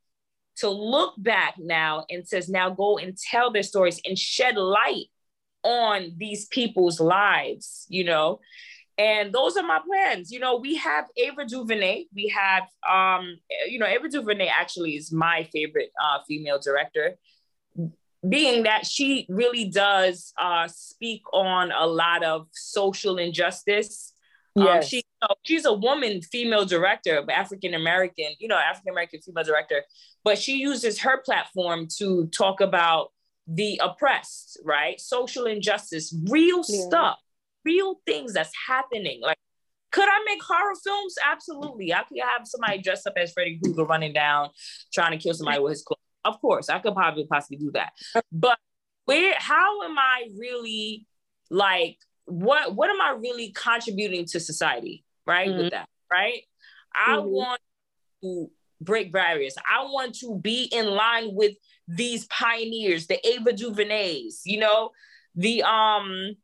to 0.58 0.70
look 0.70 1.14
back 1.18 1.56
now 1.58 2.06
and 2.10 2.28
says, 2.28 2.50
now 2.50 2.70
go 2.70 2.98
and 2.98 3.18
tell 3.18 3.52
their 3.52 3.64
stories 3.64 4.00
and 4.06 4.18
shed 4.18 4.56
light 4.56 5.06
on 5.64 6.14
these 6.18 6.48
people's 6.48 7.00
lives, 7.00 7.86
you 7.90 8.04
know. 8.04 8.40
And 8.98 9.34
those 9.34 9.58
are 9.58 9.64
my 9.64 9.80
plans. 9.86 10.32
You 10.32 10.40
know, 10.40 10.58
we 10.58 10.76
have 10.76 11.06
Ava 11.18 11.46
DuVernay. 11.46 12.06
We 12.14 12.28
have, 12.28 12.64
um, 12.88 13.38
you 13.68 13.80
know, 13.80 13.88
Ava 13.88 14.08
DuVernay 14.08 14.48
actually 14.48 14.96
is 14.96 15.12
my 15.12 15.50
favorite 15.52 15.90
uh, 16.04 16.20
female 16.28 16.60
director, 16.60 17.16
being 18.28 18.64
that 18.64 18.86
she 18.86 19.26
really 19.30 19.70
does 19.70 20.32
uh, 20.40 20.68
speak 20.68 21.24
on 21.34 21.72
a 21.72 21.88
lot 21.88 22.24
of 22.24 22.48
social 22.52 23.18
injustice 23.18 24.13
yes. 24.56 24.84
Um, 24.84 24.90
she, 24.90 24.98
you 24.98 25.04
know, 25.22 25.36
she's 25.44 25.66
a 25.66 25.74
woman, 25.74 26.22
female 26.22 26.66
director, 26.66 27.24
African 27.30 27.74
American, 27.74 28.32
you 28.40 28.48
know, 28.48 28.58
African 28.58 28.92
American 28.92 29.22
female 29.22 29.44
director, 29.44 29.84
but 30.24 30.38
she 30.38 30.58
uses 30.58 31.00
her 31.02 31.22
platform 31.22 31.88
to 31.98 32.28
talk 32.28 32.62
about 32.62 33.12
the 33.48 33.80
oppressed, 33.84 34.60
right? 34.64 35.00
Social 35.00 35.46
injustice, 35.46 36.16
real 36.30 36.64
yeah. 36.68 36.86
stuff, 36.86 37.20
real 37.66 38.00
things 38.06 38.34
that's 38.34 38.54
happening. 38.68 39.20
Like, 39.22 39.38
could 39.92 40.08
I 40.10 40.24
make 40.26 40.42
horror 40.42 40.74
films? 40.84 41.16
Absolutely. 41.24 41.94
I 41.94 42.04
could 42.04 42.18
have 42.20 42.48
somebody 42.48 42.82
dressed 42.82 43.06
up 43.06 43.14
as 43.18 43.32
Freddy 43.32 43.60
Krueger 43.64 43.86
running 43.86 44.14
down, 44.14 44.50
trying 44.94 45.12
to 45.12 45.18
kill 45.18 45.34
somebody 45.34 45.60
with 45.60 45.72
his 45.72 45.84
clothes. 45.84 46.00
Of 46.26 46.40
course, 46.40 46.70
I 46.70 46.80
could 46.80 46.96
probably 46.96 47.28
possibly 47.28 47.58
do 47.58 47.72
that. 47.74 47.92
But 48.32 48.58
where 49.06 49.36
how 49.38 49.84
am 49.84 49.98
I 50.00 50.30
really 50.38 51.06
like 51.50 51.98
what 52.26 52.76
what 52.76 52.90
am 52.90 53.02
I 53.02 53.12
really 53.12 53.52
contributing 53.52 54.26
to 54.28 54.40
society, 54.40 55.04
right? 55.26 55.50
Mm-hmm. 55.50 55.58
With 55.58 55.72
that, 55.72 55.90
right? 56.12 56.44
I 56.94 57.18
mm-hmm. 57.18 57.30
want 57.30 57.62
to 58.24 58.50
break 58.82 59.12
barriers. 59.12 59.56
I 59.70 59.84
want 59.84 60.16
to 60.20 60.38
be 60.38 60.70
in 60.72 60.88
line 60.88 61.34
with 61.34 61.56
these 61.88 62.26
pioneers, 62.28 63.08
the 63.08 63.26
Ava 63.28 63.52
DuVernays, 63.54 64.42
you 64.46 64.60
know, 64.60 64.92
the 65.36 65.64
um 65.64 66.36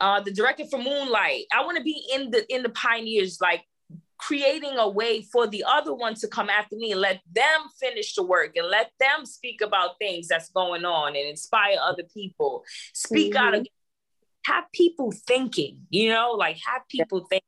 uh 0.00 0.20
the 0.20 0.32
director 0.32 0.64
for 0.66 0.78
Moonlight. 0.78 1.44
I 1.52 1.64
want 1.64 1.78
to 1.78 1.82
be 1.82 2.02
in 2.12 2.30
the 2.30 2.44
in 2.54 2.62
the 2.62 2.70
pioneers, 2.70 3.38
like 3.40 3.64
creating 4.18 4.76
a 4.78 4.88
way 4.88 5.22
for 5.22 5.46
the 5.46 5.64
other 5.66 5.94
one 5.94 6.12
to 6.12 6.26
come 6.26 6.50
after 6.50 6.76
me 6.76 6.90
and 6.92 7.00
let 7.00 7.20
them 7.32 7.60
finish 7.78 8.14
the 8.14 8.22
work 8.22 8.56
and 8.56 8.66
let 8.66 8.90
them 8.98 9.24
speak 9.24 9.60
about 9.60 9.98
things 9.98 10.26
that's 10.26 10.50
going 10.50 10.84
on 10.84 11.14
and 11.14 11.28
inspire 11.28 11.76
other 11.80 12.02
people. 12.12 12.64
Speak 12.92 13.34
mm-hmm. 13.34 13.46
out 13.46 13.54
of 13.54 13.66
have 14.48 14.64
people 14.72 15.12
thinking, 15.12 15.80
you 15.90 16.08
know, 16.08 16.32
like 16.32 16.58
have 16.66 16.82
people 16.88 17.26
think 17.28 17.42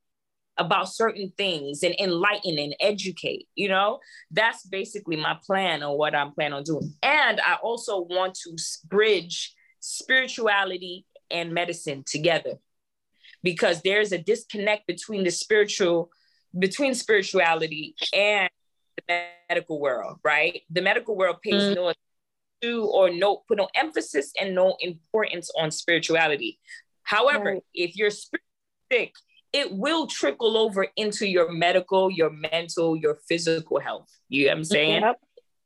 about 0.56 0.88
certain 0.88 1.32
things 1.38 1.82
and 1.82 1.94
enlighten 1.98 2.58
and 2.58 2.74
educate, 2.80 3.48
you 3.54 3.68
know? 3.68 3.98
That's 4.30 4.66
basically 4.66 5.16
my 5.16 5.38
plan 5.46 5.82
on 5.82 5.96
what 5.96 6.14
I'm 6.14 6.32
planning 6.32 6.54
on 6.54 6.62
doing. 6.64 6.94
And 7.02 7.40
I 7.40 7.54
also 7.62 8.02
want 8.02 8.34
to 8.44 8.56
bridge 8.86 9.54
spirituality 9.80 11.06
and 11.30 11.54
medicine 11.54 12.04
together 12.06 12.58
because 13.42 13.80
there's 13.82 14.12
a 14.12 14.18
disconnect 14.18 14.86
between 14.86 15.24
the 15.24 15.30
spiritual 15.30 16.10
between 16.58 16.94
spirituality 16.94 17.94
and 18.12 18.50
the 19.06 19.22
medical 19.48 19.80
world, 19.80 20.18
right? 20.24 20.62
The 20.68 20.82
medical 20.82 21.16
world 21.16 21.36
pays 21.42 21.62
mm. 21.62 21.76
no 21.76 21.92
to 22.62 22.84
or 22.92 23.10
no 23.10 23.42
put 23.48 23.58
no 23.58 23.68
emphasis 23.74 24.32
and 24.38 24.54
no 24.54 24.76
importance 24.80 25.50
on 25.58 25.70
spirituality. 25.70 26.58
However, 27.10 27.54
right. 27.54 27.62
if 27.74 27.96
you're 27.96 28.12
sick, 28.12 29.14
it 29.52 29.72
will 29.72 30.06
trickle 30.06 30.56
over 30.56 30.86
into 30.94 31.26
your 31.26 31.50
medical, 31.50 32.08
your 32.08 32.30
mental, 32.30 32.96
your 32.96 33.18
physical 33.28 33.80
health. 33.80 34.08
You 34.28 34.44
know 34.44 34.52
what 34.52 34.58
I'm 34.58 34.64
saying? 34.64 35.02
Yep. 35.02 35.20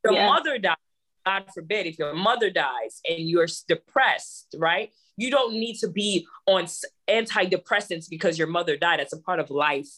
Your 0.05 0.13
yeah. 0.13 0.25
mother 0.25 0.57
dies, 0.57 0.75
God 1.23 1.43
forbid, 1.53 1.85
if 1.85 1.99
your 1.99 2.15
mother 2.15 2.49
dies 2.49 2.99
and 3.07 3.29
you're 3.29 3.45
depressed, 3.67 4.55
right? 4.57 4.89
You 5.17 5.29
don't 5.29 5.53
need 5.53 5.75
to 5.81 5.87
be 5.87 6.25
on 6.47 6.65
antidepressants 7.07 8.09
because 8.09 8.39
your 8.39 8.47
mother 8.47 8.75
died. 8.75 8.99
That's 8.99 9.13
a 9.13 9.21
part 9.21 9.39
of 9.39 9.51
life. 9.51 9.89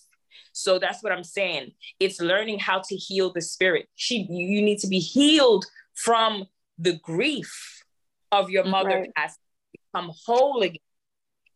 So 0.52 0.80
that's 0.80 1.02
what 1.02 1.14
I'm 1.14 1.24
saying. 1.24 1.72
It's 2.02 2.20
learning 2.20 2.60
how 2.60 2.82
to 2.90 2.96
heal 2.98 3.32
the 3.32 3.42
spirit. 3.42 3.88
She, 3.96 4.28
you 4.30 4.62
need 4.62 4.80
to 4.80 4.88
be 4.88 5.00
healed 5.00 5.66
from 5.94 6.48
the 6.78 7.00
grief 7.02 7.84
of 8.34 8.50
your 8.50 8.66
mother 8.66 8.90
right. 8.90 9.10
passing, 9.16 9.40
become 9.72 10.12
whole 10.26 10.62
again, 10.62 10.82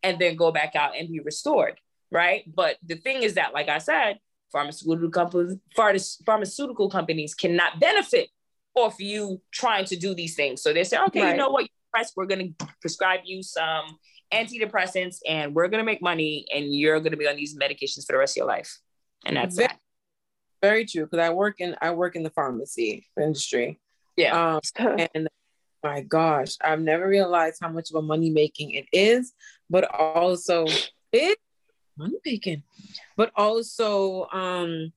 and 0.03 0.19
then 0.19 0.35
go 0.35 0.51
back 0.51 0.75
out 0.75 0.97
and 0.97 1.09
be 1.09 1.19
restored 1.19 1.79
right? 2.11 2.43
But 2.53 2.77
the 2.85 2.95
thing 2.95 3.23
is 3.23 3.35
that, 3.35 3.53
like 3.53 3.69
I 3.69 3.79
said, 3.79 4.19
pharmaceutical 4.51 5.09
companies, 5.09 5.57
pharmaceutical 6.25 6.89
companies 6.89 7.33
cannot 7.33 7.79
benefit 7.79 8.29
off 8.75 8.99
you 8.99 9.41
trying 9.51 9.85
to 9.85 9.95
do 9.95 10.13
these 10.13 10.35
things. 10.35 10.61
So 10.61 10.73
they 10.73 10.83
say, 10.83 10.97
okay, 11.07 11.21
right. 11.21 11.31
you 11.31 11.37
know 11.37 11.49
what, 11.49 11.67
we're 12.15 12.25
going 12.25 12.53
to 12.59 12.67
prescribe 12.79 13.21
you 13.25 13.43
some 13.43 13.85
antidepressants 14.33 15.17
and 15.27 15.53
we're 15.53 15.67
going 15.67 15.81
to 15.81 15.85
make 15.85 16.01
money 16.01 16.45
and 16.53 16.73
you're 16.73 16.99
going 16.99 17.11
to 17.11 17.17
be 17.17 17.27
on 17.27 17.35
these 17.35 17.57
medications 17.57 18.05
for 18.05 18.13
the 18.13 18.17
rest 18.17 18.33
of 18.33 18.41
your 18.41 18.47
life. 18.47 18.79
And 19.25 19.35
that's 19.35 19.55
very, 19.55 19.67
that. 19.67 19.79
Very 20.61 20.85
true. 20.85 21.05
Cause 21.07 21.19
I 21.19 21.31
work 21.31 21.59
in, 21.59 21.75
I 21.81 21.91
work 21.91 22.15
in 22.15 22.23
the 22.23 22.29
pharmacy 22.29 23.05
industry. 23.19 23.79
Yeah. 24.15 24.55
Um, 24.55 24.61
and 25.13 25.27
my 25.83 26.01
gosh, 26.01 26.57
I've 26.61 26.81
never 26.81 27.07
realized 27.07 27.59
how 27.61 27.69
much 27.69 27.89
of 27.89 27.95
a 27.95 28.01
money 28.01 28.29
making 28.29 28.71
it 28.71 28.85
is, 28.91 29.33
but 29.69 29.83
also 29.93 30.65
it 31.11 31.37
money 31.97 32.17
making, 32.25 32.63
but 33.17 33.31
also 33.35 34.27
um, 34.31 34.93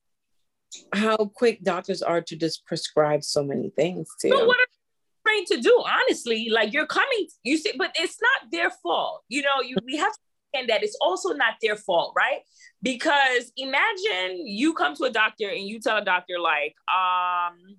how 0.93 1.17
quick 1.17 1.63
doctors 1.63 2.03
are 2.03 2.21
to 2.23 2.37
just 2.37 2.67
prescribe 2.67 3.25
so 3.25 3.43
many 3.43 3.71
things 3.71 4.09
too. 4.21 4.31
But 4.31 4.47
what 4.47 4.59
are 4.59 4.61
you 4.61 5.19
trained 5.27 5.47
to 5.49 5.61
do? 5.61 5.85
Honestly, 5.87 6.49
like 6.51 6.73
you're 6.73 6.87
coming, 6.87 7.29
you 7.43 7.57
see, 7.57 7.73
but 7.77 7.93
it's 7.97 8.19
not 8.21 8.51
their 8.51 8.71
fault. 8.71 9.23
You 9.29 9.43
know, 9.43 9.63
you 9.65 9.77
we 9.85 9.97
have 9.97 10.13
to 10.13 10.19
understand 10.55 10.71
that 10.71 10.85
it's 10.85 10.97
also 11.01 11.33
not 11.33 11.55
their 11.63 11.77
fault, 11.77 12.15
right? 12.17 12.41
Because 12.83 13.53
imagine 13.57 14.47
you 14.47 14.75
come 14.75 14.95
to 14.97 15.05
a 15.05 15.11
doctor 15.11 15.49
and 15.49 15.67
you 15.67 15.81
tell 15.81 15.97
a 15.97 16.05
doctor 16.05 16.39
like, 16.39 16.75
um, 16.89 17.77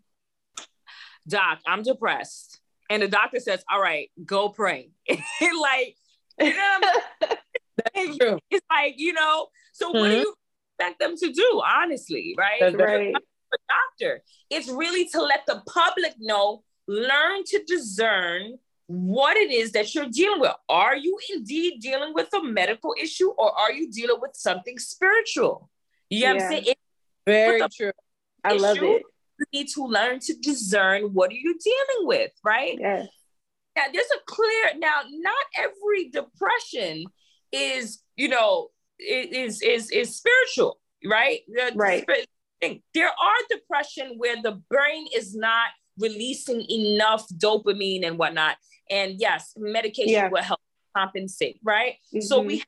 doc, 1.27 1.59
I'm 1.67 1.83
depressed. 1.83 2.59
And 2.89 3.01
the 3.01 3.07
doctor 3.07 3.39
says, 3.39 3.63
all 3.71 3.81
right, 3.81 4.09
go 4.23 4.49
pray. 4.49 4.89
like, 5.09 5.95
you 6.39 6.53
know 6.53 6.79
That's 7.93 8.17
true. 8.17 8.39
It's 8.49 8.65
like, 8.69 8.95
you 8.97 9.13
know, 9.13 9.47
so 9.73 9.87
mm-hmm. 9.87 9.97
what 9.97 10.07
do 10.07 10.13
mm-hmm. 10.13 10.21
you 10.21 10.35
expect 10.79 10.99
them 10.99 11.15
to 11.17 11.31
do, 11.31 11.61
honestly, 11.65 12.35
right? 12.37 12.59
That's 12.59 12.75
right. 12.75 13.13
A 13.53 13.57
doctor. 13.69 14.21
It's 14.49 14.67
really 14.67 15.07
to 15.09 15.21
let 15.21 15.41
the 15.47 15.61
public 15.71 16.15
know, 16.19 16.63
learn 16.87 17.43
to 17.45 17.63
discern 17.65 18.57
what 18.87 19.37
it 19.37 19.51
is 19.51 19.71
that 19.71 19.95
you're 19.95 20.09
dealing 20.09 20.41
with. 20.41 20.53
Are 20.69 20.95
you 20.95 21.17
indeed 21.33 21.79
dealing 21.79 22.13
with 22.13 22.27
a 22.33 22.43
medical 22.43 22.93
issue 23.01 23.29
or 23.29 23.57
are 23.57 23.71
you 23.71 23.91
dealing 23.91 24.19
with 24.21 24.31
something 24.33 24.77
spiritual? 24.77 25.69
You 26.09 26.19
know 26.19 26.25
yeah. 26.25 26.33
what 26.33 26.43
I'm 26.43 26.63
saying? 26.63 26.75
Very 27.25 27.61
true. 27.75 27.91
I 28.43 28.53
love 28.53 28.77
it. 28.81 29.03
You 29.39 29.45
need 29.53 29.67
to 29.69 29.85
learn 29.85 30.19
to 30.19 30.33
discern 30.33 31.13
what 31.13 31.31
are 31.31 31.35
you 31.35 31.57
dealing 31.57 32.07
with, 32.07 32.31
right? 32.43 32.77
Yes. 32.79 33.07
Now, 33.75 33.83
there's 33.93 34.05
a 34.05 34.19
clear, 34.25 34.79
now, 34.79 35.01
not 35.09 35.45
every 35.57 36.09
depression 36.09 37.05
is 37.55 37.99
you 38.15 38.27
know 38.27 38.69
is 38.99 39.61
is 39.61 39.89
is 39.91 40.15
spiritual 40.15 40.79
right 41.05 41.41
right 41.75 42.05
there 42.93 43.07
are 43.07 43.35
depression 43.49 44.15
where 44.17 44.41
the 44.41 44.61
brain 44.69 45.07
is 45.15 45.35
not 45.35 45.69
releasing 45.99 46.61
enough 46.69 47.27
dopamine 47.29 48.05
and 48.05 48.17
whatnot 48.17 48.57
and 48.89 49.19
yes 49.19 49.53
medication 49.57 50.13
yeah. 50.13 50.29
will 50.29 50.41
help 50.41 50.59
compensate 50.95 51.59
right 51.63 51.95
mm-hmm. 52.13 52.21
so 52.21 52.41
we 52.41 52.63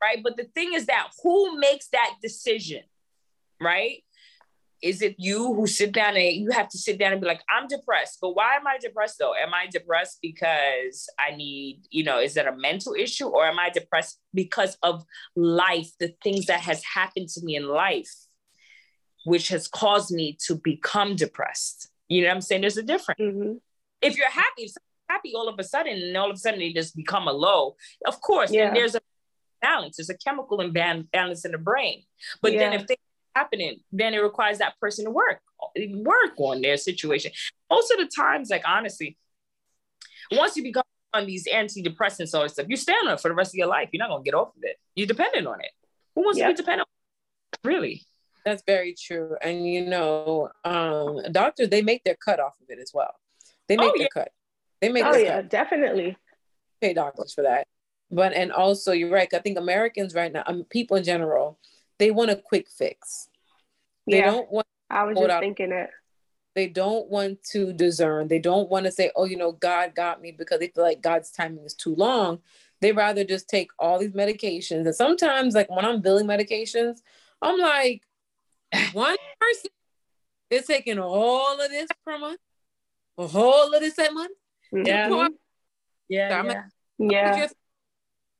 right 0.00 0.22
but 0.22 0.36
the 0.36 0.44
thing 0.54 0.74
is 0.74 0.86
that 0.86 1.08
who 1.22 1.58
makes 1.58 1.88
that 1.88 2.14
decision 2.22 2.82
right 3.60 4.04
is 4.82 5.00
it 5.00 5.14
you 5.18 5.54
who 5.54 5.66
sit 5.66 5.92
down 5.92 6.16
and 6.16 6.32
you 6.34 6.50
have 6.50 6.68
to 6.68 6.78
sit 6.78 6.98
down 6.98 7.12
and 7.12 7.20
be 7.20 7.26
like 7.26 7.42
i'm 7.48 7.68
depressed. 7.68 8.18
But 8.20 8.34
why 8.34 8.56
am 8.56 8.66
i 8.66 8.78
depressed 8.78 9.16
though? 9.18 9.34
Am 9.34 9.54
i 9.54 9.66
depressed 9.70 10.18
because 10.20 11.08
i 11.18 11.34
need 11.34 11.82
you 11.90 12.04
know 12.04 12.20
is 12.20 12.34
that 12.34 12.46
a 12.46 12.56
mental 12.56 12.94
issue 12.94 13.26
or 13.26 13.46
am 13.46 13.58
i 13.58 13.70
depressed 13.70 14.18
because 14.34 14.76
of 14.82 15.04
life 15.36 15.90
the 15.98 16.14
things 16.22 16.46
that 16.46 16.60
has 16.60 16.82
happened 16.84 17.28
to 17.30 17.44
me 17.44 17.56
in 17.56 17.68
life 17.68 18.12
which 19.24 19.48
has 19.48 19.68
caused 19.68 20.10
me 20.10 20.36
to 20.46 20.56
become 20.56 21.16
depressed? 21.16 21.88
You 22.08 22.22
know 22.22 22.28
what 22.28 22.34
i'm 22.34 22.40
saying? 22.40 22.60
There's 22.62 22.76
a 22.76 22.82
difference. 22.82 23.20
Mm-hmm. 23.20 23.52
if 24.02 24.16
you're 24.16 24.30
happy 24.30 24.62
if 24.64 24.72
happy 25.08 25.32
all 25.34 25.48
of 25.48 25.58
a 25.58 25.64
sudden 25.64 25.92
and 25.92 26.16
all 26.16 26.30
of 26.30 26.36
a 26.36 26.38
sudden 26.38 26.58
they 26.58 26.72
just 26.72 26.96
become 26.96 27.28
a 27.28 27.32
low 27.32 27.76
of 28.06 28.20
course 28.22 28.50
yeah. 28.50 28.72
there's 28.72 28.94
a 28.94 29.00
balance. 29.62 29.96
There's 29.96 30.10
a 30.10 30.18
chemical 30.18 30.60
imbalance 30.60 31.44
in 31.44 31.52
the 31.52 31.58
brain. 31.58 32.02
But 32.42 32.52
yeah. 32.52 32.58
then 32.58 32.72
if 32.74 32.86
they 32.86 32.96
happening, 33.34 33.80
then 33.92 34.14
it 34.14 34.18
requires 34.18 34.58
that 34.58 34.78
person 34.80 35.04
to 35.04 35.10
work, 35.10 35.40
work 35.76 36.32
on 36.38 36.60
their 36.60 36.76
situation. 36.76 37.32
Most 37.70 37.90
of 37.90 37.98
the 37.98 38.10
times, 38.14 38.50
like 38.50 38.62
honestly, 38.66 39.16
once 40.30 40.56
you 40.56 40.62
become 40.62 40.82
on 41.14 41.26
these 41.26 41.46
antidepressants 41.46 42.38
or 42.38 42.48
stuff, 42.48 42.66
you 42.68 42.76
stand 42.76 43.08
on 43.08 43.14
it 43.14 43.20
for 43.20 43.28
the 43.28 43.34
rest 43.34 43.50
of 43.54 43.58
your 43.58 43.66
life. 43.66 43.88
You're 43.92 43.98
not 43.98 44.10
gonna 44.10 44.24
get 44.24 44.34
off 44.34 44.56
of 44.56 44.62
it. 44.62 44.76
You're 44.94 45.06
dependent 45.06 45.46
on 45.46 45.60
it. 45.60 45.70
Who 46.14 46.22
wants 46.22 46.38
to 46.38 46.46
be 46.46 46.54
dependent? 46.54 46.88
Really? 47.64 48.02
That's 48.44 48.62
very 48.66 48.94
true. 48.94 49.36
And 49.40 49.66
you 49.66 49.86
know, 49.86 50.50
um, 50.64 51.20
doctors 51.30 51.68
they 51.68 51.82
make 51.82 52.04
their 52.04 52.16
cut 52.16 52.40
off 52.40 52.54
of 52.60 52.66
it 52.68 52.78
as 52.80 52.90
well. 52.92 53.14
They 53.68 53.76
make 53.76 53.92
oh, 53.94 53.98
their 53.98 54.02
yeah. 54.02 54.22
cut. 54.22 54.28
They 54.80 54.88
make. 54.88 55.04
Oh 55.04 55.16
yeah, 55.16 55.36
cut. 55.36 55.50
definitely. 55.50 56.16
Pay 56.80 56.94
doctors 56.94 57.32
for 57.32 57.42
that. 57.42 57.66
But 58.10 58.32
and 58.34 58.52
also, 58.52 58.92
you're 58.92 59.10
right. 59.10 59.32
I 59.32 59.38
think 59.38 59.58
Americans 59.58 60.14
right 60.14 60.32
now, 60.32 60.42
um, 60.46 60.64
people 60.68 60.96
in 60.96 61.04
general, 61.04 61.58
they 61.98 62.10
want 62.10 62.30
a 62.30 62.36
quick 62.36 62.68
fix. 62.68 63.28
They 64.06 64.18
yeah, 64.18 64.30
don't 64.30 64.50
want 64.50 64.66
I 64.90 65.04
was 65.04 65.18
just 65.18 65.30
out. 65.30 65.40
thinking 65.40 65.72
it. 65.72 65.90
They 66.54 66.66
don't 66.66 67.08
want 67.08 67.42
to 67.52 67.72
discern. 67.72 68.28
They 68.28 68.38
don't 68.38 68.68
want 68.68 68.84
to 68.84 68.92
say, 68.92 69.10
oh, 69.16 69.24
you 69.24 69.36
know, 69.36 69.52
God 69.52 69.94
got 69.94 70.20
me 70.20 70.32
because 70.32 70.58
they 70.58 70.68
feel 70.68 70.84
like 70.84 71.00
God's 71.00 71.30
timing 71.30 71.64
is 71.64 71.74
too 71.74 71.94
long. 71.94 72.40
They 72.80 72.92
rather 72.92 73.24
just 73.24 73.48
take 73.48 73.70
all 73.78 73.98
these 73.98 74.10
medications. 74.12 74.84
And 74.84 74.94
sometimes, 74.94 75.54
like 75.54 75.70
when 75.70 75.84
I'm 75.84 76.02
billing 76.02 76.26
medications, 76.26 76.98
I'm 77.40 77.58
like, 77.58 78.02
one 78.92 79.16
person 79.40 79.70
is 80.50 80.66
taking 80.66 80.98
all 80.98 81.60
of 81.60 81.70
this 81.70 81.88
per 82.04 82.18
month, 82.18 82.40
a 83.16 83.26
whole 83.26 83.72
of 83.72 83.80
this 83.80 83.94
that 83.94 84.12
month. 84.12 84.32
Mm-hmm. 84.74 84.86
Yeah. 84.86 85.28
yeah. 86.08 86.28
yeah. 86.28 86.42
Like, 86.42 86.56
yeah. 86.98 87.48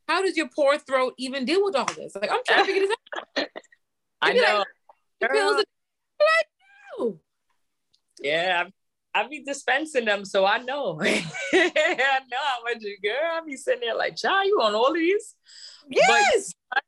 How 0.08 0.22
does 0.22 0.36
your 0.36 0.48
poor 0.54 0.78
throat 0.78 1.14
even 1.18 1.44
deal 1.44 1.64
with 1.64 1.76
all 1.76 1.86
this? 1.86 2.14
Like, 2.14 2.30
I'm 2.30 2.40
trying 2.46 2.66
to 2.66 2.72
figure 2.72 2.88
this 2.88 2.96
out. 3.38 3.48
I 4.22 4.32
know. 4.32 4.64
Like, 5.20 5.30
pills 5.30 5.56
like, 5.56 5.66
no. 6.98 7.20
Yeah. 8.20 8.64
I 9.14 9.28
be 9.28 9.42
dispensing 9.44 10.06
them, 10.06 10.24
so 10.24 10.46
I 10.46 10.58
know. 10.58 10.98
I 11.02 11.20
know 11.52 12.38
how 12.38 12.62
much 12.64 12.80
you 12.80 12.96
girl. 13.02 13.30
I 13.32 13.40
be 13.44 13.56
sitting 13.56 13.80
there 13.80 13.94
like, 13.94 14.16
child, 14.16 14.46
you 14.46 14.58
on 14.62 14.74
all 14.74 14.92
these? 14.92 15.34
Yes. 15.90 16.54
But 16.70 16.82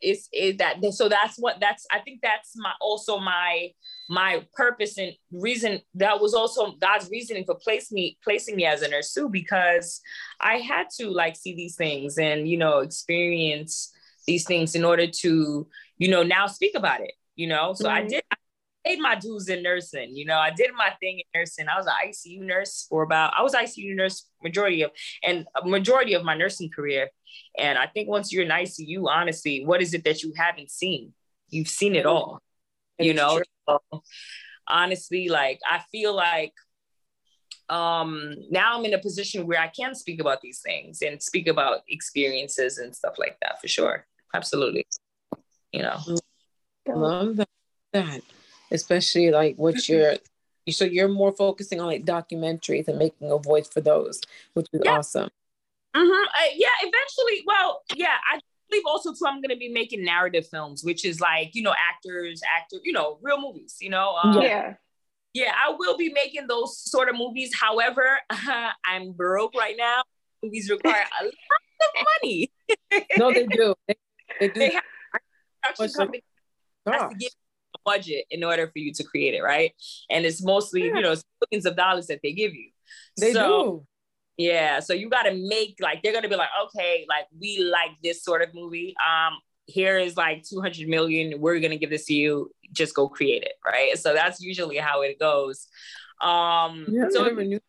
it's 0.00 0.28
is 0.32 0.56
that 0.58 0.76
so 0.92 1.08
that's 1.08 1.36
what 1.38 1.58
that's 1.60 1.86
I 1.92 2.00
think 2.00 2.20
that's 2.22 2.52
my 2.56 2.72
also 2.80 3.18
my 3.18 3.70
my 4.08 4.44
purpose 4.54 4.96
and 4.98 5.12
reason 5.32 5.80
that 5.94 6.20
was 6.20 6.34
also 6.34 6.72
God's 6.80 7.08
reasoning 7.10 7.44
for 7.44 7.56
placing 7.56 7.96
me 7.96 8.18
placing 8.24 8.56
me 8.56 8.64
as 8.64 8.82
a 8.82 8.88
nurse 8.88 9.12
too 9.12 9.28
because 9.28 10.00
I 10.40 10.58
had 10.58 10.88
to 10.98 11.10
like 11.10 11.36
see 11.36 11.54
these 11.54 11.76
things 11.76 12.18
and 12.18 12.48
you 12.48 12.56
know 12.56 12.78
experience 12.78 13.92
these 14.26 14.44
things 14.44 14.74
in 14.74 14.84
order 14.84 15.06
to 15.06 15.66
you 15.98 16.08
know 16.08 16.22
now 16.22 16.46
speak 16.46 16.74
about 16.74 17.00
it 17.00 17.12
you 17.36 17.46
know 17.46 17.74
so 17.74 17.84
mm-hmm. 17.84 17.96
I 17.96 18.08
did 18.08 18.22
I 18.30 18.36
paid 18.88 19.00
my 19.00 19.14
dues 19.14 19.48
in 19.48 19.62
nursing. 19.62 20.16
You 20.16 20.24
know, 20.24 20.38
I 20.38 20.50
did 20.50 20.70
my 20.76 20.90
thing 21.00 21.18
in 21.18 21.40
nursing. 21.40 21.66
I 21.68 21.76
was 21.76 21.86
an 21.86 21.92
ICU 22.06 22.40
nurse 22.40 22.86
for 22.88 23.02
about, 23.02 23.34
I 23.36 23.42
was 23.42 23.54
ICU 23.54 23.94
nurse 23.94 24.26
majority 24.42 24.82
of, 24.82 24.90
and 25.22 25.46
majority 25.64 26.14
of 26.14 26.24
my 26.24 26.34
nursing 26.34 26.70
career. 26.70 27.08
And 27.58 27.78
I 27.78 27.86
think 27.86 28.08
once 28.08 28.32
you're 28.32 28.44
in 28.44 28.50
ICU, 28.50 29.06
honestly, 29.06 29.64
what 29.64 29.82
is 29.82 29.94
it 29.94 30.04
that 30.04 30.22
you 30.22 30.32
haven't 30.36 30.70
seen? 30.70 31.12
You've 31.50 31.68
seen 31.68 31.94
it 31.94 32.06
all, 32.06 32.40
you 32.98 33.14
know? 33.14 33.42
So, 33.68 34.02
honestly, 34.66 35.28
like, 35.28 35.60
I 35.68 35.80
feel 35.92 36.14
like 36.14 36.52
um 37.70 38.34
now 38.50 38.78
i'm 38.78 38.84
in 38.86 38.94
a 38.94 38.98
position 38.98 39.46
where 39.46 39.60
i 39.60 39.68
can 39.68 39.94
speak 39.94 40.22
about 40.22 40.40
these 40.40 40.60
things 40.60 41.02
and 41.02 41.22
speak 41.22 41.46
about 41.46 41.80
experiences 41.90 42.78
and 42.78 42.96
stuff 42.96 43.16
like 43.18 43.36
that 43.42 43.60
for 43.60 43.68
sure 43.68 44.06
absolutely 44.34 44.86
you 45.70 45.82
know 45.82 45.98
I 46.88 46.92
love 46.92 47.40
that 47.92 48.22
especially 48.70 49.30
like 49.30 49.56
what 49.56 49.74
mm-hmm. 49.74 49.92
you're 49.92 50.14
so 50.70 50.84
you're 50.84 51.08
more 51.08 51.32
focusing 51.32 51.80
on 51.80 51.86
like 51.86 52.04
documentaries 52.04 52.88
and 52.88 52.98
making 52.98 53.30
a 53.30 53.38
voice 53.38 53.68
for 53.68 53.80
those 53.80 54.20
which 54.54 54.66
is 54.72 54.80
yeah. 54.84 54.98
awesome. 54.98 55.30
Mm-hmm. 55.96 56.10
uh, 56.10 56.50
yeah 56.54 56.68
eventually 56.82 57.44
well 57.46 57.82
yeah 57.94 58.16
i 58.30 58.38
believe 58.68 58.84
also 58.86 59.12
too 59.12 59.26
i'm 59.26 59.40
going 59.40 59.48
to 59.48 59.56
be 59.56 59.70
making 59.70 60.04
narrative 60.04 60.46
films 60.46 60.84
which 60.84 61.04
is 61.04 61.20
like 61.20 61.54
you 61.54 61.62
know 61.62 61.74
actors 61.90 62.42
actor 62.56 62.76
you 62.84 62.92
know 62.92 63.18
real 63.22 63.40
movies 63.40 63.76
you 63.80 63.90
know 63.90 64.16
um, 64.22 64.42
yeah. 64.42 64.74
Yeah. 65.34 65.52
I 65.54 65.74
will 65.78 65.96
be 65.96 66.12
making 66.12 66.46
those 66.48 66.76
sort 66.78 67.08
of 67.08 67.14
movies. 67.14 67.54
However 67.54 68.18
uh, 68.28 68.70
i'm 68.84 69.12
broke 69.12 69.54
right 69.54 69.76
now. 69.78 70.02
Movies 70.42 70.70
require 70.70 71.04
a 71.20 71.24
lot 71.24 71.32
of 71.32 72.06
money. 72.22 72.50
No 73.16 73.32
they 73.32 73.46
do. 73.46 73.74
They, 73.86 73.94
they 74.40 74.48
do. 74.48 74.60
They 74.60 74.70
have, 74.70 74.82
company 75.96 76.22
has 76.86 77.10
to 77.10 77.16
give 77.18 77.30
budget 77.84 78.24
in 78.30 78.44
order 78.44 78.66
for 78.66 78.78
you 78.78 78.92
to 78.94 79.04
create 79.04 79.34
it, 79.34 79.42
right? 79.42 79.72
And 80.10 80.24
it's 80.24 80.42
mostly, 80.42 80.86
yeah. 80.86 80.94
you 80.94 81.02
know, 81.02 81.14
millions 81.50 81.66
of 81.66 81.76
dollars 81.76 82.06
that 82.06 82.20
they 82.22 82.32
give 82.32 82.54
you. 82.54 82.70
They 83.18 83.32
so, 83.32 83.48
do. 83.48 83.86
Yeah. 84.44 84.80
So 84.80 84.92
you 84.92 85.08
got 85.08 85.24
to 85.24 85.34
make 85.34 85.76
like, 85.80 86.02
they're 86.02 86.12
going 86.12 86.22
to 86.22 86.28
be 86.28 86.36
like, 86.36 86.50
okay, 86.66 87.06
like 87.08 87.26
we 87.38 87.58
like 87.64 87.90
this 88.02 88.22
sort 88.22 88.42
of 88.42 88.54
movie. 88.54 88.94
Um, 89.06 89.38
here 89.66 89.98
is 89.98 90.16
like 90.16 90.44
200 90.44 90.88
million. 90.88 91.40
We're 91.40 91.60
going 91.60 91.72
to 91.72 91.76
give 91.76 91.90
this 91.90 92.06
to 92.06 92.14
you. 92.14 92.50
Just 92.72 92.94
go 92.94 93.08
create 93.08 93.42
it. 93.42 93.52
Right. 93.66 93.98
So 93.98 94.14
that's 94.14 94.40
usually 94.40 94.76
how 94.76 95.02
it 95.02 95.18
goes. 95.18 95.66
Um, 96.20 96.86
yeah, 96.88 97.06
so 97.10 97.24
I 97.24 97.28
never 97.28 97.44
knew 97.44 97.60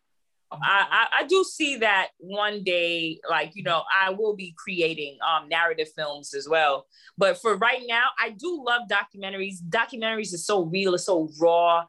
I, 0.52 1.06
I, 1.20 1.26
do 1.26 1.44
see 1.44 1.76
that 1.76 2.08
one 2.18 2.64
day, 2.64 3.20
like, 3.28 3.52
you 3.54 3.62
know, 3.62 3.84
I 3.96 4.10
will 4.10 4.34
be 4.34 4.54
creating 4.58 5.18
um, 5.26 5.48
narrative 5.48 5.88
films 5.94 6.34
as 6.34 6.48
well. 6.48 6.86
But 7.16 7.40
for 7.40 7.56
right 7.56 7.82
now, 7.86 8.06
I 8.20 8.30
do 8.30 8.64
love 8.66 8.82
documentaries. 8.88 9.58
Documentaries 9.68 10.34
is 10.34 10.44
so 10.44 10.64
real, 10.64 10.94
it's 10.94 11.04
so 11.04 11.28
raw. 11.40 11.84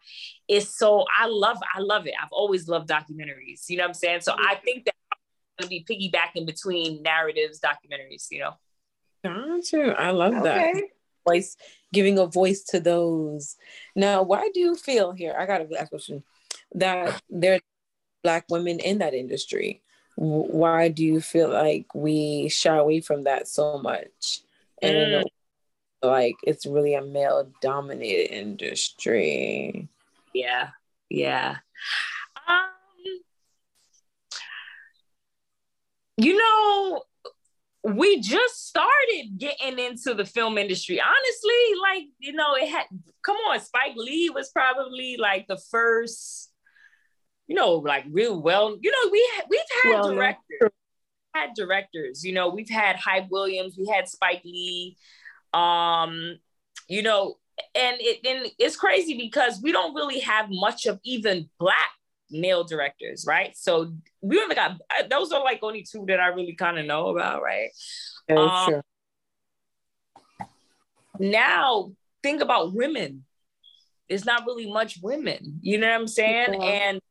It's 0.48 0.78
so, 0.78 1.06
I 1.18 1.26
love, 1.28 1.58
I 1.74 1.80
love 1.80 2.06
it. 2.06 2.14
I've 2.22 2.32
always 2.32 2.68
loved 2.68 2.88
documentaries. 2.88 3.68
You 3.68 3.78
know 3.78 3.84
what 3.84 3.90
I'm 3.90 3.94
saying? 3.96 4.22
So 4.22 4.36
I 4.38 4.56
think 4.56 4.86
that 4.86 4.96
I'm 5.12 5.68
going 5.68 5.84
to 5.84 5.96
be 5.96 6.12
piggybacking 6.12 6.46
between 6.46 7.02
narratives, 7.02 7.60
documentaries, 7.60 8.28
you 8.30 8.40
know? 8.42 8.54
Gotcha. 9.24 9.96
I 10.00 10.12
love 10.12 10.36
okay. 10.36 10.74
that. 10.74 10.84
Voice, 11.28 11.56
giving 11.94 12.18
a 12.18 12.26
voice 12.26 12.64
to 12.64 12.80
those. 12.80 13.56
Now, 13.96 14.24
why 14.24 14.50
do 14.54 14.60
you 14.60 14.76
feel 14.76 15.12
here? 15.12 15.36
I 15.38 15.46
got 15.46 15.62
a 15.62 15.88
question 15.88 16.24
that 16.74 17.22
there 17.30 17.60
black 18.24 18.46
women 18.50 18.80
in 18.80 19.00
that 19.00 19.14
industry. 19.14 19.82
Why 20.16 20.90
do 20.90 21.04
you 21.04 21.22
feel 21.22 21.50
like 21.50 21.94
we 21.96 22.50
shy 22.50 22.76
away 22.76 23.02
from 23.02 23.24
that 23.24 23.48
so 23.48 23.80
much? 23.80 24.42
And 24.82 25.24
mm. 25.24 25.26
like 26.02 26.36
it's 26.44 26.66
really 26.66 26.94
a 26.94 27.02
male 27.02 27.52
dominated 27.62 28.34
industry. 28.34 29.88
Yeah 30.34 30.70
yeah. 31.12 31.58
Um 32.48 32.70
you 36.18 36.38
know 36.38 37.04
we 37.84 38.22
just 38.22 38.68
started 38.68 39.38
getting 39.38 39.80
into 39.80 40.14
the 40.14 40.26
film 40.26 40.58
industry. 40.58 41.02
Honestly 41.02 41.80
like 41.82 42.04
you 42.20 42.34
know 42.34 42.56
it 42.56 42.70
had 42.70 42.86
come 43.26 43.38
on 43.50 43.60
spike 43.60 43.96
lee 43.96 44.30
was 44.30 44.50
probably 44.50 45.18
like 45.18 45.48
the 45.48 45.58
first 45.70 46.51
you 47.52 47.56
know, 47.56 47.74
like 47.74 48.06
real 48.10 48.42
well, 48.42 48.78
you 48.80 48.90
know, 48.90 49.12
we 49.12 49.30
we've 49.50 49.60
had 49.84 49.96
well, 49.96 50.14
directors, 50.14 50.70
had 51.36 51.50
directors, 51.54 52.24
you 52.24 52.32
know, 52.32 52.48
we've 52.48 52.70
had 52.70 52.96
Hype 52.96 53.30
Williams, 53.30 53.76
we 53.78 53.88
had 53.88 54.08
Spike 54.08 54.42
Lee, 54.46 54.96
um, 55.54 56.40
you 56.88 57.02
know, 57.02 57.36
and 57.76 57.98
it 58.00 58.26
and 58.26 58.50
it's 58.58 58.78
crazy 58.78 59.18
because 59.18 59.60
we 59.62 59.74
don't 59.74 59.94
really 59.94 60.22
have 60.22 60.46
much 60.50 60.86
of 60.86 61.02
even 61.04 61.50
black 61.60 61.90
male 62.30 62.64
directors, 62.64 63.26
right? 63.28 63.54
So 63.58 63.96
we 64.22 64.40
only 64.40 64.56
got 64.56 64.80
those 65.10 65.34
are 65.34 65.44
like 65.44 65.60
only 65.62 65.84
two 65.84 66.06
that 66.08 66.22
I 66.22 66.28
really 66.28 66.56
kind 66.56 66.80
of 66.80 66.86
know 66.86 67.10
about, 67.10 67.42
right? 67.42 67.68
Yeah, 68.30 68.36
um, 68.36 68.70
sure. 68.70 68.84
Now 71.20 71.92
think 72.24 72.42
about 72.42 72.74
women. 72.74 73.26
There's 74.08 74.24
not 74.24 74.46
really 74.46 74.72
much 74.72 75.00
women, 75.04 75.60
you 75.62 75.80
know 75.80 75.90
what 75.90 76.00
I'm 76.00 76.08
saying? 76.08 76.54
Yeah. 76.54 76.62
And 76.62 77.02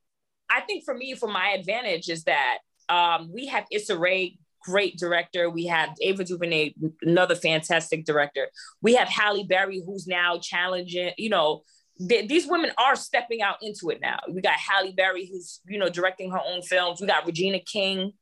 I 0.51 0.61
think 0.61 0.85
for 0.85 0.95
me, 0.95 1.15
for 1.15 1.29
my 1.29 1.51
advantage 1.51 2.09
is 2.09 2.25
that 2.25 2.59
um, 2.89 3.31
we 3.33 3.47
have 3.47 3.65
Issa 3.71 3.97
Rae, 3.99 4.37
great 4.65 4.99
director. 4.99 5.49
We 5.49 5.67
have 5.67 5.91
Ava 6.03 6.25
DuVernay, 6.25 6.75
another 7.03 7.37
fantastic 7.37 8.05
director. 8.05 8.49
We 8.83 8.95
have 8.95 9.09
Halle 9.09 9.45
Berry, 9.45 9.83
who's 9.85 10.07
now 10.07 10.39
challenging, 10.39 11.13
you 11.17 11.31
know, 11.31 11.63
th- 12.09 12.29
these 12.29 12.47
women 12.47 12.73
are 12.79 12.97
stepping 12.97 13.43
out 13.43 13.57
into 13.63 13.91
it 13.91 14.01
now. 14.01 14.19
We 14.31 14.41
got 14.41 14.55
Halle 14.55 14.93
Berry, 14.93 15.29
who's, 15.31 15.61
you 15.67 15.79
know, 15.79 15.89
directing 15.89 16.31
her 16.33 16.41
own 16.45 16.63
films. 16.63 17.01
We 17.01 17.07
got 17.07 17.27
Regina 17.27 17.61
King. 17.61 18.13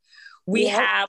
We 0.46 0.64
yep. 0.64 0.78
have 0.78 1.08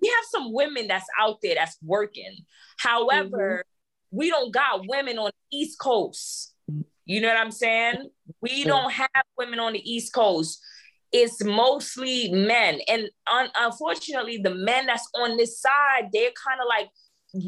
we 0.00 0.08
have 0.08 0.24
some 0.30 0.52
women 0.52 0.86
that's 0.86 1.06
out 1.18 1.38
there 1.42 1.54
that's 1.54 1.78
working. 1.82 2.36
However, 2.78 3.64
mm-hmm. 3.64 4.16
we 4.18 4.30
don't 4.30 4.52
got 4.52 4.86
women 4.86 5.18
on 5.18 5.30
the 5.50 5.58
East 5.58 5.78
Coast 5.78 6.53
you 7.04 7.20
know 7.20 7.28
what 7.28 7.36
I'm 7.36 7.50
saying? 7.50 8.08
We 8.40 8.64
don't 8.64 8.92
have 8.92 9.08
women 9.36 9.58
on 9.58 9.74
the 9.74 9.92
East 9.92 10.12
Coast. 10.12 10.60
It's 11.12 11.44
mostly 11.44 12.32
men. 12.32 12.80
And 12.88 13.08
un- 13.30 13.50
unfortunately, 13.54 14.38
the 14.38 14.54
men 14.54 14.86
that's 14.86 15.08
on 15.14 15.36
this 15.36 15.60
side, 15.60 16.08
they're 16.12 16.32
kind 16.32 16.60
of 16.60 16.66
like 16.68 16.88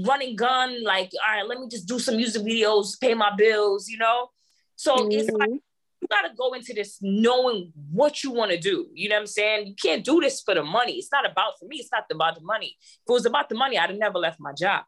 running 0.06 0.36
gun, 0.36 0.82
like, 0.84 1.10
all 1.28 1.36
right, 1.36 1.48
let 1.48 1.58
me 1.58 1.68
just 1.68 1.88
do 1.88 1.98
some 1.98 2.16
music 2.16 2.42
videos, 2.42 3.00
pay 3.00 3.14
my 3.14 3.34
bills, 3.36 3.88
you 3.88 3.98
know? 3.98 4.28
So 4.76 4.96
mm-hmm. 4.96 5.10
it's 5.12 5.30
like, 5.30 5.48
you 5.48 6.08
got 6.10 6.22
to 6.22 6.34
go 6.36 6.52
into 6.52 6.74
this 6.74 6.98
knowing 7.00 7.72
what 7.90 8.22
you 8.22 8.30
want 8.30 8.50
to 8.50 8.58
do. 8.58 8.86
You 8.92 9.08
know 9.08 9.16
what 9.16 9.20
I'm 9.20 9.26
saying? 9.26 9.66
You 9.66 9.74
can't 9.74 10.04
do 10.04 10.20
this 10.20 10.42
for 10.42 10.54
the 10.54 10.62
money. 10.62 10.94
It's 10.94 11.10
not 11.10 11.28
about, 11.28 11.58
for 11.58 11.66
me, 11.66 11.76
it's 11.78 11.90
not 11.90 12.04
about 12.12 12.36
the 12.36 12.44
money. 12.44 12.76
If 12.78 13.08
it 13.08 13.12
was 13.12 13.26
about 13.26 13.48
the 13.48 13.54
money, 13.54 13.78
I'd 13.78 13.90
have 13.90 13.98
never 13.98 14.18
left 14.18 14.38
my 14.38 14.52
job. 14.52 14.84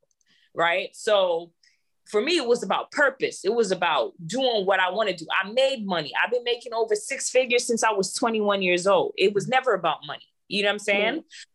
Right. 0.55 0.91
So 0.93 1.53
for 2.09 2.23
me, 2.23 2.39
it 2.39 2.47
was 2.47 2.63
about 2.63 2.91
purpose. 2.91 3.45
It 3.45 3.55
was 3.55 3.71
about 3.71 4.13
doing 4.27 4.65
what 4.65 4.81
I 4.81 4.91
want 4.91 5.11
to 5.11 5.15
do. 5.15 5.27
I 5.31 5.51
made 5.51 5.87
money. 5.87 6.13
I've 6.23 6.31
been 6.31 6.45
making 6.45 6.73
over 6.73 6.95
six 6.95 7.29
figures 7.29 7.67
since 7.67 7.85
I 7.85 7.93
was 7.93 8.15
21 8.15 8.63
years 8.63 8.87
old. 8.87 9.13
It 9.17 9.35
was 9.35 9.47
never 9.47 9.75
about 9.75 9.99
money. 10.07 10.25
You 10.49 10.63
know 10.63 10.69
what 10.69 10.75
I'm 10.75 10.79
saying? 10.79 11.15
Mm-hmm. 11.15 11.51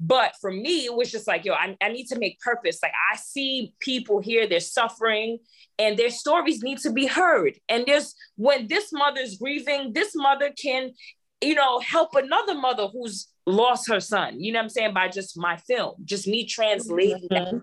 But 0.00 0.32
for 0.40 0.50
me, 0.50 0.86
it 0.86 0.94
was 0.94 1.12
just 1.12 1.28
like, 1.28 1.44
yo, 1.44 1.52
I, 1.52 1.76
I 1.80 1.90
need 1.90 2.06
to 2.06 2.18
make 2.18 2.40
purpose. 2.40 2.80
Like 2.82 2.94
I 3.12 3.16
see 3.16 3.74
people 3.80 4.20
here, 4.20 4.48
they're 4.48 4.60
suffering 4.60 5.38
and 5.78 5.96
their 5.96 6.10
stories 6.10 6.62
need 6.62 6.78
to 6.78 6.90
be 6.90 7.06
heard. 7.06 7.58
And 7.68 7.84
there's 7.86 8.14
when 8.36 8.66
this 8.66 8.92
mother's 8.92 9.36
grieving, 9.36 9.92
this 9.92 10.16
mother 10.16 10.50
can, 10.50 10.92
you 11.40 11.54
know, 11.54 11.78
help 11.80 12.14
another 12.14 12.54
mother 12.54 12.88
who's 12.88 13.28
lost 13.46 13.88
her 13.90 14.00
son. 14.00 14.40
You 14.40 14.52
know 14.52 14.58
what 14.58 14.64
I'm 14.64 14.68
saying? 14.70 14.94
By 14.94 15.08
just 15.08 15.38
my 15.38 15.56
film, 15.56 15.96
just 16.04 16.26
me 16.26 16.46
translating 16.46 17.28
mm-hmm 17.30 17.58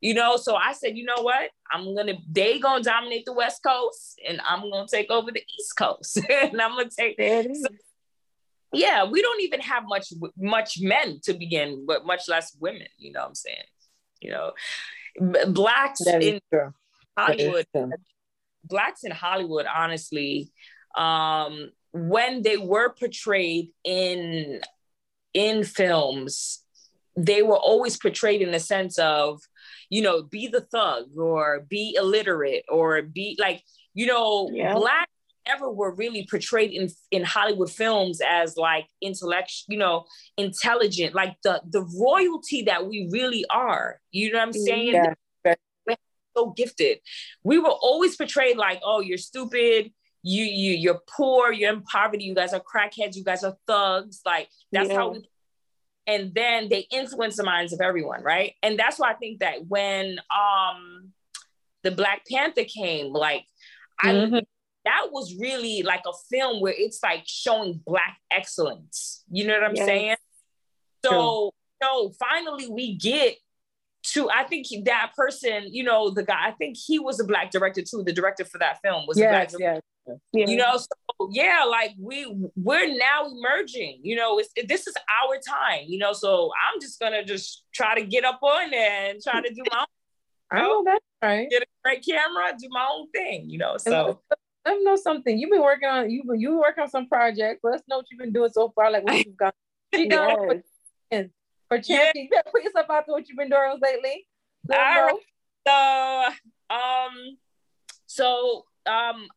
you 0.00 0.14
know 0.14 0.36
so 0.36 0.54
i 0.54 0.72
said 0.72 0.96
you 0.96 1.04
know 1.04 1.22
what? 1.22 1.50
I'm 1.72 1.94
gonna 1.94 2.14
they 2.30 2.58
gonna 2.58 2.82
dominate 2.82 3.24
the 3.26 3.32
west 3.32 3.62
coast 3.62 4.20
and 4.26 4.40
i'm 4.48 4.70
gonna 4.70 4.86
take 4.88 5.10
over 5.10 5.30
the 5.30 5.42
east 5.58 5.76
coast. 5.76 6.20
And 6.30 6.60
i'm 6.60 6.76
gonna 6.76 6.88
take 6.90 7.16
so, 7.18 7.68
yeah 8.72 9.04
we 9.04 9.22
don't 9.22 9.42
even 9.42 9.60
have 9.60 9.84
much 9.86 10.12
much 10.36 10.78
men 10.80 11.20
to 11.24 11.34
begin 11.34 11.84
but 11.86 12.06
much 12.06 12.28
less 12.28 12.56
women 12.60 12.88
you 12.96 13.12
know 13.12 13.20
what 13.20 13.28
i'm 13.28 13.34
saying? 13.34 13.56
You 14.20 14.30
know 14.30 14.52
blacks 15.48 16.06
in 16.06 16.40
hollywood 17.16 17.66
blacks 18.64 19.02
in 19.04 19.10
hollywood 19.10 19.66
honestly 19.66 20.52
um 20.96 21.70
when 21.92 22.42
they 22.42 22.56
were 22.56 22.90
portrayed 22.90 23.70
in 23.84 24.60
in 25.34 25.64
films, 25.64 26.64
they 27.16 27.42
were 27.42 27.56
always 27.56 27.96
portrayed 27.96 28.42
in 28.42 28.50
the 28.50 28.60
sense 28.60 28.98
of, 28.98 29.40
you 29.90 30.02
know, 30.02 30.22
be 30.22 30.48
the 30.48 30.60
thug 30.60 31.06
or 31.16 31.66
be 31.68 31.96
illiterate 31.98 32.64
or 32.68 33.02
be 33.02 33.36
like, 33.38 33.62
you 33.94 34.06
know, 34.06 34.50
yeah. 34.52 34.74
black 34.74 35.08
ever 35.48 35.70
were 35.70 35.94
really 35.94 36.26
portrayed 36.30 36.72
in 36.72 36.88
in 37.10 37.24
Hollywood 37.24 37.70
films 37.70 38.20
as 38.26 38.56
like 38.56 38.86
intellect, 39.00 39.52
you 39.68 39.78
know, 39.78 40.04
intelligent, 40.36 41.14
like 41.14 41.36
the 41.42 41.62
the 41.68 41.82
royalty 41.98 42.62
that 42.62 42.86
we 42.86 43.08
really 43.10 43.44
are. 43.50 44.00
You 44.10 44.32
know 44.32 44.38
what 44.38 44.48
I'm 44.48 44.52
saying? 44.52 44.94
Yeah. 44.94 45.14
So 46.36 46.50
gifted. 46.50 46.98
We 47.42 47.58
were 47.58 47.70
always 47.70 48.14
portrayed 48.14 48.56
like, 48.56 48.80
oh, 48.84 49.00
you're 49.00 49.18
stupid, 49.18 49.90
you 50.22 50.44
you 50.44 50.74
you're 50.74 51.00
poor, 51.16 51.50
you're 51.52 51.72
in 51.72 51.82
poverty, 51.82 52.24
you 52.24 52.34
guys 52.34 52.52
are 52.52 52.60
crackheads, 52.62 53.16
you 53.16 53.24
guys 53.24 53.42
are 53.42 53.56
thugs. 53.66 54.20
Like 54.24 54.48
that's 54.70 54.88
yeah. 54.88 54.94
how 54.94 55.08
we 55.10 55.28
and 56.08 56.34
then 56.34 56.70
they 56.70 56.86
influence 56.90 57.36
the 57.36 57.44
minds 57.44 57.72
of 57.72 57.80
everyone, 57.80 58.22
right? 58.22 58.54
And 58.62 58.78
that's 58.78 58.98
why 58.98 59.12
I 59.12 59.14
think 59.14 59.40
that 59.40 59.66
when 59.68 60.18
um 60.34 61.12
the 61.84 61.92
Black 61.92 62.22
Panther 62.28 62.64
came, 62.64 63.12
like 63.12 63.44
mm-hmm. 64.02 64.34
I 64.34 64.42
that 64.84 65.08
was 65.12 65.36
really 65.38 65.82
like 65.82 66.02
a 66.06 66.12
film 66.30 66.62
where 66.62 66.74
it's 66.74 67.00
like 67.02 67.22
showing 67.26 67.80
black 67.86 68.16
excellence. 68.30 69.22
You 69.30 69.46
know 69.46 69.52
what 69.54 69.64
I'm 69.64 69.76
yes. 69.76 69.86
saying? 69.86 70.16
So, 71.04 71.52
so 71.82 72.12
finally 72.18 72.68
we 72.68 72.96
get 72.96 73.36
to 74.04 74.30
I 74.30 74.44
think 74.44 74.66
that 74.86 75.12
person, 75.14 75.64
you 75.68 75.84
know, 75.84 76.10
the 76.10 76.22
guy, 76.22 76.48
I 76.48 76.52
think 76.52 76.76
he 76.78 76.98
was 76.98 77.20
a 77.20 77.24
black 77.24 77.50
director 77.50 77.82
too. 77.82 78.02
The 78.02 78.14
director 78.14 78.46
for 78.46 78.58
that 78.58 78.80
film 78.82 79.06
was 79.06 79.18
yes, 79.18 79.26
a 79.26 79.30
black 79.30 79.48
director. 79.48 79.82
Yes. 80.32 80.48
You 80.48 80.56
know, 80.56 80.78
so 80.78 80.86
yeah, 81.30 81.64
like 81.68 81.94
we 81.98 82.32
we're 82.56 82.96
now 82.96 83.28
emerging. 83.30 84.00
You 84.02 84.16
know, 84.16 84.38
it's 84.38 84.50
it, 84.56 84.68
this 84.68 84.86
is 84.86 84.94
our 85.22 85.38
time. 85.38 85.84
You 85.86 85.98
know, 85.98 86.12
so 86.12 86.50
I'm 86.70 86.80
just 86.80 87.00
gonna 87.00 87.24
just 87.24 87.64
try 87.74 87.98
to 87.98 88.06
get 88.06 88.24
up 88.24 88.40
on 88.42 88.70
there 88.70 89.10
and 89.10 89.22
try 89.22 89.40
to 89.40 89.48
do 89.48 89.62
my 89.70 89.80
own. 89.80 89.86
I 90.50 90.62
know 90.62 90.82
that's 90.84 91.04
right. 91.22 91.50
Get 91.50 91.62
a 91.62 91.66
great 91.84 92.04
camera, 92.04 92.52
do 92.58 92.68
my 92.70 92.88
own 92.90 93.10
thing. 93.10 93.50
You 93.50 93.58
know, 93.58 93.76
so 93.78 94.20
let 94.64 94.78
me 94.78 94.84
know 94.84 94.96
something. 94.96 95.36
You've 95.38 95.50
been 95.50 95.62
working 95.62 95.88
on 95.88 96.10
you 96.10 96.22
you 96.36 96.58
working 96.58 96.82
on 96.82 96.90
some 96.90 97.08
projects. 97.08 97.60
Let 97.62 97.74
us 97.74 97.82
know 97.88 97.98
what 97.98 98.06
you've 98.10 98.20
been 98.20 98.32
doing 98.32 98.50
so 98.52 98.70
far. 98.74 98.90
Like 98.90 99.04
what 99.04 99.24
you've 99.24 99.36
got. 99.36 99.54
You 99.90 100.06
done 100.06 100.60
yes. 101.10 101.28
for 101.66 101.80
charity. 101.80 102.28
Yeah. 102.30 102.42
Put 102.52 102.62
yourself 102.62 102.90
out 102.90 103.06
there 103.06 103.14
what 103.14 103.26
you've 103.26 103.38
been 103.38 103.48
doing 103.48 103.78
lately. 103.82 104.26
All 104.70 104.76
right. 104.78 105.14
So 105.66 106.74
um 106.76 107.38
so 108.06 108.64
um 108.84 109.28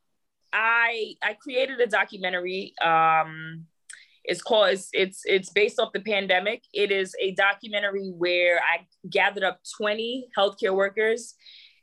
I 0.54 1.16
I 1.24 1.34
created 1.34 1.80
a 1.80 1.88
documentary. 1.88 2.74
Um 2.82 3.66
it's 4.24 4.42
called 4.42 4.70
it's, 4.70 4.90
it's 4.94 5.22
it's 5.26 5.50
based 5.50 5.80
off 5.80 5.94
the 5.94 6.00
pandemic. 6.00 6.64
It 6.74 6.92
is 6.92 7.16
a 7.20 7.34
documentary 7.34 8.10
where 8.16 8.60
I 8.60 8.86
gathered 9.10 9.44
up 9.44 9.60
20 9.78 10.28
healthcare 10.38 10.76
workers 10.76 11.36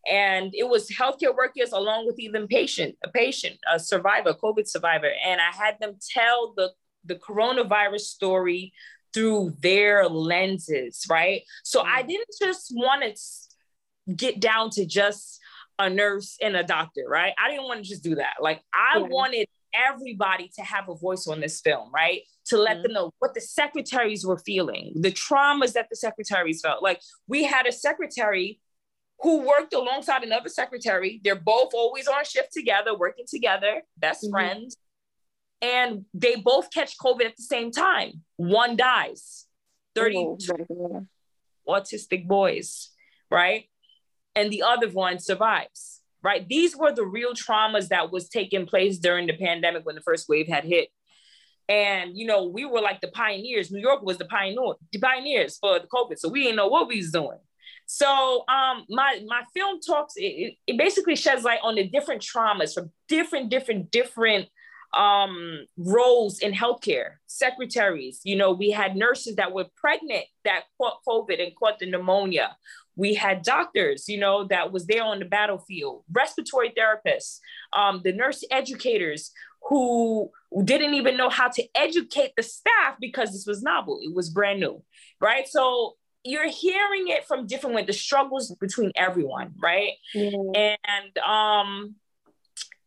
and 0.09 0.53
it 0.55 0.69
was 0.69 0.89
healthcare 0.89 1.35
workers 1.37 1.73
along 1.73 2.07
with 2.07 2.19
even 2.19 2.47
patient 2.47 2.97
a 3.05 3.09
patient 3.09 3.57
a 3.73 3.79
survivor 3.79 4.33
covid 4.33 4.67
survivor 4.67 5.11
and 5.25 5.41
i 5.41 5.55
had 5.55 5.77
them 5.81 5.95
tell 6.15 6.55
the 6.57 6.71
the 7.05 7.17
coronavirus 7.17 8.01
story 8.01 8.73
through 9.13 9.53
their 9.61 10.09
lenses 10.09 11.05
right 11.11 11.43
so 11.65 11.83
i 11.85 12.03
mm. 12.03 12.09
didn't 12.09 12.29
just 12.41 12.73
want 12.75 13.03
to 13.03 14.15
get 14.15 14.41
down 14.41 14.71
to 14.71 14.87
just 14.87 15.38
a 15.79 15.89
nurse 15.89 16.37
and 16.43 16.57
a 16.57 16.63
doctor 16.63 17.03
right 17.09 17.33
i 17.39 17.51
didn't 17.51 17.65
want 17.65 17.83
to 17.83 17.89
just 17.89 18.03
do 18.03 18.15
that 18.15 18.35
like 18.41 18.63
i 18.75 18.99
yeah. 18.99 19.07
wanted 19.07 19.47
everybody 19.75 20.51
to 20.55 20.63
have 20.63 20.89
a 20.89 20.95
voice 20.95 21.27
on 21.27 21.41
this 21.41 21.61
film 21.61 21.91
right 21.95 22.23
to 22.47 22.57
let 22.57 22.77
mm-hmm. 22.77 22.83
them 22.85 22.93
know 22.93 23.13
what 23.19 23.35
the 23.35 23.41
secretaries 23.41 24.25
were 24.25 24.39
feeling 24.39 24.93
the 24.97 25.13
traumas 25.13 25.75
that 25.75 25.89
the 25.91 25.97
secretaries 25.97 26.61
felt 26.61 26.83
like 26.83 27.01
we 27.27 27.45
had 27.45 27.67
a 27.67 27.73
secretary 27.73 28.61
who 29.21 29.41
worked 29.41 29.75
alongside 29.75 30.23
another 30.23 30.49
secretary. 30.49 31.21
They're 31.23 31.35
both 31.35 31.75
always 31.75 32.07
on 32.07 32.25
shift 32.25 32.53
together, 32.53 32.97
working 32.97 33.25
together, 33.29 33.83
best 33.97 34.25
mm-hmm. 34.25 34.31
friends. 34.31 34.77
And 35.61 36.05
they 36.15 36.37
both 36.37 36.71
catch 36.73 36.97
COVID 36.99 37.25
at 37.25 37.37
the 37.37 37.43
same 37.43 37.73
time. 37.73 38.23
One 38.37 38.77
dies, 38.77 39.47
32 39.97 40.67
oh, 40.71 41.07
autistic 41.69 42.29
boys, 42.29 42.91
right? 43.29 43.65
And 44.35 44.51
the 44.53 44.63
other 44.63 44.89
one 44.89 45.19
survives, 45.19 46.01
right? 46.23 46.47
These 46.49 46.77
were 46.77 46.93
the 46.93 47.05
real 47.05 47.35
traumas 47.35 47.89
that 47.89 48.13
was 48.13 48.29
taking 48.29 48.67
place 48.67 48.99
during 48.99 49.27
the 49.27 49.37
pandemic 49.37 49.85
when 49.85 49.95
the 49.95 50.01
first 50.03 50.29
wave 50.29 50.49
had 50.49 50.65
hit. 50.65 50.89
And 51.69 52.17
you 52.17 52.27
know, 52.27 52.45
we 52.45 52.65
were 52.65 52.81
like 52.81 53.01
the 53.01 53.09
pioneers. 53.09 53.71
New 53.71 53.81
York 53.81 54.03
was 54.03 54.19
the 54.19 54.25
pioneer, 54.25 54.75
the 54.93 55.01
pioneers 55.01 55.59
for 55.59 55.79
the 55.79 55.87
COVID. 55.87 56.19
So 56.19 56.29
we 56.29 56.45
didn't 56.45 56.57
know 56.57 56.69
what 56.69 56.89
we 56.89 56.97
was 56.97 57.11
doing. 57.11 57.39
So 57.87 58.45
um, 58.49 58.85
my 58.91 59.21
my 59.27 59.43
film 59.55 59.81
talks 59.81 60.15
it, 60.17 60.55
it 60.67 60.77
basically 60.77 61.17
sheds 61.17 61.43
light 61.43 61.61
on 61.63 61.75
the 61.75 61.89
different 61.89 62.23
traumas 62.23 62.75
from 62.75 62.91
different 63.09 63.49
different 63.51 63.91
different 63.91 64.49
um, 64.97 65.65
roles 65.77 66.41
in 66.41 66.53
healthcare. 66.53 67.13
Secretaries, 67.27 68.21
you 68.25 68.37
know, 68.37 68.53
we 68.53 68.71
had 68.71 68.95
nurses 68.97 69.37
that 69.37 69.53
were 69.53 69.67
pregnant 69.77 70.25
that 70.45 70.65
caught 70.79 70.99
COVID 71.07 71.43
and 71.43 71.57
caught 71.57 71.79
the 71.79 71.91
pneumonia. 71.91 72.57
We 72.99 73.15
had 73.15 73.43
doctors, 73.43 74.09
you 74.09 74.19
know, 74.19 74.45
that 74.49 74.73
was 74.73 74.87
there 74.87 75.05
on 75.05 75.21
the 75.21 75.25
battlefield. 75.25 76.03
Respiratory 76.13 76.75
therapists, 76.77 77.39
um, 77.73 78.01
the 78.03 78.13
nurse 78.13 78.45
educators 78.51 79.31
who 79.69 80.31
didn't 80.65 80.95
even 80.95 81.17
know 81.17 81.29
how 81.29 81.49
to 81.49 81.63
educate 81.77 82.33
the 82.37 82.43
staff 82.43 82.97
because 83.01 83.31
this 83.33 83.47
was 83.47 83.63
novel. 83.63 84.01
It 84.03 84.13
was 84.15 84.31
brand 84.31 84.59
new, 84.59 84.83
right? 85.21 85.47
So 85.47 85.95
you're 86.25 86.49
hearing 86.49 87.09
it 87.09 87.25
from 87.27 87.47
different 87.47 87.77
ways, 87.77 87.87
the 87.87 87.93
struggles 87.93 88.55
between 88.61 88.91
everyone, 88.97 89.55
right? 89.63 89.93
And 90.55 91.19
um 91.19 91.95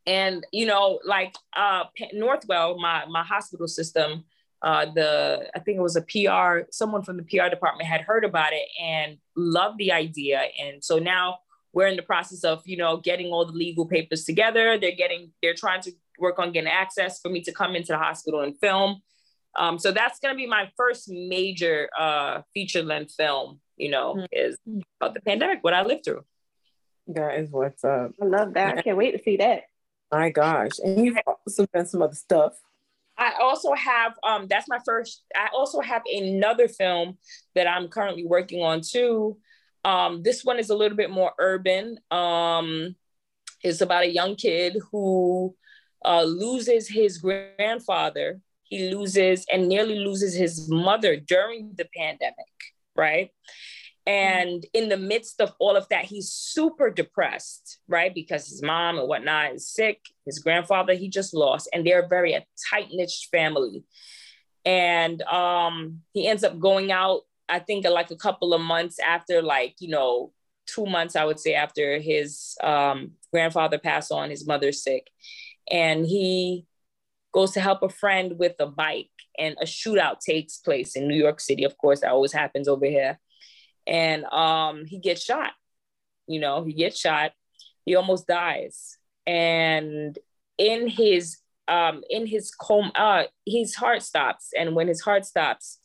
and 0.05 0.45
you 0.51 0.66
know, 0.66 0.99
like 1.05 1.36
uh 1.55 1.86
Northwell, 2.14 2.78
my 2.80 3.05
my 3.05 3.24
hospital 3.24 3.68
system, 3.68 4.26
uh 4.62 4.86
the 4.86 5.49
I 5.55 5.59
think 5.59 5.78
it 5.78 5.82
was 5.82 5.95
a 5.95 6.01
PR, 6.01 6.68
someone 6.72 7.03
from 7.03 7.18
the 7.18 7.24
PR 7.24 7.49
department 7.49 7.88
had 7.88 8.01
heard 8.01 8.26
about 8.26 8.53
it 8.53 8.68
and 8.82 9.18
loved 9.36 9.78
the 9.78 9.91
idea. 9.91 10.43
And 10.59 10.84
so 10.84 10.99
now 10.99 11.39
we're 11.74 11.88
in 11.88 11.95
the 11.95 12.03
process 12.03 12.43
of, 12.43 12.62
you 12.66 12.78
know, 12.78 12.97
getting 12.97 13.28
all 13.28 13.45
the 13.45 13.53
legal 13.53 13.86
papers 13.86 14.26
together. 14.26 14.78
They're 14.78 14.95
getting, 14.95 15.32
they're 15.41 15.53
trying 15.53 15.82
to 15.84 15.91
work 16.20 16.38
on 16.38 16.51
getting 16.51 16.70
access 16.70 17.20
for 17.20 17.30
me 17.30 17.41
to 17.41 17.51
come 17.51 17.76
into 17.76 17.93
the 17.93 17.97
hospital 17.97 18.41
and 18.41 18.57
film. 18.59 19.01
Um, 19.55 19.80
so 19.80 19.91
that's 19.91 20.20
going 20.20 20.34
to 20.34 20.38
be 20.38 20.47
my 20.47 20.70
first 20.78 21.09
major 21.09 21.89
uh, 21.97 22.41
feature 22.53 22.84
length 22.84 23.14
film, 23.16 23.59
you 23.78 23.89
know, 23.89 24.16
mm-hmm. 24.16 24.26
is 24.32 24.57
about 24.99 25.14
the 25.14 25.22
pandemic, 25.22 25.59
what 25.62 25.74
I 25.74 25.84
lived 25.84 26.05
through. 26.05 26.24
That 27.07 27.39
is 27.39 27.49
what's 27.51 27.84
up. 27.84 28.12
I 28.22 28.26
love 28.26 28.53
that. 28.53 28.78
I 28.78 28.82
can't 28.82 28.97
wait 28.97 29.12
to 29.12 29.24
see 29.24 29.38
that. 29.38 29.64
My 30.12 30.30
gosh. 30.30 30.72
And 30.84 31.03
you've 31.03 31.18
also 31.26 31.66
done 31.74 31.86
some 31.86 32.01
other 32.01 32.16
stuff. 32.16 32.53
I 33.18 33.34
also 33.39 33.74
have, 33.74 34.14
um, 34.24 34.47
that's 34.47 34.68
my 34.68 34.80
first, 34.86 35.24
I 35.36 35.49
also 35.53 35.80
have 35.82 36.01
another 36.12 36.68
film 36.68 37.18
that 37.55 37.68
I'm 37.68 37.88
currently 37.88 38.26
working 38.26 38.64
on 38.64 38.82
too. 38.82 39.38
Um, 39.86 40.24
this 40.24 40.43
one 40.43 40.59
is 40.59 40.70
a 40.70 40.76
little 40.76 40.97
bit 40.97 41.09
more 41.09 41.34
urban. 41.39 41.99
Um, 42.09 42.95
it's 43.64 43.82
about 43.82 44.03
a 44.03 44.12
young 44.12 44.36
kid 44.36 44.78
who 44.91 45.55
uh, 46.03 46.24
loses 46.24 46.88
his 46.88 47.20
grandfather 47.20 48.41
he 48.72 48.89
loses 48.89 49.45
and 49.51 49.68
nearly 49.68 49.99
loses 49.99 50.34
his 50.34 50.70
mother 50.70 51.18
during 51.18 51.74
the 51.76 51.86
pandemic, 51.93 52.55
right? 52.95 53.30
And 54.08 54.66
in 54.74 54.89
the 54.89 54.97
midst 54.97 55.41
of 55.41 55.54
all 55.60 55.76
of 55.76 55.88
that, 55.89 56.06
he's 56.06 56.32
super 56.32 56.89
depressed, 56.89 57.80
right? 57.88 58.14
Because 58.14 58.47
his 58.47 58.64
mom 58.64 58.97
and 58.97 59.08
whatnot 59.08 59.54
is 59.54 59.70
sick. 59.70 59.99
His 60.26 60.39
grandfather, 60.39 60.93
he 60.93 61.08
just 61.08 61.34
lost, 61.34 61.70
and 61.72 61.86
they're 61.86 62.08
very 62.08 62.34
a 62.34 62.43
tight 62.70 62.88
knit 62.91 63.12
family. 63.32 63.84
And 64.66 65.22
um, 65.24 66.02
he 66.14 66.28
ends 66.28 66.43
up 66.43 66.60
going 66.60 66.91
out, 66.91 67.22
I 67.47 67.60
think, 67.60 67.86
like 67.88 68.12
a 68.12 68.16
couple 68.16 68.54
of 68.54 68.62
months 68.62 68.97
after, 68.99 69.41
like, 69.41 69.76
you 69.80 69.89
know, 69.89 70.34
two 70.66 70.86
months, 70.86 71.16
I 71.16 71.26
would 71.26 71.39
say, 71.39 71.54
after 71.54 71.99
his 71.99 72.58
um, 72.64 73.12
grandfather 73.32 73.78
passed 73.78 74.12
on, 74.12 74.30
his 74.30 74.47
mother's 74.47 74.84
sick. 74.84 75.10
And 75.72 76.06
he 76.06 76.66
goes 77.34 77.52
to 77.52 77.62
help 77.62 77.84
a 77.84 77.89
friend 77.89 78.38
with 78.38 78.56
a 78.60 78.66
bike 78.66 79.10
and 79.38 79.56
a 79.62 79.66
shootout 79.66 80.20
takes 80.20 80.58
place 80.58 80.95
in 80.95 81.08
New 81.08 81.16
York 81.16 81.39
City. 81.39 81.64
Of 81.64 81.78
course, 81.78 82.02
that 82.02 82.12
always 82.12 82.34
happens 82.34 82.68
over 82.68 82.86
here. 82.86 83.20
And 83.88 84.25
um, 84.25 84.86
he 84.86 84.99
gets 84.99 85.23
shot. 85.23 85.51
You 86.27 86.39
know, 86.39 86.63
he 86.63 86.73
gets 86.73 86.99
shot. 86.99 87.32
He 87.86 87.95
almost 87.95 88.27
dies. 88.27 88.97
And 89.25 90.17
in 90.57 90.88
his 90.88 91.38
um, 91.67 92.03
in 92.09 92.25
his 92.27 92.51
coma, 92.51 92.91
uh, 92.95 93.23
his 93.45 93.75
heart 93.75 94.01
stops. 94.03 94.49
And 94.57 94.75
when 94.75 94.88
his 94.88 95.01
heart 95.01 95.25
stops, 95.25 95.79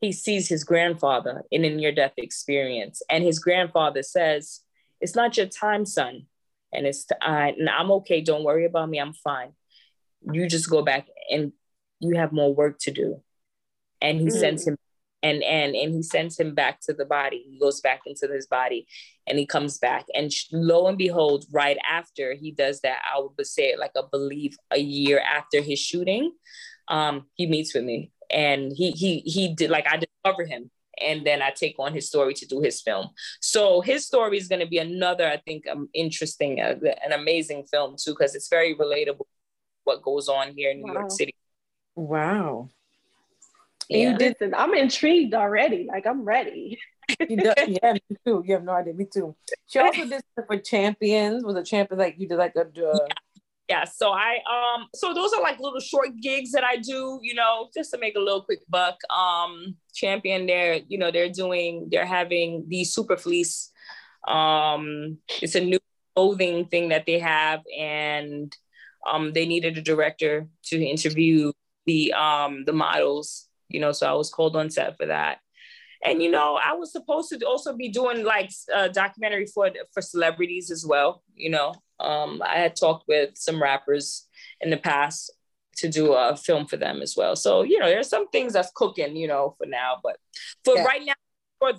he 0.00 0.12
sees 0.12 0.48
his 0.48 0.64
grandfather 0.64 1.44
in 1.50 1.64
a 1.64 1.74
near-death 1.74 2.14
experience. 2.18 3.00
And 3.08 3.24
his 3.24 3.38
grandfather 3.38 4.02
says, 4.02 4.60
"It's 5.00 5.16
not 5.16 5.36
your 5.36 5.46
time, 5.46 5.86
son." 5.86 6.26
And 6.72 6.86
it's 6.86 7.06
uh, 7.10 7.52
and 7.58 7.68
I'm 7.70 7.90
okay. 7.92 8.20
Don't 8.20 8.44
worry 8.44 8.64
about 8.66 8.88
me. 8.88 8.98
I'm 8.98 9.14
fine 9.14 9.52
you 10.32 10.48
just 10.48 10.70
go 10.70 10.82
back 10.82 11.08
and 11.30 11.52
you 12.00 12.16
have 12.16 12.32
more 12.32 12.54
work 12.54 12.78
to 12.80 12.90
do. 12.90 13.22
And 14.00 14.20
he 14.20 14.26
mm-hmm. 14.26 14.38
sends 14.38 14.66
him 14.66 14.76
and 15.24 15.42
and 15.42 15.74
and 15.74 15.94
he 15.94 16.02
sends 16.02 16.38
him 16.38 16.54
back 16.54 16.80
to 16.82 16.92
the 16.92 17.06
body. 17.06 17.44
He 17.50 17.58
goes 17.58 17.80
back 17.80 18.02
into 18.06 18.28
his 18.28 18.46
body 18.46 18.86
and 19.26 19.38
he 19.38 19.46
comes 19.46 19.78
back. 19.78 20.04
And 20.14 20.30
lo 20.52 20.86
and 20.86 20.98
behold, 20.98 21.46
right 21.50 21.78
after 21.90 22.34
he 22.34 22.52
does 22.52 22.80
that, 22.82 22.98
I 23.12 23.20
would 23.20 23.46
say 23.46 23.74
like 23.76 23.92
a 23.96 24.02
believe 24.06 24.56
a 24.70 24.78
year 24.78 25.20
after 25.20 25.60
his 25.60 25.80
shooting, 25.80 26.32
um, 26.88 27.26
he 27.34 27.46
meets 27.46 27.74
with 27.74 27.84
me. 27.84 28.12
And 28.30 28.72
he 28.72 28.90
he 28.92 29.20
he 29.20 29.54
did 29.54 29.70
like 29.70 29.86
I 29.90 29.96
discover 29.96 30.44
him 30.44 30.70
and 31.02 31.26
then 31.26 31.42
I 31.42 31.50
take 31.50 31.76
on 31.78 31.92
his 31.92 32.06
story 32.06 32.34
to 32.34 32.46
do 32.46 32.60
his 32.60 32.80
film. 32.80 33.08
So 33.40 33.80
his 33.80 34.06
story 34.06 34.38
is 34.38 34.48
going 34.48 34.60
to 34.60 34.66
be 34.66 34.78
another, 34.78 35.26
I 35.26 35.38
think, 35.38 35.66
um, 35.66 35.88
interesting, 35.92 36.60
uh, 36.60 36.76
an 37.04 37.12
amazing 37.12 37.64
film 37.64 37.96
too, 37.98 38.12
because 38.12 38.36
it's 38.36 38.48
very 38.48 38.76
relatable. 38.76 39.26
What 39.82 40.02
goes 40.02 40.28
on 40.28 40.52
here 40.56 40.70
in 40.70 40.78
New 40.78 40.92
wow. 40.92 41.00
York 41.00 41.10
City? 41.10 41.34
Wow. 41.96 42.70
Yeah. 43.88 44.10
You 44.10 44.18
did. 44.18 44.36
Listen, 44.40 44.54
I'm 44.54 44.74
intrigued 44.74 45.34
already. 45.34 45.86
Like 45.88 46.06
I'm 46.06 46.24
ready. 46.24 46.78
yeah, 47.20 47.92
me 47.92 48.16
too. 48.26 48.42
You 48.46 48.54
have 48.54 48.64
no 48.64 48.72
idea. 48.72 48.94
Me 48.94 49.06
too. 49.12 49.36
She 49.66 49.78
also 49.78 50.06
did 50.06 50.22
for 50.46 50.58
champions. 50.58 51.44
Was 51.44 51.56
a 51.56 51.62
champion 51.62 51.98
like 51.98 52.16
you 52.18 52.28
did 52.28 52.36
like 52.38 52.54
a. 52.56 52.62
Uh, 52.62 52.98
yeah 53.08 53.14
yeah 53.68 53.84
so 53.84 54.10
i 54.10 54.36
um 54.50 54.86
so 54.94 55.14
those 55.14 55.32
are 55.32 55.42
like 55.42 55.58
little 55.58 55.80
short 55.80 56.08
gigs 56.20 56.52
that 56.52 56.64
i 56.64 56.76
do 56.76 57.18
you 57.22 57.34
know 57.34 57.68
just 57.74 57.90
to 57.90 57.98
make 57.98 58.14
a 58.14 58.18
little 58.18 58.42
quick 58.42 58.60
buck 58.68 58.98
um 59.10 59.74
champion 59.94 60.46
they're 60.46 60.80
you 60.88 60.98
know 60.98 61.10
they're 61.10 61.30
doing 61.30 61.88
they're 61.90 62.06
having 62.06 62.64
the 62.68 62.84
super 62.84 63.16
fleece 63.16 63.72
um 64.28 65.18
it's 65.40 65.54
a 65.54 65.60
new 65.60 65.78
clothing 66.14 66.66
thing 66.66 66.88
that 66.90 67.06
they 67.06 67.18
have 67.18 67.62
and 67.78 68.56
um 69.10 69.32
they 69.32 69.46
needed 69.46 69.78
a 69.78 69.82
director 69.82 70.46
to 70.62 70.82
interview 70.82 71.52
the 71.86 72.12
um 72.12 72.64
the 72.66 72.72
models 72.72 73.48
you 73.74 73.80
know 73.80 73.92
so 73.92 74.06
i 74.08 74.14
was 74.14 74.30
called 74.30 74.56
on 74.56 74.70
set 74.70 74.96
for 74.96 75.06
that 75.06 75.38
and 76.04 76.22
you 76.22 76.30
know 76.30 76.58
i 76.64 76.72
was 76.72 76.92
supposed 76.92 77.28
to 77.30 77.44
also 77.46 77.76
be 77.76 77.88
doing 77.88 78.24
like 78.24 78.50
a 78.74 78.88
documentary 78.88 79.46
for 79.46 79.70
for 79.92 80.00
celebrities 80.00 80.70
as 80.70 80.86
well 80.86 81.22
you 81.34 81.50
know 81.50 81.74
um, 82.00 82.42
I 82.44 82.56
had 82.56 82.76
talked 82.76 83.06
with 83.08 83.30
some 83.34 83.62
rappers 83.62 84.26
in 84.60 84.70
the 84.70 84.76
past 84.76 85.32
to 85.76 85.88
do 85.88 86.12
a 86.12 86.36
film 86.36 86.66
for 86.66 86.76
them 86.76 87.02
as 87.02 87.14
well. 87.16 87.36
So, 87.36 87.62
you 87.62 87.78
know, 87.78 87.86
there's 87.86 88.08
some 88.08 88.28
things 88.28 88.52
that's 88.52 88.70
cooking, 88.74 89.16
you 89.16 89.26
know, 89.28 89.54
for 89.58 89.66
now. 89.66 89.98
But 90.02 90.18
for 90.64 90.76
yeah. 90.76 90.84
right 90.84 91.02
now, 91.04 91.14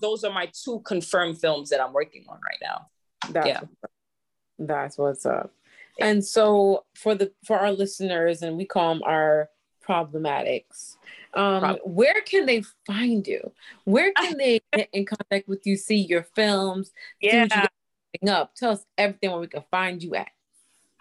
those 0.02 0.24
are 0.24 0.34
my 0.34 0.52
two 0.64 0.82
confirmed 0.82 1.40
films 1.40 1.70
that 1.70 1.80
I'm 1.80 1.94
working 1.94 2.26
on 2.28 2.40
right 2.44 2.58
now. 2.62 2.88
That's 3.30 3.48
yeah. 3.48 3.62
That's 4.58 4.98
what's 4.98 5.26
up. 5.26 5.52
And 6.00 6.26
so 6.26 6.86
for 6.96 7.14
the 7.16 7.32
for 7.46 7.58
our 7.60 7.72
listeners, 7.72 8.42
and 8.42 8.58
we 8.58 8.66
call 8.66 8.94
them 8.94 9.04
our 9.04 9.50
problematics, 9.88 10.96
um, 11.36 11.78
where 11.84 12.22
can 12.22 12.46
they 12.46 12.64
find 12.86 13.28
you? 13.28 13.52
Where 13.84 14.12
can 14.14 14.38
they 14.40 14.62
get 14.74 14.90
in 14.94 15.06
contact 15.06 15.48
with 15.48 15.66
you, 15.66 15.76
see 15.76 15.98
your 15.98 16.24
films, 16.36 16.92
yeah 17.22 17.68
up. 18.28 18.56
Tell 18.56 18.72
us 18.72 18.86
everything 18.98 19.32
where 19.32 19.40
we 19.40 19.48
can 19.48 19.64
find 19.70 20.02
you 20.02 20.16
at. 20.16 20.30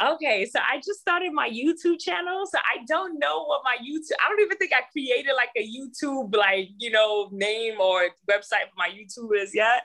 Okay, 0.03 0.45
so 0.47 0.59
I 0.59 0.78
just 0.78 1.01
started 1.01 1.32
my 1.32 1.49
YouTube 1.49 2.01
channel. 2.01 2.45
So 2.51 2.59
I 2.59 2.85
don't 2.87 3.18
know 3.18 3.45
what 3.45 3.62
my 3.64 3.76
YouTube, 3.76 4.16
I 4.24 4.28
don't 4.28 4.41
even 4.41 4.59
think 4.59 4.72
I 4.72 4.82
created 4.93 5.32
like 5.37 5.51
a 5.57 5.66
YouTube, 5.66 6.35
like, 6.35 6.68
you 6.78 6.91
know, 6.91 7.28
name 7.32 7.80
or 7.80 8.09
website 8.28 8.68
for 8.70 8.76
my 8.76 8.89
YouTubers 8.89 9.51
yet. 9.55 9.82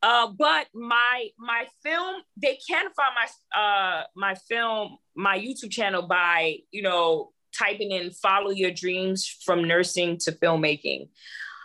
Uh, 0.00 0.28
but 0.28 0.68
my 0.74 1.28
my 1.38 1.66
film, 1.82 2.22
they 2.36 2.56
can 2.68 2.86
find 2.94 3.12
my 3.16 3.60
uh 3.60 4.04
my 4.14 4.34
film, 4.34 4.98
my 5.16 5.36
YouTube 5.36 5.72
channel 5.72 6.02
by, 6.02 6.58
you 6.70 6.82
know, 6.82 7.32
typing 7.58 7.92
in 7.92 8.10
follow 8.10 8.50
your 8.50 8.70
dreams 8.70 9.26
from 9.44 9.66
nursing 9.66 10.18
to 10.18 10.32
filmmaking 10.32 11.08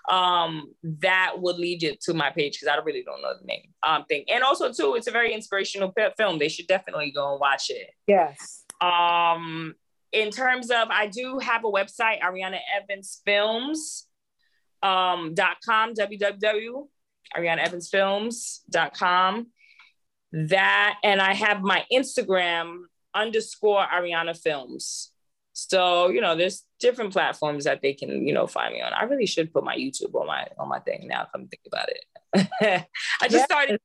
um, 0.10 0.74
that 0.84 1.34
would 1.38 1.58
lead 1.58 1.82
you 1.82 1.96
to 2.02 2.14
my 2.14 2.30
page 2.30 2.60
because 2.60 2.68
I 2.68 2.78
really 2.84 3.04
don't 3.04 3.22
know 3.22 3.34
the 3.40 3.46
name 3.46 3.74
um, 3.84 4.04
thing. 4.06 4.26
And 4.28 4.44
also, 4.44 4.72
too, 4.72 4.96
it's 4.96 5.08
a 5.08 5.12
very 5.12 5.34
inspirational 5.34 5.94
film. 6.18 6.40
They 6.40 6.50
should 6.50 6.68
definitely 6.68 7.12
go 7.12 7.32
and 7.32 7.40
watch 7.40 7.70
it. 7.70 7.90
Yes. 8.06 8.66
Um, 8.82 9.76
in 10.12 10.30
terms 10.30 10.72
of, 10.72 10.90
I 10.90 11.08
do 11.08 11.40
have 11.40 11.64
a 11.64 11.72
website, 11.72 12.20
Ariana 12.20 12.60
Evans 12.76 13.22
Films. 13.26 14.08
Um, 14.82 15.34
dot 15.34 15.58
com 15.66 15.94
www 15.94 16.88
arianaevansfilms.com 17.36 19.48
that 20.34 20.96
and 21.04 21.22
i 21.22 21.34
have 21.34 21.62
my 21.62 21.86
instagram 21.92 22.84
underscore 23.14 23.86
ariana 23.86 24.38
films 24.38 25.13
so, 25.54 26.10
you 26.10 26.20
know, 26.20 26.36
there's 26.36 26.64
different 26.80 27.14
platforms 27.14 27.66
that 27.66 27.82
they 27.82 27.94
can, 27.94 28.28
you 28.28 28.34
know, 28.34 28.48
find 28.48 28.74
me 28.74 28.82
on. 28.82 28.92
I 28.92 29.04
really 29.04 29.28
should 29.28 29.54
put 29.54 29.64
my 29.64 29.76
YouTube 29.76 30.14
on 30.16 30.26
my 30.26 30.48
on 30.58 30.68
my 30.68 30.80
thing 30.80 31.08
now. 31.08 31.28
Come 31.32 31.48
think 31.48 31.62
about 31.68 31.90
it. 31.90 32.88
I 33.22 33.28
just 33.28 33.46
started 33.46 33.80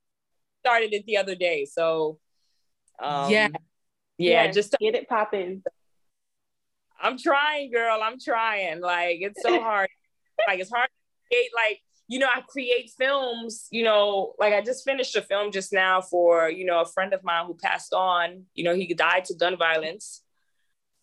started 0.61 0.95
it 0.95 1.05
the 1.05 1.19
other 1.19 1.35
day. 1.35 1.67
So 1.67 2.19
um, 2.99 3.31
yeah. 3.31 3.49
Yeah, 4.17 4.45
yes, 4.45 4.55
just 4.55 4.77
get 4.81 4.97
it 4.97 5.09
popping. 5.09 5.63
I'm 7.01 7.17
trying, 7.19 7.71
girl. 7.71 8.01
I'm 8.03 8.19
trying. 8.19 8.81
Like 8.81 9.19
it's 9.21 9.41
so 9.43 9.61
hard. 9.63 9.89
like 10.49 10.59
it's 10.59 10.71
hard 10.71 10.89
to 10.89 11.29
create 11.29 11.51
like 11.55 11.81
you 12.11 12.19
know, 12.19 12.27
I 12.27 12.41
create 12.41 12.91
films, 12.99 13.69
you 13.71 13.85
know, 13.85 14.33
like 14.39 14.55
I 14.55 14.63
just 14.63 14.83
finished 14.83 15.15
a 15.15 15.21
film 15.21 15.53
just 15.53 15.75
now 15.75 16.01
for, 16.01 16.49
you 16.49 16.65
know, 16.65 16.81
a 16.81 16.87
friend 16.87 17.13
of 17.13 17.23
mine 17.23 17.45
who 17.47 17.55
passed 17.55 17.93
on, 17.93 18.45
you 18.55 18.65
know, 18.65 18.75
he 18.75 18.93
died 18.95 19.27
to 19.27 19.35
gun 19.35 19.59
violence. 19.59 20.23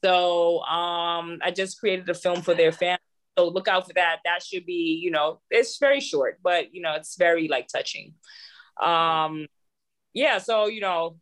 So 0.06 0.62
um, 0.62 1.39
I 1.41 1.49
just 1.49 1.80
created 1.80 2.08
a 2.08 2.14
film 2.14 2.43
for 2.43 2.53
their 2.53 2.72
family. 2.72 2.99
So 3.39 3.47
look 3.47 3.68
out 3.68 3.88
for 3.88 3.93
that. 3.93 4.20
That 4.24 4.43
should 4.43 4.64
be, 4.64 4.99
you 5.01 5.10
know, 5.10 5.39
it's 5.49 5.80
very 5.80 5.99
short, 5.99 6.38
but 6.43 6.76
you 6.76 6.82
know, 6.84 6.93
it's 6.93 7.16
very 7.18 7.47
like 7.47 7.68
touching. 7.68 8.14
Um, 8.80 9.47
yeah, 10.14 10.38
so 10.38 10.68
you 10.68 10.80
know, 10.80 11.18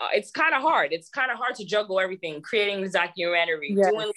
uh, 0.00 0.10
it's 0.12 0.30
kind 0.30 0.54
of 0.54 0.62
hard. 0.62 0.92
It's 0.92 1.08
kind 1.08 1.32
of 1.32 1.36
hard 1.36 1.56
to 1.56 1.64
juggle 1.64 1.98
everything, 1.98 2.42
creating 2.42 2.84
the 2.84 2.90
documentary, 2.90 3.74
yes. 3.76 3.90
doing 3.90 4.12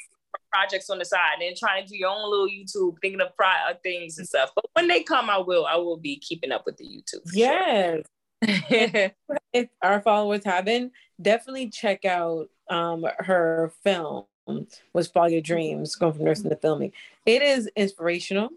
projects 0.53 0.91
on 0.91 0.99
the 0.99 1.05
side, 1.05 1.33
and 1.39 1.41
then 1.41 1.53
trying 1.57 1.83
to 1.83 1.89
do 1.89 1.97
your 1.97 2.09
own 2.09 2.29
little 2.29 2.47
YouTube, 2.47 2.97
thinking 3.01 3.21
of 3.21 3.35
pri- 3.35 3.71
uh, 3.71 3.73
things 3.81 4.19
and 4.19 4.27
stuff. 4.27 4.51
But 4.53 4.65
when 4.73 4.87
they 4.87 5.01
come, 5.01 5.31
I 5.31 5.39
will. 5.39 5.65
I 5.65 5.77
will 5.77 5.97
be 5.97 6.19
keeping 6.19 6.51
up 6.51 6.67
with 6.67 6.77
the 6.77 6.85
YouTube. 6.85 7.27
Yes. 7.33 8.03
Sure. 8.45 9.11
if 9.51 9.67
our 9.81 9.99
followers 10.01 10.45
haven't, 10.45 10.93
definitely 11.21 11.69
check 11.69 12.05
out 12.05 12.49
um, 12.69 13.05
her 13.19 13.73
film 13.83 14.25
was 14.93 15.07
Follow 15.07 15.27
Your 15.27 15.41
Dreams, 15.41 15.95
going 15.95 16.13
from 16.13 16.23
nursing 16.25 16.49
to 16.49 16.55
filming. 16.55 16.93
It 17.25 17.41
is 17.41 17.69
inspirational. 17.75 18.49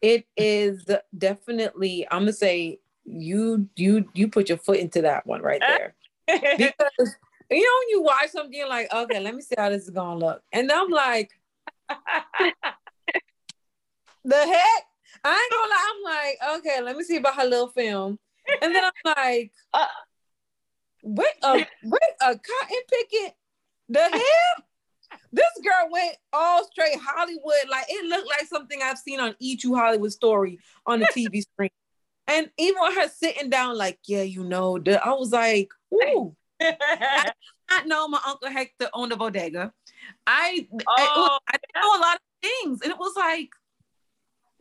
It 0.00 0.24
is 0.36 0.86
definitely, 1.16 2.06
I'm 2.10 2.22
gonna 2.22 2.32
say 2.32 2.78
you 3.04 3.68
you 3.76 4.08
you 4.14 4.28
put 4.28 4.48
your 4.48 4.56
foot 4.58 4.78
into 4.78 5.02
that 5.02 5.26
one 5.26 5.42
right 5.42 5.60
there. 5.60 5.94
because 6.26 7.16
you 7.50 7.60
know 7.60 7.76
when 7.80 7.88
you 7.88 8.02
watch 8.02 8.30
something, 8.30 8.52
you're 8.52 8.68
like, 8.68 8.92
okay, 8.92 9.18
let 9.20 9.34
me 9.34 9.42
see 9.42 9.54
how 9.58 9.68
this 9.68 9.82
is 9.84 9.90
gonna 9.90 10.18
look. 10.18 10.42
And 10.52 10.72
I'm 10.72 10.90
like, 10.90 11.32
the 11.88 12.54
heck? 14.36 14.84
I 15.22 15.32
ain't 15.32 15.52
gonna 15.52 15.70
lie, 15.70 15.90
I'm 15.90 16.02
like, 16.04 16.38
okay, 16.58 16.80
let 16.82 16.96
me 16.96 17.04
see 17.04 17.16
about 17.16 17.34
her 17.34 17.44
little 17.44 17.68
film. 17.68 18.18
And 18.62 18.74
then 18.74 18.82
I'm 18.84 18.92
like, 19.16 19.52
uh, 19.74 19.86
wait, 21.02 21.26
a 21.42 21.52
wait, 21.84 22.14
a 22.20 22.26
cotton 22.26 22.82
picket 22.90 23.34
the 23.90 24.00
hell? 24.00 24.64
this 25.32 25.50
girl 25.62 25.90
went 25.90 26.16
all 26.32 26.64
straight 26.64 26.98
Hollywood. 27.00 27.68
Like 27.68 27.86
it 27.88 28.06
looked 28.06 28.28
like 28.28 28.46
something 28.46 28.80
I've 28.82 28.98
seen 28.98 29.20
on 29.20 29.34
E 29.38 29.56
True 29.56 29.74
Hollywood 29.74 30.12
Story 30.12 30.58
on 30.86 31.00
the 31.00 31.06
TV 31.06 31.42
screen. 31.52 31.70
And 32.26 32.48
even 32.58 32.92
her 32.92 33.08
sitting 33.08 33.50
down, 33.50 33.76
like, 33.76 33.98
yeah, 34.06 34.22
you 34.22 34.44
know, 34.44 34.78
the, 34.78 35.04
I 35.04 35.10
was 35.10 35.32
like, 35.32 35.70
ooh. 35.92 36.36
I 36.60 37.32
not 37.68 37.86
know 37.86 38.06
my 38.06 38.20
uncle 38.26 38.50
Hector 38.50 38.88
owned 38.92 39.12
a 39.12 39.16
bodega. 39.16 39.72
I, 40.26 40.68
oh, 40.88 41.38
I, 41.48 41.56
I 41.56 41.80
know 41.80 41.98
a 41.98 42.00
lot 42.00 42.16
of 42.16 42.22
things, 42.42 42.82
and 42.82 42.92
it 42.92 42.98
was 42.98 43.14
like, 43.16 43.48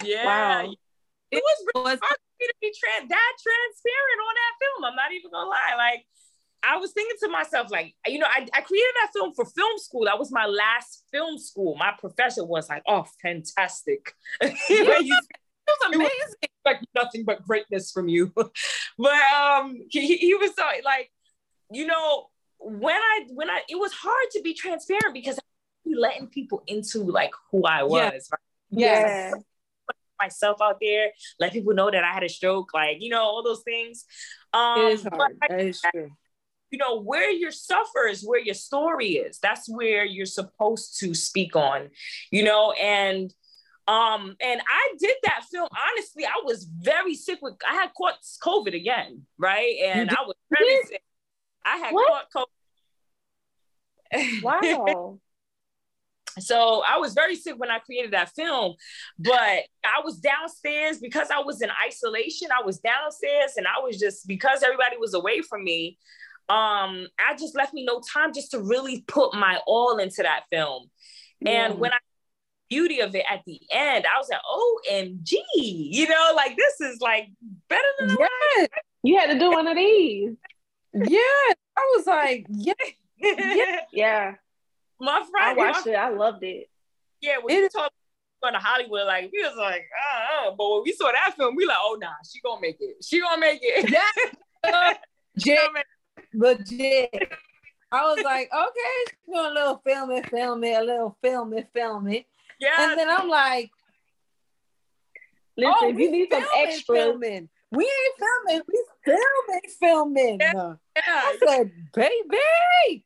yeah, 0.04 0.26
wow. 0.26 0.74
it 1.32 1.44
was 1.44 1.66
really 1.76 1.98
hard 2.02 2.20
to 2.40 2.54
be 2.62 2.74
trans 2.74 3.10
that 3.10 3.34
transparent 3.44 4.20
on 4.24 4.36
that 4.36 4.54
film. 4.60 4.86
I'm 4.86 4.96
not 4.96 5.12
even 5.12 5.32
gonna 5.32 5.50
lie, 5.50 5.76
like 5.78 6.06
I 6.64 6.78
was 6.78 6.92
thinking 6.92 7.18
to 7.24 7.30
myself, 7.30 7.72
like, 7.72 7.96
you 8.06 8.20
know, 8.20 8.28
I, 8.28 8.46
I 8.54 8.62
created 8.62 8.94
that 9.02 9.12
film 9.14 9.34
for 9.34 9.46
film 9.46 9.78
school. 9.78 10.06
That 10.06 10.20
was 10.20 10.32
my 10.32 10.46
last 10.46 11.06
film 11.12 11.38
school. 11.38 11.76
My 11.76 11.94
professor 11.98 12.46
was 12.46 12.70
like, 12.70 12.84
oh, 12.88 13.06
fantastic. 13.22 14.14
it 14.42 15.24
was 15.68 15.94
amazing. 15.94 16.50
Like 16.66 16.82
nothing 16.94 17.24
but 17.24 17.44
greatness 17.44 17.92
from 17.92 18.10
you. 18.10 18.34
but 18.36 19.14
um 19.36 19.78
he, 19.90 20.18
he 20.18 20.36
was 20.36 20.52
so, 20.56 20.64
like, 20.84 21.12
you 21.72 21.88
know, 21.88 22.28
when 22.60 22.96
I 22.96 23.26
when 23.30 23.50
I 23.50 23.62
it 23.70 23.80
was 23.80 23.94
hard 23.94 24.28
to 24.34 24.42
be 24.42 24.54
transparent 24.54 25.14
because 25.14 25.40
I 25.40 25.42
letting 25.96 26.28
people 26.28 26.64
into 26.68 27.04
like 27.04 27.32
who 27.52 27.64
I 27.64 27.84
was. 27.84 28.12
Yes. 28.12 28.30
Right? 28.32 28.40
yes. 28.72 29.34
Myself 30.20 30.58
out 30.62 30.80
there, 30.82 31.12
let 31.40 31.54
people 31.54 31.74
know 31.74 31.90
that 31.90 32.04
I 32.04 32.12
had 32.12 32.24
a 32.24 32.30
stroke, 32.30 32.74
like 32.74 32.98
you 33.00 33.10
know, 33.10 33.22
all 33.22 33.42
those 33.42 33.64
things. 33.64 34.04
Um, 34.52 34.82
it 34.82 34.94
is 34.94 35.04
hard. 35.04 35.38
That 35.48 35.62
is 35.62 35.82
true 35.94 36.12
you 36.72 36.78
know, 36.78 37.00
where 37.00 37.32
your 37.32 37.52
suffer 37.52 38.08
is 38.08 38.24
where 38.24 38.40
your 38.40 38.56
story 38.56 39.14
is. 39.14 39.40
That's 39.40 39.68
where 39.70 40.06
you're 40.06 40.26
supposed 40.26 41.00
to 41.00 41.14
speak 41.14 41.56
on, 41.56 41.90
you 42.32 42.44
know, 42.44 42.72
and 42.74 43.34
um, 43.88 44.36
and 44.40 44.62
I 44.62 44.94
did 45.00 45.16
that 45.24 45.46
film. 45.52 45.68
Honestly, 45.92 46.26
I 46.26 46.42
was 46.46 46.64
very 46.64 47.16
sick 47.16 47.40
with 47.42 47.56
I 47.68 47.74
had 47.74 47.90
caught 47.98 48.16
COVID 48.44 48.76
again, 48.76 49.24
right? 49.38 49.78
And 49.84 50.12
I 50.12 50.22
was 50.26 50.36
very 50.52 50.84
sick. 50.84 51.02
I 51.66 51.78
had 51.78 51.94
what? 51.94 52.28
caught 52.32 52.48
COVID. 54.14 54.44
Wow. 54.44 55.20
So 56.38 56.84
I 56.88 56.98
was 56.98 57.14
very 57.14 57.36
sick 57.36 57.56
when 57.58 57.72
I 57.72 57.80
created 57.80 58.12
that 58.12 58.30
film, 58.30 58.76
but 59.18 59.34
I 59.34 60.02
was 60.04 60.18
downstairs 60.18 61.00
because 61.00 61.30
I 61.32 61.40
was 61.40 61.62
in 61.62 61.70
isolation. 61.86 62.50
I 62.58 62.64
was 62.64 62.80
downstairs 62.80 63.54
and 63.58 63.66
I 63.68 63.82
was 63.82 64.00
just 64.00 64.28
because 64.28 64.64
everybody 64.64 64.98
was 64.98 65.14
away 65.14 65.42
from 65.42 65.64
me. 65.64 65.98
Um, 66.50 67.08
I 67.20 67.36
just 67.38 67.56
left 67.56 67.74
me 67.74 67.86
no 67.86 68.02
time 68.02 68.34
just 68.34 68.52
to 68.52 68.60
really 68.60 69.02
put 69.08 69.34
my 69.34 69.60
all 69.68 69.98
into 69.98 70.24
that 70.24 70.44
film. 70.52 70.90
Yeah. 71.42 71.68
And 71.68 71.80
when 71.80 71.94
I 71.94 71.98
beauty 72.70 73.00
of 73.02 73.16
it 73.16 73.26
at 73.30 73.42
the 73.46 73.60
end, 73.72 74.06
I 74.06 74.18
was 74.18 74.30
like, 74.30 74.42
OMG, 74.92 75.34
you 75.52 76.08
know, 76.08 76.32
like 76.36 76.56
this 76.56 76.82
is 76.82 77.02
like 77.02 77.30
better 77.68 77.82
than 78.00 78.18
yeah. 78.20 78.68
You 79.04 79.18
had 79.18 79.32
to 79.32 79.40
do 79.40 79.50
one 79.50 79.68
of 79.68 79.76
these. 79.76 80.36
yeah. 80.94 81.54
I 81.78 81.96
was 81.96 82.06
like, 82.06 82.46
yeah. 82.50 82.74
yeah. 83.18 83.80
yeah. 83.92 84.36
My 85.00 85.24
friend. 85.30 85.60
I 85.60 85.72
watched 85.72 85.88
it. 85.88 85.96
I 85.96 86.10
loved 86.10 86.44
it. 86.44 86.68
Yeah, 87.22 87.38
when 87.42 87.56
it, 87.56 87.60
you 87.60 87.70
talk 87.70 87.92
going 88.42 88.54
to 88.54 88.60
Hollywood, 88.60 89.06
like 89.06 89.30
we 89.32 89.42
was 89.44 89.56
like, 89.58 89.86
uh, 89.94 90.48
uh, 90.48 90.56
but 90.58 90.70
when 90.70 90.84
we 90.86 90.94
saw 90.94 91.12
that 91.12 91.36
film, 91.38 91.56
we 91.56 91.66
like, 91.66 91.78
oh 91.80 91.98
nah, 92.00 92.08
she 92.30 92.40
gonna 92.42 92.62
make 92.62 92.78
it. 92.80 93.04
She 93.04 93.20
gonna 93.20 93.40
make 93.40 93.60
it. 93.62 93.90
Yeah. 93.90 94.94
legit. 95.36 95.60
legit. 96.34 97.32
I 97.92 98.04
was 98.04 98.24
like, 98.24 98.50
okay, 98.54 99.06
she's 99.08 99.34
doing 99.34 99.46
a 99.46 99.54
little 99.54 99.82
filming, 99.86 100.24
filming, 100.24 100.76
a 100.76 100.82
little 100.82 101.18
filming, 101.22 101.66
filming. 101.74 102.24
Yeah. 102.60 102.92
And 102.92 103.00
then 103.00 103.10
I'm 103.10 103.28
like, 103.28 103.72
listen, 105.58 105.74
oh, 105.82 105.88
you 105.88 106.12
need 106.12 106.28
some 106.32 106.46
extra. 106.56 106.96
Filming. 106.96 107.50
We 107.72 107.84
ain't 107.84 108.20
filming, 108.48 108.64
we 108.68 108.86
filming, 109.06 109.62
filming. 109.80 110.38
Yeah. 110.40 110.74
yeah. 110.96 111.04
I 111.06 111.38
said, 111.46 111.72
baby. 111.94 113.06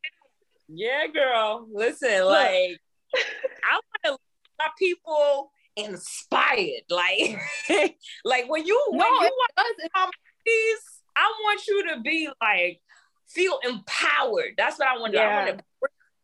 Yeah, 0.70 1.08
girl. 1.14 1.68
Listen, 1.72 2.24
Look. 2.24 2.32
like 2.32 2.80
I 3.16 3.74
want 3.74 3.84
to 4.06 4.18
my 4.60 4.70
people 4.78 5.52
inspired. 5.76 6.84
Like, 6.90 7.40
like 8.26 8.50
when 8.50 8.66
you 8.66 8.82
when 8.90 9.00
no, 9.00 9.06
you 9.06 9.32
want 9.96 10.16
these, 10.46 10.80
I 11.16 11.32
want 11.44 11.68
you 11.68 11.90
to 11.90 12.02
be 12.02 12.30
like 12.42 12.82
feel 13.34 13.60
empowered. 13.64 14.54
That's 14.58 14.80
what 14.80 14.88
I 14.88 15.00
want. 15.00 15.14
Yeah. 15.14 15.22
I 15.22 15.46
want 15.46 15.58
to 15.58 15.64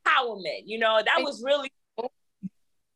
empowerment. 0.05 0.63
You 0.65 0.79
know, 0.79 1.01
that 1.03 1.23
was 1.23 1.43
really 1.43 1.71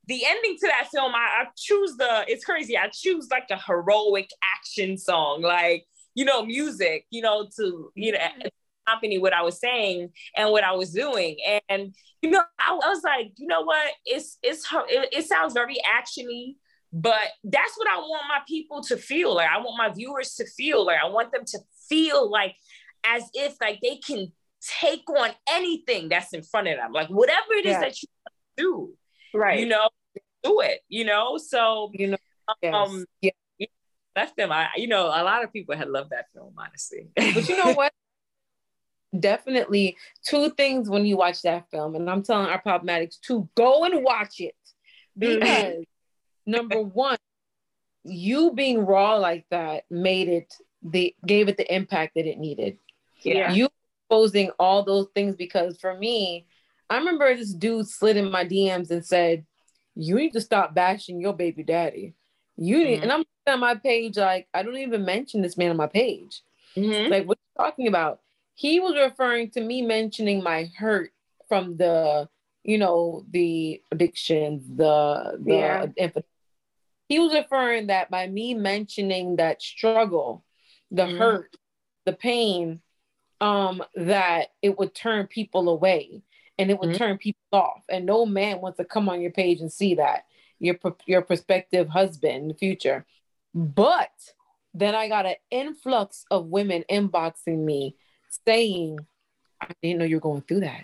the 0.08 0.26
ending 0.26 0.58
to 0.60 0.68
that 0.68 0.90
film. 0.92 1.14
I, 1.16 1.44
I 1.44 1.46
choose 1.58 1.96
the. 1.98 2.26
It's 2.28 2.46
crazy. 2.46 2.78
I 2.78 2.90
choose 2.90 3.28
like 3.32 3.48
a 3.50 3.58
heroic 3.58 4.30
action 4.58 4.98
song, 4.98 5.42
like 5.42 5.86
you 6.14 6.26
know, 6.26 6.46
music. 6.46 7.06
You 7.10 7.22
know, 7.22 7.48
to 7.58 7.92
you 7.96 8.12
know 8.12 8.20
mm-hmm. 8.20 8.48
accompany 8.86 9.18
what 9.18 9.34
I 9.34 9.42
was 9.42 9.60
saying 9.60 10.10
and 10.36 10.52
what 10.52 10.64
I 10.64 10.74
was 10.74 10.92
doing. 10.92 11.38
And 11.70 11.96
you 12.22 12.32
know, 12.32 12.44
I, 12.60 12.72
I 12.72 12.90
was 12.90 13.02
like, 13.04 13.34
you 13.38 13.48
know 13.48 13.62
what? 13.62 13.92
It's 14.06 14.38
it's 14.44 14.66
it, 14.90 15.10
it 15.12 15.26
sounds 15.26 15.54
very 15.54 15.78
actiony, 15.86 16.56
but 16.92 17.28
that's 17.44 17.78
what 17.78 17.88
I 17.88 17.98
want 18.00 18.24
my 18.28 18.40
people 18.48 18.84
to 18.84 18.98
feel. 18.98 19.36
Like 19.36 19.50
I 19.50 19.58
want 19.60 19.78
my 19.78 19.90
viewers 19.90 20.36
to 20.36 20.46
feel. 20.46 20.86
Like 20.86 21.00
I 21.04 21.08
want 21.08 21.32
them 21.32 21.46
to 21.46 21.60
feel 21.90 22.30
like 22.30 22.56
as 23.06 23.24
if 23.34 23.56
like 23.62 23.80
they 23.82 23.98
can 23.98 24.32
take 24.82 25.10
on 25.10 25.32
anything 25.50 26.10
that's 26.10 26.34
in 26.34 26.44
front 26.44 26.68
of 26.68 26.78
them. 26.78 26.92
Like 26.92 27.10
whatever 27.10 27.54
it 27.54 27.66
is 27.66 27.72
yeah. 27.72 27.80
that 27.82 28.02
you 28.02 28.08
do, 28.58 28.94
right? 29.34 29.60
You 29.60 29.68
know, 29.68 29.90
do 30.44 30.62
it. 30.62 30.82
You 30.90 31.06
know, 31.06 31.38
so 31.38 31.92
you 31.94 32.12
know, 32.12 32.18
yes. 32.62 32.74
um, 32.74 33.06
yeah. 33.22 33.32
Left 34.16 34.38
them. 34.38 34.52
I, 34.52 34.68
you 34.76 34.88
know, 34.88 35.08
a 35.08 35.24
lot 35.24 35.44
of 35.44 35.52
people 35.52 35.76
had 35.76 35.90
loved 35.90 36.12
that 36.12 36.26
film, 36.36 36.54
honestly. 36.56 37.08
But 37.16 37.50
you 37.50 37.58
know 37.58 37.74
what? 37.74 37.92
definitely 39.18 39.98
two 40.26 40.50
things 40.52 40.90
when 40.90 41.06
you 41.06 41.18
watch 41.18 41.42
that 41.44 41.70
film, 41.72 41.96
and 41.96 42.10
I'm 42.10 42.24
telling 42.24 42.48
our 42.48 42.62
problematics 42.62 43.20
to 43.28 43.48
go 43.56 43.84
and 43.84 44.04
watch 44.04 44.40
it 44.40 44.56
mm-hmm. 45.20 45.40
because 45.40 45.86
number 46.46 46.82
one, 46.82 47.18
you 48.04 48.52
being 48.52 48.86
raw 48.86 49.16
like 49.16 49.46
that 49.50 49.84
made 49.90 50.28
it 50.28 50.54
the 50.82 51.16
gave 51.26 51.48
it 51.48 51.58
the 51.58 51.74
impact 51.74 52.16
that 52.16 52.26
it 52.26 52.38
needed. 52.38 52.78
Yeah, 53.26 53.52
you 53.52 53.70
exposing 54.10 54.52
all 54.60 54.84
those 54.84 55.08
things 55.16 55.36
because 55.36 55.80
for 55.80 55.98
me, 55.98 56.48
I 56.90 56.98
remember 56.98 57.36
this 57.36 57.54
dude 57.54 57.88
slid 57.88 58.18
in 58.18 58.32
my 58.32 58.46
DMs 58.46 58.92
and 58.92 59.06
said, 59.06 59.46
"You 59.96 60.16
need 60.16 60.34
to 60.34 60.42
stop 60.42 60.74
bashing 60.74 61.22
your 61.22 61.34
baby 61.34 61.64
daddy." 61.64 62.14
You 62.56 62.78
need, 62.78 62.96
mm-hmm. 62.96 63.04
and 63.04 63.12
I'm 63.12 63.24
on 63.48 63.60
my 63.60 63.76
page 63.76 64.18
like 64.18 64.48
I 64.54 64.64
don't 64.64 64.78
even 64.78 65.06
mention 65.06 65.42
this 65.42 65.58
man 65.58 65.72
on 65.72 65.78
my 65.78 65.88
page. 65.88 66.42
Mm-hmm. 66.76 67.12
Like, 67.12 67.28
what 67.28 67.38
are 67.38 67.64
you 67.64 67.70
talking 67.70 67.88
about? 67.88 68.20
he 68.56 68.80
was 68.80 68.96
referring 68.96 69.50
to 69.52 69.62
me 69.62 69.82
mentioning 69.82 70.44
my 70.44 70.70
hurt 70.78 71.12
from 71.48 71.78
the 71.78 72.28
you 72.64 72.78
know 72.78 73.26
the 73.32 73.82
addictions 73.92 74.66
the 74.76 75.38
the 75.44 75.92
yeah. 75.98 76.10
he 77.10 77.20
was 77.20 77.34
referring 77.34 77.88
that 77.88 78.10
by 78.10 78.28
me 78.28 78.54
mentioning 78.54 79.36
that 79.36 79.62
struggle 79.62 80.46
the 80.92 81.04
mm-hmm. 81.04 81.18
hurt 81.18 81.58
the 82.06 82.14
pain 82.14 82.80
um 83.42 83.84
that 83.96 84.50
it 84.62 84.78
would 84.78 84.94
turn 84.94 85.28
people 85.28 85.70
away 85.70 86.22
and 86.58 86.70
it 86.70 86.80
would 86.80 86.90
mm-hmm. 86.90 86.98
turn 86.98 87.18
people 87.18 87.42
off 87.52 87.84
and 87.90 88.06
no 88.06 88.26
man 88.26 88.62
wants 88.62 88.78
to 88.78 88.86
come 88.86 89.10
on 89.10 89.22
your 89.22 89.32
page 89.32 89.60
and 89.60 89.72
see 89.72 89.96
that 89.96 90.26
your 90.60 90.76
your 91.06 91.22
prospective 91.22 91.90
husband 91.90 92.44
in 92.44 92.48
the 92.48 92.54
future 92.54 93.06
but 93.54 94.12
then 94.74 94.96
i 94.96 95.08
got 95.08 95.26
an 95.26 95.36
influx 95.52 96.26
of 96.32 96.48
women 96.48 96.84
inboxing 96.90 97.60
me 97.60 97.96
saying, 98.46 99.00
I 99.62 99.68
didn't 99.82 100.00
know 100.00 100.06
you 100.06 100.18
were 100.18 100.22
going 100.22 100.42
through 100.42 100.62
that. 100.62 100.84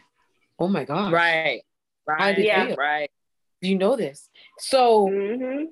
Oh 0.57 0.67
my 0.67 0.85
God. 0.85 1.11
Right. 1.11 1.63
Right. 2.05 2.37
Yeah. 2.37 2.75
Right. 2.77 3.11
You 3.61 3.77
know 3.77 3.95
this. 3.95 4.29
So 4.57 5.07
mm-hmm. 5.07 5.65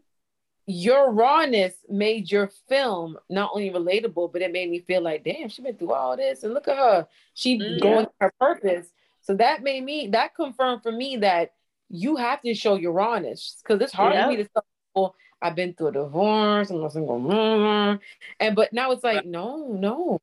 Your 0.68 1.11
rawness 1.11 1.74
made 1.89 2.30
your 2.30 2.51
film 2.68 3.18
not 3.30 3.51
only 3.53 3.72
relatable, 3.72 4.32
but 4.34 4.41
it 4.41 4.51
made 4.51 4.70
me 4.70 4.80
feel 4.80 5.01
like, 5.01 5.24
damn, 5.24 5.47
she 5.47 5.61
been 5.61 5.78
through 5.78 5.93
all 5.93 6.18
this. 6.18 6.43
And 6.43 6.53
look 6.53 6.68
at 6.68 6.78
her. 6.78 7.07
She 7.34 7.57
mm-hmm. 7.57 7.82
going 7.82 8.07
her 8.20 8.34
purpose. 8.38 8.88
So 9.22 9.34
that 9.36 9.63
made 9.63 9.84
me, 9.84 10.09
that 10.09 10.36
confirmed 10.36 10.84
for 10.84 10.91
me 10.91 11.18
that 11.18 11.53
you 11.89 12.18
have 12.18 12.41
to 12.41 12.53
show 12.53 12.76
your 12.76 12.91
rawness 12.91 13.61
because 13.63 13.82
it's 13.82 13.93
hard 13.93 14.13
for 14.15 14.28
me 14.28 14.36
to 14.36 14.43
tell 14.43 14.65
people 14.89 15.15
I've 15.41 15.55
been 15.55 15.74
through 15.74 15.88
a 15.88 15.91
divorce, 15.93 16.70
I'm 16.70 16.84
a 16.84 16.89
single 16.89 17.20
mom. 17.20 17.99
And 18.39 18.55
but 18.55 18.74
now 18.74 18.91
it's 18.91 19.03
like, 19.03 19.26
no, 19.26 19.68
no, 19.68 20.20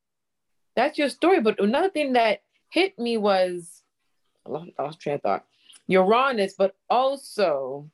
that's 0.75 0.97
your 0.97 1.09
story. 1.09 1.41
But 1.41 1.59
another 1.59 1.89
thing 1.89 2.13
that 2.13 2.43
hit 2.69 2.99
me 2.99 3.17
was 3.17 3.81
I 4.45 4.51
lost, 4.51 4.69
I 4.77 4.83
lost 4.83 4.99
train 4.99 5.15
of 5.15 5.21
thought. 5.21 5.45
Your 5.87 6.05
rawness, 6.05 6.53
but 6.57 6.75
also, 6.89 7.89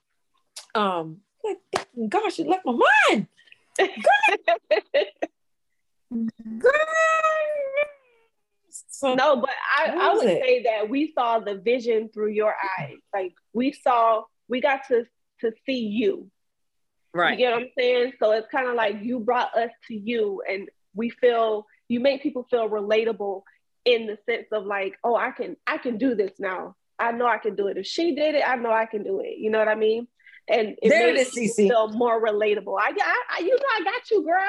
um, 0.75 1.17
gosh, 2.09 2.39
it 2.39 2.47
left 2.47 2.65
my 2.65 2.79
mind. 3.09 3.27
so, 8.69 9.15
no, 9.15 9.37
but 9.37 9.49
I, 9.77 9.91
I 9.99 10.13
would 10.13 10.27
it? 10.27 10.41
say 10.43 10.63
that 10.63 10.89
we 10.89 11.11
saw 11.13 11.39
the 11.39 11.55
vision 11.55 12.09
through 12.13 12.31
your 12.31 12.53
eyes. 12.79 12.97
Like 13.13 13.33
we 13.53 13.71
saw, 13.71 14.23
we 14.47 14.61
got 14.61 14.87
to 14.89 15.05
to 15.41 15.51
see 15.65 15.79
you. 15.79 16.29
Right. 17.13 17.31
You 17.31 17.37
get 17.45 17.51
what 17.51 17.63
I'm 17.63 17.69
saying? 17.77 18.13
So 18.19 18.31
it's 18.31 18.47
kind 18.49 18.67
of 18.67 18.75
like 18.75 19.01
you 19.01 19.19
brought 19.19 19.55
us 19.55 19.71
to 19.87 19.95
you, 19.95 20.41
and 20.49 20.69
we 20.93 21.09
feel 21.09 21.65
you 21.87 21.99
make 21.99 22.23
people 22.23 22.45
feel 22.49 22.69
relatable 22.69 23.43
in 23.85 24.07
the 24.07 24.17
sense 24.29 24.47
of 24.51 24.65
like, 24.65 24.97
oh, 25.03 25.15
I 25.15 25.31
can 25.31 25.57
I 25.67 25.77
can 25.77 25.97
do 25.97 26.15
this 26.15 26.31
now. 26.39 26.75
I 26.99 27.11
know 27.11 27.25
I 27.25 27.39
can 27.39 27.55
do 27.55 27.67
it. 27.67 27.77
If 27.77 27.87
she 27.87 28.15
did 28.15 28.35
it, 28.35 28.43
I 28.47 28.55
know 28.55 28.71
I 28.71 28.85
can 28.85 29.03
do 29.03 29.21
it. 29.21 29.37
You 29.39 29.49
know 29.49 29.59
what 29.59 29.67
I 29.67 29.75
mean? 29.75 30.07
And 30.47 30.75
it 30.81 30.89
there 30.89 31.13
makes 31.13 31.37
it 31.37 31.41
is, 31.41 31.55
feel 31.55 31.89
more 31.89 32.21
relatable. 32.21 32.77
I, 32.79 32.91
I, 32.99 33.23
I, 33.37 33.39
you 33.39 33.55
know, 33.55 33.63
I 33.79 33.83
got 33.83 34.11
you, 34.11 34.23
girl. 34.23 34.41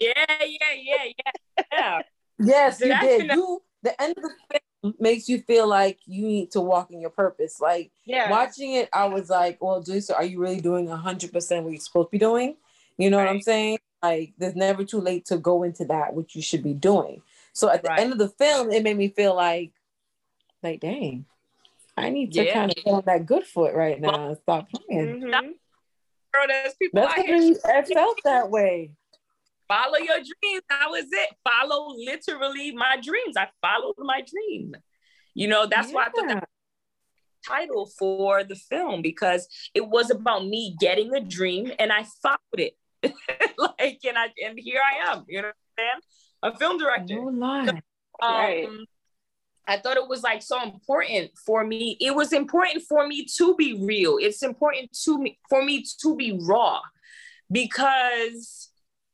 Yeah, 0.00 0.12
yeah, 0.40 0.46
yeah, 0.74 1.12
yeah, 1.56 1.64
yeah. 1.72 2.02
yes, 2.38 2.80
you 2.80 2.98
did. 3.00 3.30
You 3.30 3.62
the 3.82 4.02
end 4.02 4.14
of 4.16 4.24
the 4.24 4.60
film 4.82 4.94
makes 4.98 5.28
you 5.28 5.40
feel 5.42 5.66
like 5.66 5.98
you 6.06 6.26
need 6.26 6.50
to 6.50 6.60
walk 6.60 6.90
in 6.90 7.00
your 7.00 7.10
purpose. 7.10 7.60
Like 7.60 7.92
yeah. 8.04 8.30
watching 8.30 8.72
it, 8.74 8.88
I 8.92 9.06
was 9.06 9.30
like, 9.30 9.62
well, 9.62 9.82
Lisa, 9.86 10.16
are 10.16 10.24
you 10.24 10.40
really 10.40 10.60
doing 10.60 10.88
hundred 10.88 11.32
percent 11.32 11.64
what 11.64 11.72
you're 11.72 11.80
supposed 11.80 12.08
to 12.08 12.12
be 12.12 12.18
doing? 12.18 12.56
You 12.98 13.10
know 13.10 13.18
right. 13.18 13.26
what 13.26 13.34
I'm 13.34 13.42
saying? 13.42 13.78
Like 14.02 14.34
there's 14.38 14.56
never 14.56 14.84
too 14.84 15.00
late 15.00 15.26
to 15.26 15.38
go 15.38 15.62
into 15.62 15.84
that, 15.86 16.14
which 16.14 16.34
you 16.34 16.42
should 16.42 16.62
be 16.62 16.74
doing. 16.74 17.22
So 17.52 17.70
at 17.70 17.82
the 17.82 17.88
right. 17.88 18.00
end 18.00 18.12
of 18.12 18.18
the 18.18 18.28
film, 18.28 18.70
it 18.70 18.82
made 18.82 18.96
me 18.96 19.08
feel 19.08 19.34
like, 19.34 19.72
like, 20.62 20.80
dang, 20.80 21.24
I 21.96 22.10
need 22.10 22.32
to 22.32 22.44
yeah. 22.44 22.52
kind 22.52 22.70
of 22.70 22.76
get 22.76 22.92
on 22.92 23.02
that 23.06 23.26
good 23.26 23.44
foot 23.44 23.74
right 23.74 24.00
now 24.00 24.28
and 24.28 24.36
stop 24.38 24.68
playing. 24.70 25.22
Mm-hmm. 25.22 25.30
Girl, 25.30 26.46
there's 26.46 26.74
people 26.74 27.00
That's 27.00 27.14
I, 27.64 27.78
I 27.78 27.82
felt 27.82 28.18
that 28.24 28.50
way. 28.50 28.92
follow 29.66 29.96
your 29.96 30.16
dreams. 30.16 30.62
That 30.68 30.90
was 30.90 31.06
it. 31.10 31.30
Follow 31.42 31.94
literally 31.96 32.72
my 32.72 32.98
dreams. 33.02 33.36
I 33.36 33.48
followed 33.62 33.94
my 33.98 34.22
dream. 34.22 34.74
You 35.34 35.48
know, 35.48 35.66
that's 35.66 35.88
yeah. 35.88 35.94
why 35.94 36.02
I 36.06 36.10
thought 36.10 36.28
that 36.28 36.48
title 37.46 37.86
for 37.98 38.44
the 38.44 38.56
film 38.56 39.02
because 39.02 39.48
it 39.74 39.86
was 39.86 40.10
about 40.10 40.46
me 40.46 40.76
getting 40.80 41.14
a 41.14 41.20
dream 41.20 41.70
and 41.78 41.92
I 41.92 42.04
followed 42.22 42.38
it. 42.54 42.74
like 43.58 44.00
and 44.04 44.18
I 44.18 44.32
and 44.44 44.58
here 44.58 44.80
I 44.82 45.12
am, 45.12 45.24
you 45.28 45.42
know 45.42 45.48
what 45.48 45.54
I'm 45.78 46.00
saying? 46.42 46.54
A 46.54 46.58
film 46.58 46.78
director. 46.78 47.14
No 47.14 47.46
lie. 47.46 47.68
Um, 47.68 47.82
right. 48.22 48.68
I 49.66 49.78
thought 49.78 49.96
it 49.96 50.08
was 50.08 50.22
like 50.22 50.42
so 50.42 50.62
important 50.62 51.32
for 51.44 51.64
me. 51.64 51.96
It 52.00 52.14
was 52.14 52.32
important 52.32 52.84
for 52.84 53.06
me 53.06 53.26
to 53.36 53.54
be 53.56 53.78
real. 53.82 54.18
It's 54.20 54.42
important 54.42 54.96
to 55.04 55.18
me 55.18 55.38
for 55.48 55.64
me 55.64 55.84
to 56.02 56.16
be 56.16 56.38
raw 56.40 56.80
because 57.50 58.70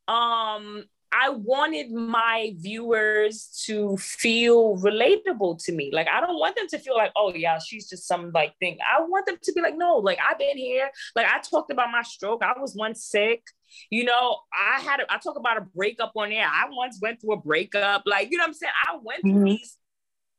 um 0.08 0.84
I 1.14 1.28
wanted 1.28 1.92
my 1.92 2.54
viewers 2.56 3.62
to 3.66 3.96
feel 3.98 4.78
relatable 4.78 5.62
to 5.64 5.72
me. 5.72 5.90
Like 5.92 6.08
I 6.08 6.20
don't 6.20 6.38
want 6.38 6.56
them 6.56 6.66
to 6.68 6.78
feel 6.78 6.96
like, 6.96 7.12
oh 7.16 7.34
yeah, 7.34 7.58
she's 7.58 7.88
just 7.88 8.08
some 8.08 8.30
like 8.32 8.54
thing. 8.58 8.78
I 8.80 9.02
want 9.02 9.26
them 9.26 9.36
to 9.42 9.52
be 9.52 9.60
like, 9.60 9.76
no, 9.76 9.96
like 9.96 10.18
I've 10.26 10.38
been 10.38 10.56
here. 10.56 10.90
Like 11.14 11.26
I 11.26 11.40
talked 11.40 11.70
about 11.70 11.90
my 11.92 12.02
stroke. 12.02 12.42
I 12.42 12.58
was 12.58 12.74
once 12.74 13.04
sick. 13.04 13.42
You 13.90 14.04
know, 14.04 14.38
I 14.52 14.80
had 14.80 15.00
a, 15.00 15.12
I 15.12 15.18
talk 15.18 15.36
about 15.36 15.58
a 15.58 15.62
breakup 15.62 16.12
on 16.16 16.30
there. 16.30 16.46
I 16.46 16.64
once 16.70 16.98
went 17.00 17.20
through 17.20 17.34
a 17.34 17.40
breakup. 17.40 18.02
Like, 18.06 18.30
you 18.30 18.38
know 18.38 18.44
what 18.44 18.48
I'm 18.48 18.54
saying? 18.54 18.72
I 18.88 18.96
went 19.02 19.20
through 19.22 19.32
mm-hmm. 19.32 19.44
these, 19.44 19.76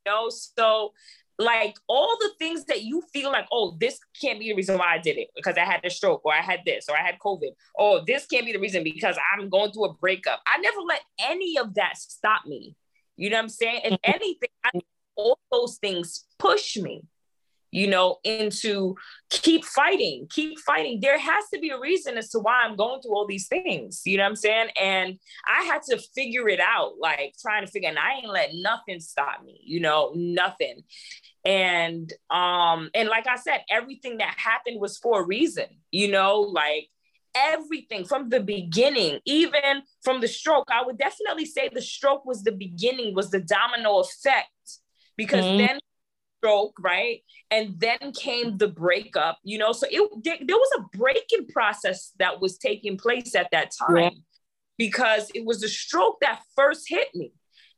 you 0.05 0.11
know, 0.11 0.29
so 0.29 0.93
like 1.39 1.75
all 1.87 2.15
the 2.19 2.31
things 2.37 2.65
that 2.65 2.83
you 2.83 3.01
feel 3.11 3.31
like, 3.31 3.47
oh, 3.51 3.75
this 3.79 3.99
can't 4.21 4.39
be 4.39 4.49
the 4.49 4.55
reason 4.55 4.77
why 4.77 4.93
I 4.93 4.99
did 4.99 5.17
it 5.17 5.29
because 5.35 5.57
I 5.57 5.65
had 5.65 5.81
a 5.83 5.89
stroke 5.89 6.21
or 6.25 6.33
I 6.33 6.41
had 6.41 6.59
this 6.65 6.87
or 6.89 6.95
I 6.95 7.01
had 7.01 7.19
COVID. 7.19 7.49
Oh, 7.77 8.03
this 8.05 8.25
can't 8.25 8.45
be 8.45 8.53
the 8.53 8.59
reason 8.59 8.83
because 8.83 9.17
I'm 9.33 9.49
going 9.49 9.71
through 9.71 9.85
a 9.85 9.93
breakup. 9.93 10.41
I 10.45 10.59
never 10.59 10.79
let 10.81 11.01
any 11.19 11.57
of 11.57 11.73
that 11.75 11.97
stop 11.97 12.45
me. 12.45 12.75
You 13.17 13.29
know 13.29 13.37
what 13.37 13.43
I'm 13.43 13.49
saying? 13.49 13.81
And 13.83 13.93
mm-hmm. 14.05 14.11
anything, 14.13 14.49
I, 14.63 14.71
all 15.15 15.39
those 15.51 15.77
things 15.77 16.25
push 16.37 16.77
me 16.77 17.03
you 17.73 17.87
know, 17.87 18.17
into 18.23 18.95
keep 19.31 19.65
fighting, 19.65 20.27
keep 20.29 20.59
fighting. 20.59 20.99
There 21.01 21.17
has 21.17 21.45
to 21.51 21.59
be 21.59 21.71
a 21.71 21.79
reason 21.79 22.17
as 22.19 22.29
to 22.29 22.39
why 22.39 22.61
I'm 22.63 22.75
going 22.75 23.01
through 23.01 23.15
all 23.15 23.25
these 23.25 23.47
things. 23.47 24.03
You 24.05 24.17
know 24.17 24.23
what 24.23 24.29
I'm 24.29 24.35
saying? 24.35 24.67
And 24.79 25.17
I 25.47 25.63
had 25.63 25.81
to 25.89 25.97
figure 25.97 26.47
it 26.47 26.59
out, 26.59 26.93
like 26.99 27.33
trying 27.41 27.65
to 27.65 27.71
figure, 27.71 27.89
and 27.89 27.97
I 27.97 28.19
ain't 28.19 28.29
let 28.29 28.51
nothing 28.53 28.99
stop 28.99 29.43
me, 29.43 29.59
you 29.65 29.79
know, 29.79 30.11
nothing. 30.15 30.83
And 31.43 32.13
um, 32.29 32.91
and 32.93 33.09
like 33.09 33.25
I 33.27 33.37
said, 33.37 33.63
everything 33.71 34.19
that 34.19 34.35
happened 34.37 34.79
was 34.79 34.99
for 34.99 35.21
a 35.21 35.25
reason, 35.25 35.65
you 35.89 36.11
know, 36.11 36.41
like 36.41 36.89
everything 37.35 38.05
from 38.05 38.29
the 38.29 38.39
beginning, 38.39 39.19
even 39.25 39.81
from 40.03 40.21
the 40.21 40.27
stroke. 40.27 40.69
I 40.71 40.85
would 40.85 40.99
definitely 40.99 41.45
say 41.45 41.71
the 41.73 41.81
stroke 41.81 42.23
was 42.23 42.43
the 42.43 42.51
beginning, 42.51 43.15
was 43.15 43.31
the 43.31 43.41
domino 43.41 43.97
effect 43.99 44.49
because 45.17 45.43
mm-hmm. 45.43 45.57
then 45.57 45.79
stroke, 46.43 46.77
right? 46.79 47.21
And 47.51 47.79
then 47.79 48.11
came 48.13 48.57
the 48.57 48.67
breakup, 48.67 49.37
you 49.43 49.57
know. 49.57 49.71
So 49.71 49.87
it 49.89 50.09
there, 50.23 50.37
there 50.41 50.57
was 50.57 50.79
a 50.79 50.97
breaking 50.97 51.47
process 51.47 52.11
that 52.19 52.41
was 52.41 52.57
taking 52.57 52.97
place 52.97 53.35
at 53.35 53.49
that 53.51 53.71
time 53.87 53.97
yeah. 53.97 54.09
because 54.77 55.31
it 55.33 55.45
was 55.45 55.61
the 55.61 55.69
stroke 55.69 56.19
that 56.21 56.41
first 56.55 56.87
hit 56.87 57.09
me. 57.15 57.31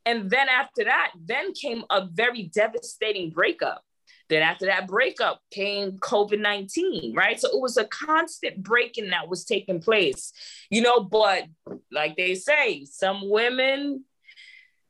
And 0.04 0.30
then 0.30 0.48
after 0.48 0.84
that, 0.84 1.12
then 1.20 1.52
came 1.52 1.84
a 1.90 2.06
very 2.06 2.44
devastating 2.44 3.30
breakup. 3.30 3.82
Then 4.28 4.42
after 4.42 4.66
that 4.66 4.88
breakup 4.88 5.40
came 5.52 5.98
COVID 5.98 6.40
19, 6.40 7.14
right? 7.14 7.40
So 7.40 7.48
it 7.48 7.60
was 7.60 7.76
a 7.76 7.84
constant 7.84 8.62
breaking 8.62 9.10
that 9.10 9.28
was 9.28 9.44
taking 9.44 9.80
place, 9.80 10.32
you 10.70 10.82
know. 10.82 11.00
But 11.00 11.44
like 11.92 12.16
they 12.16 12.34
say, 12.34 12.84
some 12.84 13.28
women 13.28 14.04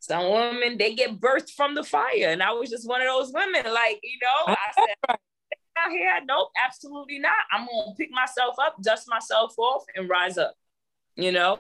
some 0.07 0.31
women 0.31 0.79
they 0.79 0.95
get 0.95 1.19
birthed 1.21 1.51
from 1.51 1.75
the 1.75 1.83
fire, 1.83 2.29
and 2.29 2.43
I 2.43 2.53
was 2.53 2.71
just 2.71 2.89
one 2.89 3.01
of 3.01 3.09
those 3.09 3.33
women. 3.33 3.65
Like 3.73 4.01
you 4.03 4.19
know, 4.23 4.55
I 4.55 4.57
said 4.75 5.17
out 5.79 5.91
here, 5.91 6.13
nope, 6.25 6.51
absolutely 6.65 7.19
not. 7.19 7.35
I'm 7.51 7.67
gonna 7.67 7.95
pick 7.97 8.11
myself 8.13 8.55
up, 8.61 8.77
dust 8.83 9.09
myself 9.09 9.55
off, 9.59 9.85
and 9.95 10.09
rise 10.09 10.39
up. 10.39 10.55
You 11.17 11.33
know, 11.33 11.59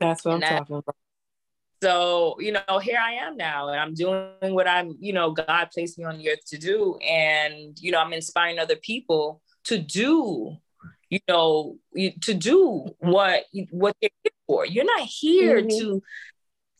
that's 0.00 0.24
what 0.24 0.34
and 0.34 0.44
I'm 0.44 0.50
that, 0.50 0.58
talking 0.58 0.76
about. 0.76 0.96
So 1.82 2.36
you 2.40 2.52
know, 2.52 2.78
here 2.80 2.98
I 3.00 3.12
am 3.12 3.36
now, 3.36 3.68
and 3.68 3.78
I'm 3.78 3.94
doing 3.94 4.54
what 4.54 4.66
I'm. 4.66 4.96
You 4.98 5.12
know, 5.12 5.30
God 5.30 5.68
placed 5.72 5.96
me 5.96 6.04
on 6.04 6.18
the 6.18 6.30
earth 6.30 6.44
to 6.48 6.58
do, 6.58 6.98
and 6.98 7.78
you 7.80 7.92
know, 7.92 8.00
I'm 8.00 8.12
inspiring 8.12 8.58
other 8.58 8.76
people 8.76 9.40
to 9.64 9.78
do 9.78 10.56
you 11.10 11.20
know 11.28 11.76
to 12.22 12.34
do 12.34 12.86
what 12.98 13.44
what 13.70 13.94
they're 14.00 14.10
here 14.22 14.32
for 14.46 14.66
you're 14.66 14.84
not 14.84 15.02
here 15.02 15.60
mm-hmm. 15.60 15.78
to 15.78 16.02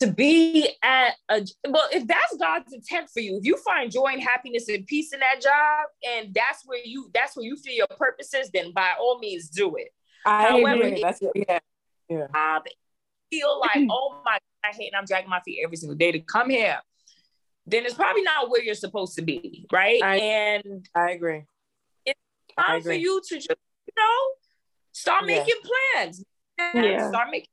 to 0.00 0.10
be 0.10 0.68
at 0.82 1.14
a 1.28 1.46
well 1.68 1.88
if 1.92 2.06
that's 2.06 2.36
god's 2.38 2.72
intent 2.72 3.08
for 3.12 3.20
you 3.20 3.36
if 3.38 3.44
you 3.44 3.56
find 3.58 3.90
joy 3.90 4.08
and 4.12 4.22
happiness 4.22 4.68
and 4.68 4.86
peace 4.86 5.12
in 5.12 5.20
that 5.20 5.40
job 5.40 5.86
and 6.08 6.34
that's 6.34 6.62
where 6.66 6.80
you 6.84 7.10
that's 7.14 7.36
where 7.36 7.44
you 7.46 7.56
feel 7.56 7.74
your 7.74 7.86
purpose 7.96 8.34
is 8.34 8.50
then 8.52 8.72
by 8.72 8.92
all 8.98 9.18
means 9.18 9.48
do 9.48 9.76
it. 9.76 9.88
I 10.26 10.48
however 10.48 10.82
agree. 10.82 11.02
that's 11.02 11.20
yeah. 11.34 11.58
Yeah. 12.08 12.26
Uh, 12.34 12.60
feel 13.30 13.60
like 13.74 13.86
oh 13.90 14.20
my 14.24 14.38
i 14.64 14.72
hate 14.72 14.92
and 14.92 14.96
i'm 14.96 15.04
dragging 15.04 15.30
my 15.30 15.40
feet 15.40 15.60
every 15.64 15.76
single 15.76 15.96
day 15.96 16.12
to 16.12 16.20
come 16.20 16.50
here 16.50 16.78
then 17.66 17.86
it's 17.86 17.94
probably 17.94 18.22
not 18.22 18.50
where 18.50 18.62
you're 18.62 18.74
supposed 18.74 19.14
to 19.16 19.22
be 19.22 19.66
right? 19.72 20.02
I, 20.02 20.16
and 20.16 20.88
i 20.94 21.10
agree. 21.10 21.44
it's 22.04 22.18
time 22.58 22.82
for 22.82 22.92
you 22.92 23.20
to 23.28 23.34
just 23.36 23.48
you 23.48 23.94
know 23.96 24.34
start 24.94 25.28
yeah. 25.28 25.38
making 25.38 25.54
plans. 25.92 26.24
Yeah. 26.58 27.08
start 27.08 27.28
making 27.30 27.48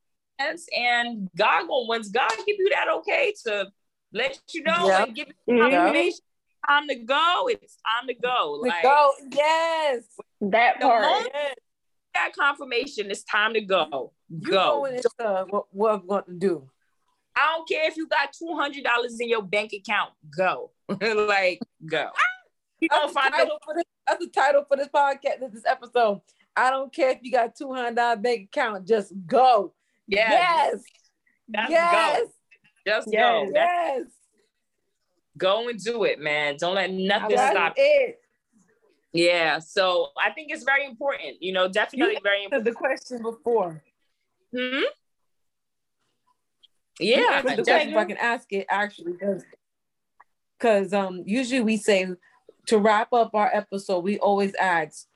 and 0.76 1.28
God 1.36 1.68
will 1.68 1.86
once 1.86 2.08
God 2.08 2.30
give 2.46 2.56
you 2.58 2.70
that 2.70 2.88
okay 2.98 3.34
to 3.46 3.68
let 4.12 4.38
you 4.52 4.62
know 4.62 4.86
yep. 4.86 5.06
and 5.06 5.16
give 5.16 5.28
you 5.46 5.58
confirmation, 5.58 6.20
time 6.68 6.88
to 6.88 6.94
go. 6.96 7.48
It's 7.50 7.76
time 7.86 8.08
to 8.08 8.14
go. 8.14 8.58
Like 8.60 8.82
go, 8.82 9.10
yes. 9.30 10.04
That 10.40 10.80
part. 10.80 11.04
Yes. 11.32 11.54
That 12.14 12.32
confirmation, 12.38 13.10
it's 13.10 13.24
time 13.24 13.54
to 13.54 13.60
go. 13.62 14.12
You 14.28 14.50
go. 14.50 14.86
uh, 15.18 15.44
what, 15.48 15.66
what 15.72 15.94
I'm 15.94 16.06
going 16.06 16.24
to 16.24 16.34
do. 16.34 16.70
I 17.34 17.54
don't 17.56 17.68
care 17.68 17.88
if 17.88 17.96
you 17.96 18.06
got 18.06 18.32
two 18.32 18.54
hundred 18.54 18.84
dollars 18.84 19.18
in 19.18 19.28
your 19.28 19.42
bank 19.42 19.72
account. 19.72 20.10
Go, 20.36 20.70
like 20.88 21.60
go. 21.86 22.10
You 22.80 22.88
don't 22.88 23.12
find 23.12 23.32
the 23.32 23.58
this, 23.74 23.84
that's 24.06 24.24
the 24.24 24.30
title 24.30 24.64
for 24.68 24.76
this 24.76 24.88
podcast. 24.88 25.52
This 25.52 25.64
episode. 25.66 26.20
I 26.54 26.68
don't 26.68 26.92
care 26.92 27.10
if 27.10 27.20
you 27.22 27.32
got 27.32 27.56
two 27.56 27.72
hundred 27.72 27.96
dollar 27.96 28.16
bank 28.16 28.50
account. 28.52 28.86
Just 28.86 29.12
go. 29.26 29.72
Yes. 30.06 30.82
Yes. 31.48 31.70
yes. 31.70 32.20
Go. 32.20 32.28
Just 32.86 33.08
yes. 33.12 33.20
go. 33.20 33.50
Yes. 33.54 34.02
Go 35.38 35.68
and 35.68 35.82
do 35.82 36.04
it, 36.04 36.20
man. 36.20 36.56
Don't 36.58 36.74
let 36.74 36.90
nothing 36.90 37.36
stop 37.36 37.74
it. 37.76 38.20
Yeah. 39.12 39.58
So 39.58 40.08
I 40.22 40.30
think 40.30 40.50
it's 40.50 40.64
very 40.64 40.86
important. 40.86 41.42
You 41.42 41.52
know, 41.52 41.68
definitely 41.68 42.14
you 42.14 42.20
very 42.22 42.44
important. 42.44 42.64
The 42.64 42.72
question 42.72 43.22
before. 43.22 43.82
Hmm. 44.54 44.82
Yeah. 46.98 47.42
The 47.42 47.62
question, 47.62 47.90
if 47.90 47.96
I 47.96 48.04
can 48.04 48.16
ask 48.18 48.52
it 48.52 48.66
actually, 48.68 49.12
because 49.12 49.44
because 50.58 50.92
um 50.92 51.22
usually 51.26 51.60
we 51.60 51.76
say 51.76 52.06
to 52.66 52.78
wrap 52.78 53.12
up 53.12 53.34
our 53.34 53.50
episode, 53.52 54.00
we 54.00 54.18
always 54.18 54.54
ask 54.54 55.06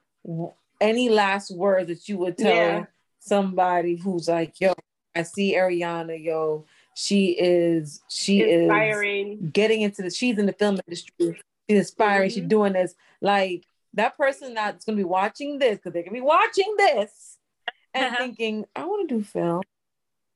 any 0.80 1.08
last 1.08 1.54
words 1.54 1.88
that 1.88 2.08
you 2.08 2.18
would 2.18 2.36
tell 2.36 2.54
yeah. 2.54 2.84
Somebody 3.26 3.96
who's 3.96 4.28
like, 4.28 4.60
yo, 4.60 4.74
I 5.14 5.22
see 5.22 5.54
Ariana, 5.54 6.22
yo, 6.22 6.66
she 6.94 7.36
is 7.38 8.00
she 8.08 8.42
inspiring. 8.42 9.32
is 9.32 9.50
getting 9.52 9.82
into 9.82 10.02
the 10.02 10.10
she's 10.10 10.38
in 10.38 10.46
the 10.46 10.52
film 10.52 10.78
industry. 10.86 11.12
She's 11.68 11.78
inspiring. 11.78 12.30
Mm-hmm. 12.30 12.40
She's 12.40 12.48
doing 12.48 12.72
this. 12.72 12.94
Like 13.20 13.66
that 13.94 14.16
person 14.16 14.54
that's 14.54 14.84
gonna 14.84 14.96
be 14.96 15.04
watching 15.04 15.58
this 15.58 15.76
because 15.76 15.92
they're 15.92 16.02
gonna 16.02 16.14
be 16.14 16.20
watching 16.20 16.74
this 16.78 17.38
and 17.92 18.06
uh-huh. 18.06 18.16
thinking, 18.18 18.64
I 18.74 18.84
want 18.84 19.08
to 19.08 19.18
do 19.18 19.24
film. 19.24 19.62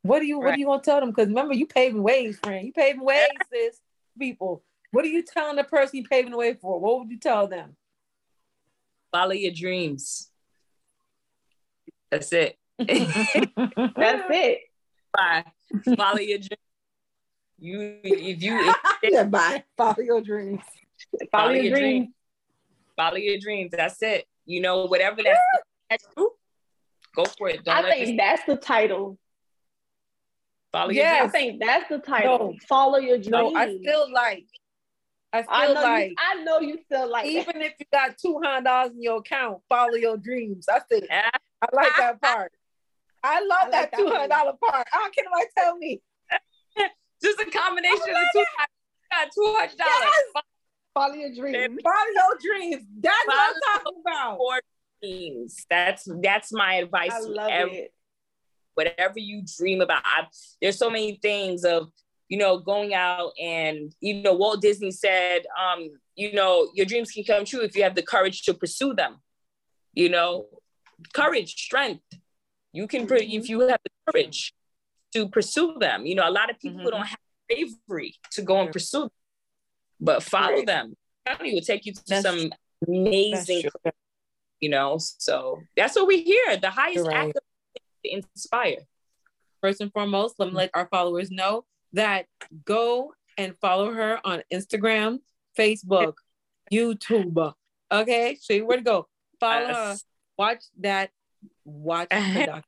What 0.03 0.21
do 0.21 0.27
you 0.27 0.41
right. 0.41 0.47
what 0.47 0.55
do 0.55 0.61
you 0.61 0.67
want 0.67 0.83
to 0.85 0.91
tell 0.91 1.01
them? 1.01 1.11
Because 1.11 1.29
remember, 1.29 1.55
you 1.55 1.67
paving 1.67 2.03
ways, 2.03 2.39
friend. 2.43 2.67
You 2.67 2.73
paving 2.73 3.05
ways, 3.05 3.29
sis. 3.53 3.81
People. 4.19 4.63
What 4.93 5.05
are 5.05 5.09
you 5.09 5.23
telling 5.23 5.57
the 5.57 5.65
person 5.65 5.99
you 5.99 6.05
paving 6.05 6.33
the 6.33 6.37
way 6.37 6.55
for? 6.55 6.81
What 6.81 6.99
would 6.99 7.11
you 7.11 7.19
tell 7.19 7.47
them? 7.47 7.77
Follow 9.13 9.33
your 9.33 9.53
dreams. 9.53 10.31
That's 12.11 12.33
it. 12.33 12.59
That's 13.97 14.25
it. 14.31 14.61
Bye. 15.13 15.45
Follow 15.97 16.19
your 16.19 16.39
dreams. 16.39 16.49
You 17.59 17.99
if 18.03 18.43
you 18.43 18.59
if, 18.59 18.77
yeah, 19.03 19.25
bye. 19.25 19.63
Follow 19.77 20.01
your 20.01 20.21
dreams. 20.23 20.63
Follow, 21.13 21.29
follow 21.31 21.51
your, 21.53 21.63
your 21.65 21.77
dreams. 21.77 21.99
dreams. 21.99 22.09
Follow 22.97 23.17
your 23.17 23.39
dreams. 23.39 23.71
That's 23.77 24.03
it. 24.03 24.27
You 24.47 24.63
know, 24.63 24.87
whatever 24.87 25.23
that's, 25.23 25.39
that's 25.91 26.07
go 27.15 27.25
for 27.37 27.49
it. 27.51 27.65
Don't 27.65 27.77
I 27.77 27.91
think 27.91 28.19
that's 28.19 28.45
the 28.47 28.57
title. 28.57 29.19
Follow 30.73 30.91
yes. 30.91 31.05
your 31.05 31.29
dreams. 31.29 31.35
I 31.35 31.39
think 31.39 31.63
that's 31.63 31.89
the 31.91 31.99
title. 31.99 32.39
No. 32.39 32.55
Follow 32.67 32.99
your 32.99 33.19
dreams. 33.19 33.31
No, 33.31 33.55
I 33.55 33.79
feel 33.79 34.11
like 34.13 34.47
I 35.33 35.43
feel 35.43 35.51
I 35.51 35.67
like 35.73 36.11
you, 36.11 36.17
I 36.19 36.43
know 36.43 36.61
you 36.61 36.79
feel 36.89 37.11
like 37.11 37.27
even 37.27 37.59
that. 37.59 37.67
if 37.67 37.75
you 37.79 37.87
got 37.93 38.17
two 38.17 38.41
hundred 38.43 38.65
dollars 38.65 38.93
in 38.93 39.03
your 39.03 39.19
account, 39.19 39.59
follow 39.69 39.95
your 39.95 40.17
dreams. 40.17 40.67
I 40.69 40.81
said 40.91 41.07
I 41.11 41.67
like 41.73 41.93
that 41.99 42.21
part. 42.23 42.53
I 43.23 43.41
love 43.41 43.69
I 43.69 43.71
that 43.71 43.93
two 43.97 44.09
hundred 44.09 44.29
dollar 44.29 44.53
part. 44.53 44.87
I 44.93 44.99
don't 44.99 45.15
care 45.15 45.25
what 45.29 45.49
tell 45.57 45.77
me. 45.77 46.01
Just 47.23 47.41
a 47.41 47.51
combination 47.51 47.99
of 47.99 48.07
the 48.07 48.29
two. 48.33 48.45
Two 49.35 49.55
hundred 49.59 49.77
dollars. 49.77 50.45
Follow 50.95 51.15
your 51.15 51.35
dreams. 51.35 51.79
Follow 51.83 52.11
your 52.15 52.39
dreams. 52.41 52.85
That's 53.01 53.17
Follow 53.27 53.39
what 53.39 53.57
I'm 53.69 53.81
talking 53.81 54.03
about. 54.07 54.39
Dreams. 55.03 55.67
That's 55.71 56.09
that's 56.23 56.53
my 56.53 56.75
advice. 56.75 57.13
I 57.13 57.21
love 57.21 57.51
every, 57.51 57.77
it. 57.77 57.95
Whatever 58.75 59.19
you 59.19 59.43
dream 59.59 59.81
about, 59.81 60.03
I, 60.05 60.27
there's 60.61 60.79
so 60.79 60.91
many 60.91 61.19
things 61.21 61.65
of 61.65 61.91
you 62.29 62.39
know 62.39 62.59
going 62.59 62.95
out 62.95 63.33
and 63.41 63.95
you 64.01 64.23
know 64.23 64.35
Walt 64.35 64.61
Disney 64.63 64.91
said, 64.91 65.43
um, 65.61 65.91
you 66.17 66.33
know 66.33 66.71
your 66.75 66.87
dreams 66.87 67.11
can 67.11 67.25
come 67.25 67.45
true 67.45 67.61
if 67.61 67.77
you 67.77 67.83
have 67.83 67.95
the 67.95 68.03
courage 68.03 68.43
to 68.43 68.55
pursue 68.55 68.95
them. 68.95 69.17
You 69.93 70.09
know, 70.09 70.47
courage, 71.13 71.55
strength. 71.55 72.03
You 72.73 72.87
can 72.87 73.07
mm-hmm. 73.07 73.15
if 73.17 73.49
you 73.49 73.61
have 73.61 73.81
the 73.85 74.13
courage 74.13 74.55
to 75.15 75.29
pursue 75.29 75.77
them. 75.79 76.07
You 76.07 76.15
know, 76.15 76.29
a 76.29 76.31
lot 76.31 76.51
of 76.51 76.59
people 76.59 76.81
mm-hmm. 76.81 76.91
don't 76.91 77.07
have 77.07 77.19
bravery 77.49 78.15
to 78.33 78.43
go 78.43 78.61
and 78.61 78.73
pursue 78.73 79.01
them 79.01 79.11
but 80.01 80.23
follow 80.23 80.57
right. 80.57 80.67
them. 80.67 80.97
It 81.27 81.55
will 81.55 81.61
take 81.61 81.87
you 81.87 81.93
to 81.93 82.03
that's, 82.07 82.23
some 82.23 82.53
amazing, 82.87 83.65
you 84.61 84.71
know. 84.71 84.97
So 84.99 85.61
that's 85.77 85.95
what 85.95 86.07
we 86.09 86.23
hear. 86.23 86.57
The 86.57 86.71
highest 86.71 87.07
right. 87.07 87.17
act 87.17 87.37
of 87.37 87.43
to 88.05 88.13
inspire. 88.13 88.79
First 89.61 89.81
and 89.81 89.93
foremost, 89.93 90.37
let 90.39 90.49
me 90.49 90.55
let 90.55 90.71
our 90.73 90.89
followers 90.91 91.31
know 91.31 91.65
that 91.93 92.27
go 92.65 93.13
and 93.37 93.55
follow 93.61 93.93
her 93.93 94.19
on 94.25 94.43
Instagram, 94.53 95.19
Facebook, 95.59 96.15
YouTube. 96.73 97.53
Okay, 97.93 98.39
show 98.43 98.55
you 98.55 98.67
where 98.67 98.79
to 98.79 98.83
go. 98.83 99.07
Follow 99.39 99.67
yes. 99.67 99.77
her. 99.77 99.97
Watch 100.39 100.65
that. 100.81 101.11
Watch 101.65 102.09
the 102.11 102.45
doc. 102.47 102.65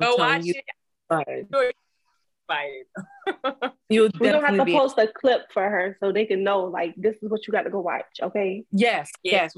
Go 0.00 0.16
watch 0.16 0.44
you, 0.44 0.54
it 0.56 0.64
inspired. 1.10 2.84
you 3.88 4.10
We're 4.18 4.32
gonna 4.32 4.46
have 4.46 4.56
to 4.56 4.64
be... 4.64 4.72
post 4.72 4.98
a 4.98 5.06
clip 5.06 5.52
for 5.52 5.62
her 5.62 5.96
so 6.00 6.12
they 6.12 6.24
can 6.24 6.42
know 6.42 6.64
like 6.64 6.94
this 6.96 7.16
is 7.22 7.30
what 7.30 7.46
you 7.46 7.52
got 7.52 7.62
to 7.62 7.70
go 7.70 7.80
watch. 7.80 8.04
Okay. 8.22 8.64
Yes. 8.70 9.10
Yes. 9.22 9.54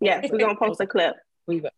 Yes. 0.00 0.30
We're 0.30 0.38
gonna 0.38 0.56
post 0.56 0.80
a 0.80 0.86
clip. 0.86 1.14
We 1.46 1.60
will. 1.60 1.70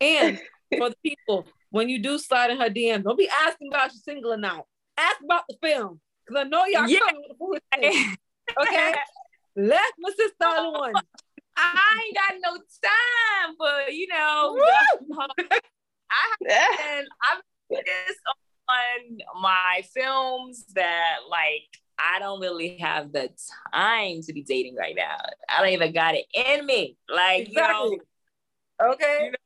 And 0.00 0.38
for 0.78 0.90
the 0.90 0.96
people, 1.02 1.46
when 1.70 1.88
you 1.88 2.00
do 2.02 2.18
slide 2.18 2.50
in 2.50 2.60
her 2.60 2.68
DM, 2.68 3.04
don't 3.04 3.18
be 3.18 3.28
asking 3.28 3.68
about 3.68 3.92
your 3.92 4.00
single 4.00 4.32
or 4.32 4.36
not. 4.36 4.66
Ask 4.96 5.18
about 5.24 5.44
the 5.48 5.56
film 5.62 6.00
because 6.26 6.44
I 6.44 6.48
know 6.48 6.64
y'all 6.66 6.88
yeah. 6.88 7.00
coming 7.00 7.22
with 7.22 7.28
the 7.28 7.38
foolish. 7.38 8.16
Okay. 8.60 8.94
Let 9.56 9.92
my 9.98 10.10
sister 10.10 10.44
on 10.44 10.72
one. 10.72 10.92
I 11.58 12.02
ain't 12.06 12.16
got 12.16 12.34
no 12.44 12.56
time 12.56 13.56
for 13.56 13.90
you 13.90 14.06
know. 14.08 14.58
I 16.10 16.36
have 16.48 17.04
I've 17.22 17.42
this 17.70 18.16
on 18.68 19.18
my 19.42 19.82
films 19.94 20.64
that 20.74 21.16
like 21.28 21.68
I 21.98 22.18
don't 22.20 22.40
really 22.40 22.78
have 22.78 23.12
the 23.12 23.30
time 23.74 24.22
to 24.22 24.32
be 24.32 24.42
dating 24.42 24.76
right 24.76 24.94
now. 24.96 25.16
I 25.48 25.60
don't 25.60 25.72
even 25.72 25.92
got 25.92 26.14
it 26.14 26.26
in 26.32 26.64
me. 26.64 26.96
Like, 27.08 27.48
exactly. 27.48 27.90
you 27.90 28.00
know, 28.80 28.92
okay. 28.92 29.18
You 29.24 29.30
know, 29.32 29.36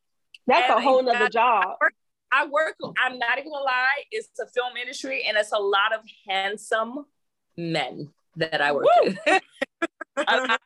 That's 0.47 0.71
a 0.71 0.81
whole 0.81 1.03
nother 1.03 1.31
job. 1.31 1.65
I 1.65 1.75
work, 1.81 1.95
I 2.31 2.47
work, 2.47 2.95
I'm 3.03 3.19
not 3.19 3.39
even 3.39 3.51
gonna 3.53 3.65
lie, 3.65 4.05
it's 4.11 4.29
the 4.37 4.47
film 4.55 4.77
industry 4.77 5.25
and 5.27 5.37
it's 5.39 5.53
a 5.53 5.59
lot 5.59 5.95
of 5.95 6.01
handsome 6.29 7.07
men 7.57 8.11
that 8.37 8.61
I 8.61 8.73
work 8.73 8.87
Woo! 9.03 9.15
with. 9.27 9.43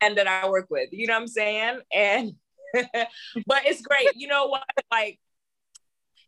and 0.00 0.16
that 0.18 0.26
I 0.26 0.48
work 0.48 0.66
with. 0.70 0.88
You 0.92 1.06
know 1.06 1.14
what 1.14 1.22
I'm 1.22 1.28
saying? 1.28 1.80
And 1.92 2.32
but 2.74 3.66
it's 3.66 3.82
great. 3.82 4.08
You 4.14 4.28
know 4.28 4.46
what? 4.46 4.64
Like, 4.90 5.18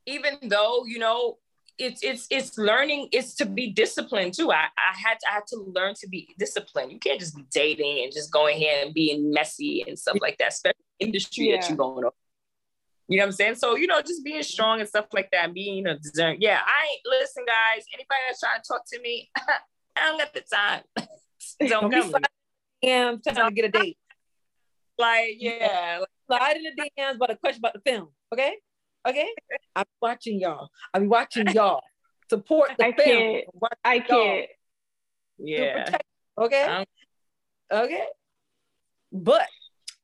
even 0.07 0.39
though, 0.43 0.85
you 0.87 0.99
know, 0.99 1.39
it's 1.79 2.03
it's 2.03 2.27
it's 2.31 2.59
learning 2.59 3.09
it's 3.13 3.35
to 3.37 3.47
be 3.47 3.71
disciplined 3.71 4.35
too. 4.35 4.51
I, 4.51 4.65
I 4.77 4.97
had 4.97 5.19
to 5.21 5.29
I 5.31 5.35
had 5.35 5.47
to 5.49 5.61
learn 5.61 5.95
to 6.01 6.09
be 6.09 6.35
disciplined. 6.39 6.91
You 6.91 6.99
can't 6.99 7.21
just 7.21 7.37
be 7.37 7.45
dating 7.53 8.03
and 8.03 8.13
just 8.13 8.33
going 8.33 8.57
here 8.57 8.83
and 8.85 8.93
being 8.93 9.31
messy 9.31 9.85
and 9.87 9.97
stuff 9.99 10.19
like 10.21 10.39
that, 10.39 10.49
especially 10.49 10.75
industry 10.99 11.51
yeah. 11.51 11.61
that 11.61 11.69
you're 11.69 11.79
going 11.79 12.05
on. 12.05 12.11
You 13.07 13.17
know 13.17 13.23
what 13.23 13.29
I'm 13.29 13.33
saying? 13.33 13.55
So, 13.55 13.77
you 13.77 13.87
know, 13.87 14.03
just 14.03 14.23
being 14.23 14.43
strong 14.43 14.81
and 14.81 14.89
stuff 14.89 15.07
like 15.15 15.31
that, 15.31 15.55
being 15.55 15.87
a 15.87 15.99
discern. 15.99 16.37
Yeah, 16.41 16.59
I 16.63 16.89
ain't 16.91 17.01
listen, 17.07 17.45
guys. 17.47 17.85
Anybody 17.95 18.21
that's 18.29 18.41
trying 18.41 18.61
to 18.61 18.69
talk 18.69 18.83
to 18.93 19.01
me, 19.01 19.31
I 19.97 20.07
don't 20.07 20.19
got 20.19 20.35
the 20.35 20.43
time. 20.43 20.83
don't 21.69 21.91
come. 21.91 22.23
I'm 22.85 23.21
trying 23.21 23.49
to 23.49 23.55
get 23.55 23.65
a 23.65 23.69
date. 23.71 23.99
Like, 24.99 25.37
yeah. 25.39 26.01
Like, 26.01 26.09
slide 26.41 26.57
in 26.57 26.63
the 26.65 26.91
DMs 26.99 27.17
about 27.17 27.31
a 27.31 27.37
question 27.37 27.61
about 27.61 27.75
the 27.75 27.81
film. 27.81 28.09
Okay. 28.33 28.55
Okay, 29.07 29.29
I'm 29.75 29.87
watching 30.03 30.41
y'all. 30.41 30.69
I'm 30.93 31.09
watching 31.09 31.49
y'all. 31.49 31.83
Support 32.29 32.73
the 32.79 32.87
I 32.87 32.93
film. 32.93 33.33
Can't. 33.33 33.45
I 33.85 33.99
can't. 34.01 34.47
Yeah. 35.39 35.97
Okay. 36.37 36.63
Um, 36.63 36.85
okay. 37.73 38.05
But 39.11 39.47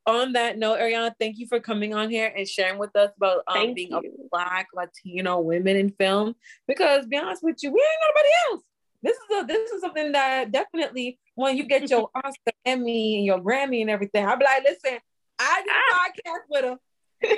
on 0.06 0.32
that 0.32 0.56
note, 0.56 0.78
Ariana, 0.78 1.12
thank 1.20 1.38
you 1.38 1.46
for 1.46 1.60
coming 1.60 1.92
on 1.92 2.08
here 2.08 2.32
and 2.34 2.48
sharing 2.48 2.78
with 2.78 2.96
us 2.96 3.10
about 3.16 3.42
um, 3.46 3.74
being 3.74 3.90
you. 3.90 3.98
a 3.98 4.28
Black 4.30 4.68
Latino 4.74 5.40
women 5.40 5.76
in 5.76 5.90
film. 5.90 6.34
Because, 6.66 7.04
be 7.06 7.18
honest 7.18 7.42
with 7.42 7.62
you, 7.62 7.72
we 7.72 7.80
ain't 7.80 7.98
nobody 8.08 8.28
else. 8.50 8.62
This 9.04 9.18
is 9.18 9.42
a 9.42 9.46
this 9.46 9.70
is 9.70 9.82
something 9.82 10.12
that 10.12 10.50
definitely 10.50 11.18
when 11.34 11.58
you 11.58 11.64
get 11.64 11.90
your 11.90 12.08
Oscar, 12.14 12.52
Emmy, 12.64 13.16
and 13.16 13.26
your 13.26 13.38
Grammy 13.38 13.82
and 13.82 13.90
everything, 13.90 14.26
I'll 14.26 14.38
be 14.38 14.46
like, 14.46 14.64
listen, 14.64 14.98
I 15.38 15.62
did 15.62 15.70
a 15.70 15.76
ah. 15.76 16.08
podcast 16.08 16.42
with 16.48 16.64
her 16.64 16.78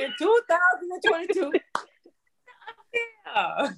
in 0.00 0.12
2022. 0.18 1.52
yeah. 3.26 3.70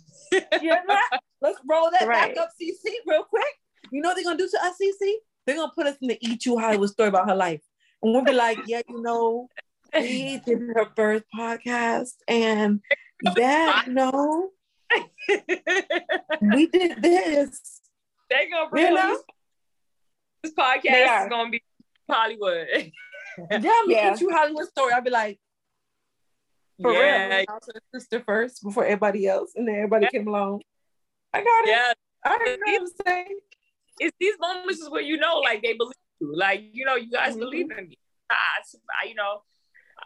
yeah 0.61 1.01
Let's 1.41 1.59
roll 1.67 1.91
that 1.99 2.07
right. 2.07 2.35
back 2.35 2.45
up, 2.45 2.51
Cece, 2.61 2.93
real 3.07 3.25
quick. 3.25 3.45
You 3.91 4.03
know 4.03 4.11
what 4.11 4.17
they're 4.17 4.25
gonna 4.25 4.37
do 4.37 4.49
to 4.49 4.65
us, 4.65 4.75
Cece? 4.83 5.13
They're 5.47 5.57
gonna 5.57 5.73
put 5.75 5.87
us 5.87 5.97
in 6.03 6.09
the 6.09 6.19
E2 6.23 6.61
Hollywood 6.61 6.91
story 6.91 7.09
about 7.09 7.29
her 7.31 7.37
life. 7.37 7.63
And 8.03 8.13
we'll 8.13 8.23
be 8.25 8.33
like, 8.33 8.59
yeah, 8.67 8.83
you 8.87 9.01
know, 9.01 9.49
we 9.95 10.43
did 10.45 10.61
her 10.61 10.89
first 10.95 11.25
podcast, 11.35 12.17
and 12.29 12.81
yeah, 13.35 13.87
you 13.87 13.95
know, 13.95 14.51
we 16.41 16.67
did 16.67 17.03
this. 17.03 17.81
They're 18.31 18.51
gonna 18.51 18.71
bring 18.71 18.87
you 18.87 18.95
know? 18.95 19.19
this 20.43 20.53
podcast 20.55 21.25
is 21.25 21.29
gonna 21.29 21.51
be 21.51 21.63
Hollywood. 22.09 22.67
yeah, 23.51 23.83
yeah. 23.87 24.15
E2 24.15 24.31
Hollywood 24.31 24.69
story. 24.69 24.93
I'll 24.93 25.03
be 25.03 25.11
like, 25.11 25.39
for 26.81 26.93
yeah. 26.93 27.27
real. 27.27 27.47
I 27.49 27.53
was 27.53 27.69
her 27.75 27.81
sister 27.95 28.23
first 28.25 28.63
before 28.63 28.85
everybody 28.85 29.27
else, 29.27 29.53
and 29.55 29.67
then 29.67 29.77
everybody 29.77 30.05
yeah. 30.05 30.19
came 30.19 30.29
along. 30.29 30.63
I 31.33 31.39
got 31.39 31.65
it. 31.65 31.69
Yeah. 31.69 31.93
I 32.25 32.39
didn't 32.39 32.61
know 32.67 32.89
what. 33.05 33.27
It's 34.01 34.17
these 34.21 34.35
moments 34.41 34.81
is 34.81 34.91
where 34.91 35.03
you 35.03 35.17
know, 35.17 35.39
like 35.39 35.63
they 35.63 35.75
believe 35.75 35.95
you. 36.21 36.37
Like, 36.37 36.65
you 36.73 36.85
know, 36.85 36.95
you 36.97 37.11
guys 37.11 37.31
mm-hmm. 37.33 37.41
believe 37.41 37.71
in 37.77 37.89
me. 37.89 37.99
I, 38.31 39.07
you 39.07 39.15
know. 39.15 39.43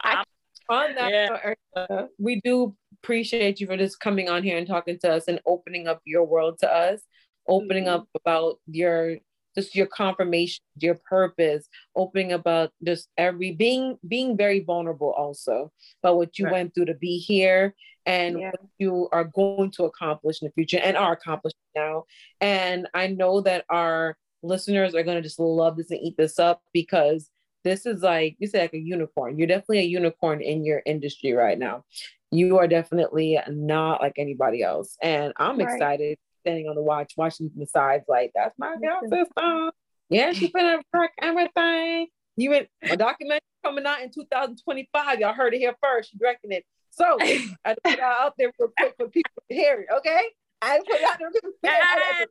I'm 0.00 0.24
on 0.68 0.94
that, 0.94 1.54
yeah. 1.76 2.06
we 2.18 2.40
do 2.42 2.74
appreciate 3.02 3.60
you 3.60 3.66
for 3.66 3.76
just 3.76 4.00
coming 4.00 4.28
on 4.28 4.42
here 4.42 4.56
and 4.56 4.66
talking 4.66 4.98
to 5.00 5.12
us 5.12 5.28
and 5.28 5.40
opening 5.46 5.88
up 5.88 6.00
your 6.04 6.24
world 6.24 6.58
to 6.60 6.72
us, 6.72 7.00
opening 7.48 7.84
mm-hmm. 7.84 7.94
up 7.94 8.08
about 8.14 8.56
your 8.66 9.16
just 9.54 9.74
your 9.74 9.86
confirmation, 9.86 10.62
your 10.78 10.98
purpose, 11.08 11.68
opening 11.94 12.32
about 12.32 12.70
just 12.84 13.08
every 13.18 13.52
being 13.52 13.98
being 14.06 14.36
very 14.36 14.60
vulnerable 14.60 15.12
also 15.12 15.70
about 16.02 16.16
what 16.16 16.38
you 16.38 16.46
right. 16.46 16.52
went 16.52 16.74
through 16.74 16.86
to 16.86 16.94
be 16.94 17.18
here 17.18 17.74
and 18.06 18.40
yeah. 18.40 18.50
what 18.50 18.60
you 18.78 19.08
are 19.12 19.24
going 19.24 19.70
to 19.70 19.84
accomplish 19.84 20.40
in 20.40 20.46
the 20.48 20.52
future 20.52 20.80
and 20.82 20.96
are 20.96 21.12
accomplishing 21.12 21.58
now. 21.76 22.04
And 22.40 22.88
I 22.94 23.08
know 23.08 23.40
that 23.42 23.64
our 23.68 24.16
listeners 24.42 24.94
are 24.94 25.02
going 25.02 25.16
to 25.16 25.22
just 25.22 25.38
love 25.38 25.76
this 25.76 25.90
and 25.90 26.00
eat 26.02 26.16
this 26.16 26.38
up 26.38 26.62
because 26.72 27.28
this 27.64 27.86
is 27.86 28.02
like 28.02 28.36
you 28.38 28.46
said 28.46 28.62
like 28.62 28.74
a 28.74 28.78
unicorn. 28.78 29.38
You're 29.38 29.46
definitely 29.46 29.80
a 29.80 29.82
unicorn 29.82 30.40
in 30.40 30.64
your 30.64 30.82
industry 30.84 31.32
right 31.32 31.58
now. 31.58 31.84
You 32.30 32.58
are 32.58 32.66
definitely 32.66 33.38
not 33.48 34.00
like 34.00 34.14
anybody 34.16 34.62
else. 34.62 34.96
And 35.02 35.32
I'm 35.36 35.58
right. 35.58 35.72
excited 35.72 36.18
standing 36.42 36.68
on 36.68 36.74
the 36.74 36.82
watch, 36.82 37.14
watching 37.16 37.48
from 37.48 37.60
the 37.60 37.66
sides, 37.66 38.04
like, 38.08 38.32
that's 38.34 38.58
my 38.58 38.76
girl 38.76 39.00
sister. 39.08 39.72
Yeah, 40.10 40.32
she 40.32 40.48
put 40.48 40.62
in 40.62 40.82
work 40.92 41.12
everything. 41.20 42.08
You 42.36 42.50
went 42.50 42.68
a 42.82 42.96
documentary 42.96 43.40
coming 43.64 43.86
out 43.86 44.02
in 44.02 44.10
2025. 44.10 45.20
Y'all 45.20 45.32
heard 45.32 45.54
it 45.54 45.58
here 45.58 45.74
first. 45.82 46.10
She 46.10 46.18
directing 46.18 46.52
it. 46.52 46.64
So 46.90 47.04
I 47.20 47.74
put 47.82 47.94
it 47.94 48.00
out 48.00 48.34
there 48.38 48.52
real 48.58 48.70
quick 48.76 48.94
for 48.98 49.08
people 49.08 49.30
to 49.48 49.54
hear 49.54 49.80
it, 49.80 49.86
okay? 49.98 50.22
I 50.60 50.78
put 50.78 50.88
it 50.88 51.04
out 51.04 51.18
there 51.18 52.26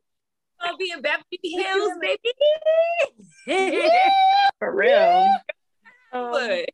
I'll 0.64 0.78
be 0.78 0.92
in 0.92 1.02
Beverly 1.02 1.40
Hills, 1.44 1.92
baby. 2.02 2.34
for 4.60 4.76
real. 4.76 5.28
Um, 6.14 6.66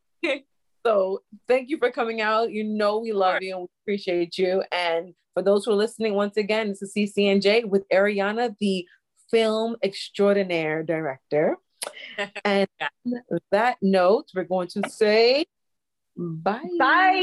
so 0.85 1.21
thank 1.47 1.69
you 1.69 1.77
for 1.77 1.91
coming 1.91 2.21
out. 2.21 2.51
You 2.51 2.63
know 2.63 2.99
we 2.99 3.11
love 3.11 3.41
you 3.41 3.55
and 3.55 3.61
we 3.61 3.67
appreciate 3.83 4.37
you. 4.37 4.63
And 4.71 5.13
for 5.33 5.43
those 5.43 5.65
who 5.65 5.71
are 5.71 5.75
listening, 5.75 6.13
once 6.13 6.37
again, 6.37 6.69
this 6.69 6.81
is 6.81 6.93
CCNJ 6.93 7.65
with 7.65 7.83
Ariana, 7.89 8.55
the 8.59 8.87
film 9.29 9.75
extraordinaire 9.83 10.83
director. 10.83 11.57
and 12.45 12.67
that 13.51 13.77
note, 13.81 14.27
we're 14.35 14.43
going 14.43 14.67
to 14.69 14.89
say 14.89 15.45
bye. 16.15 16.61
Bye. 16.79 17.13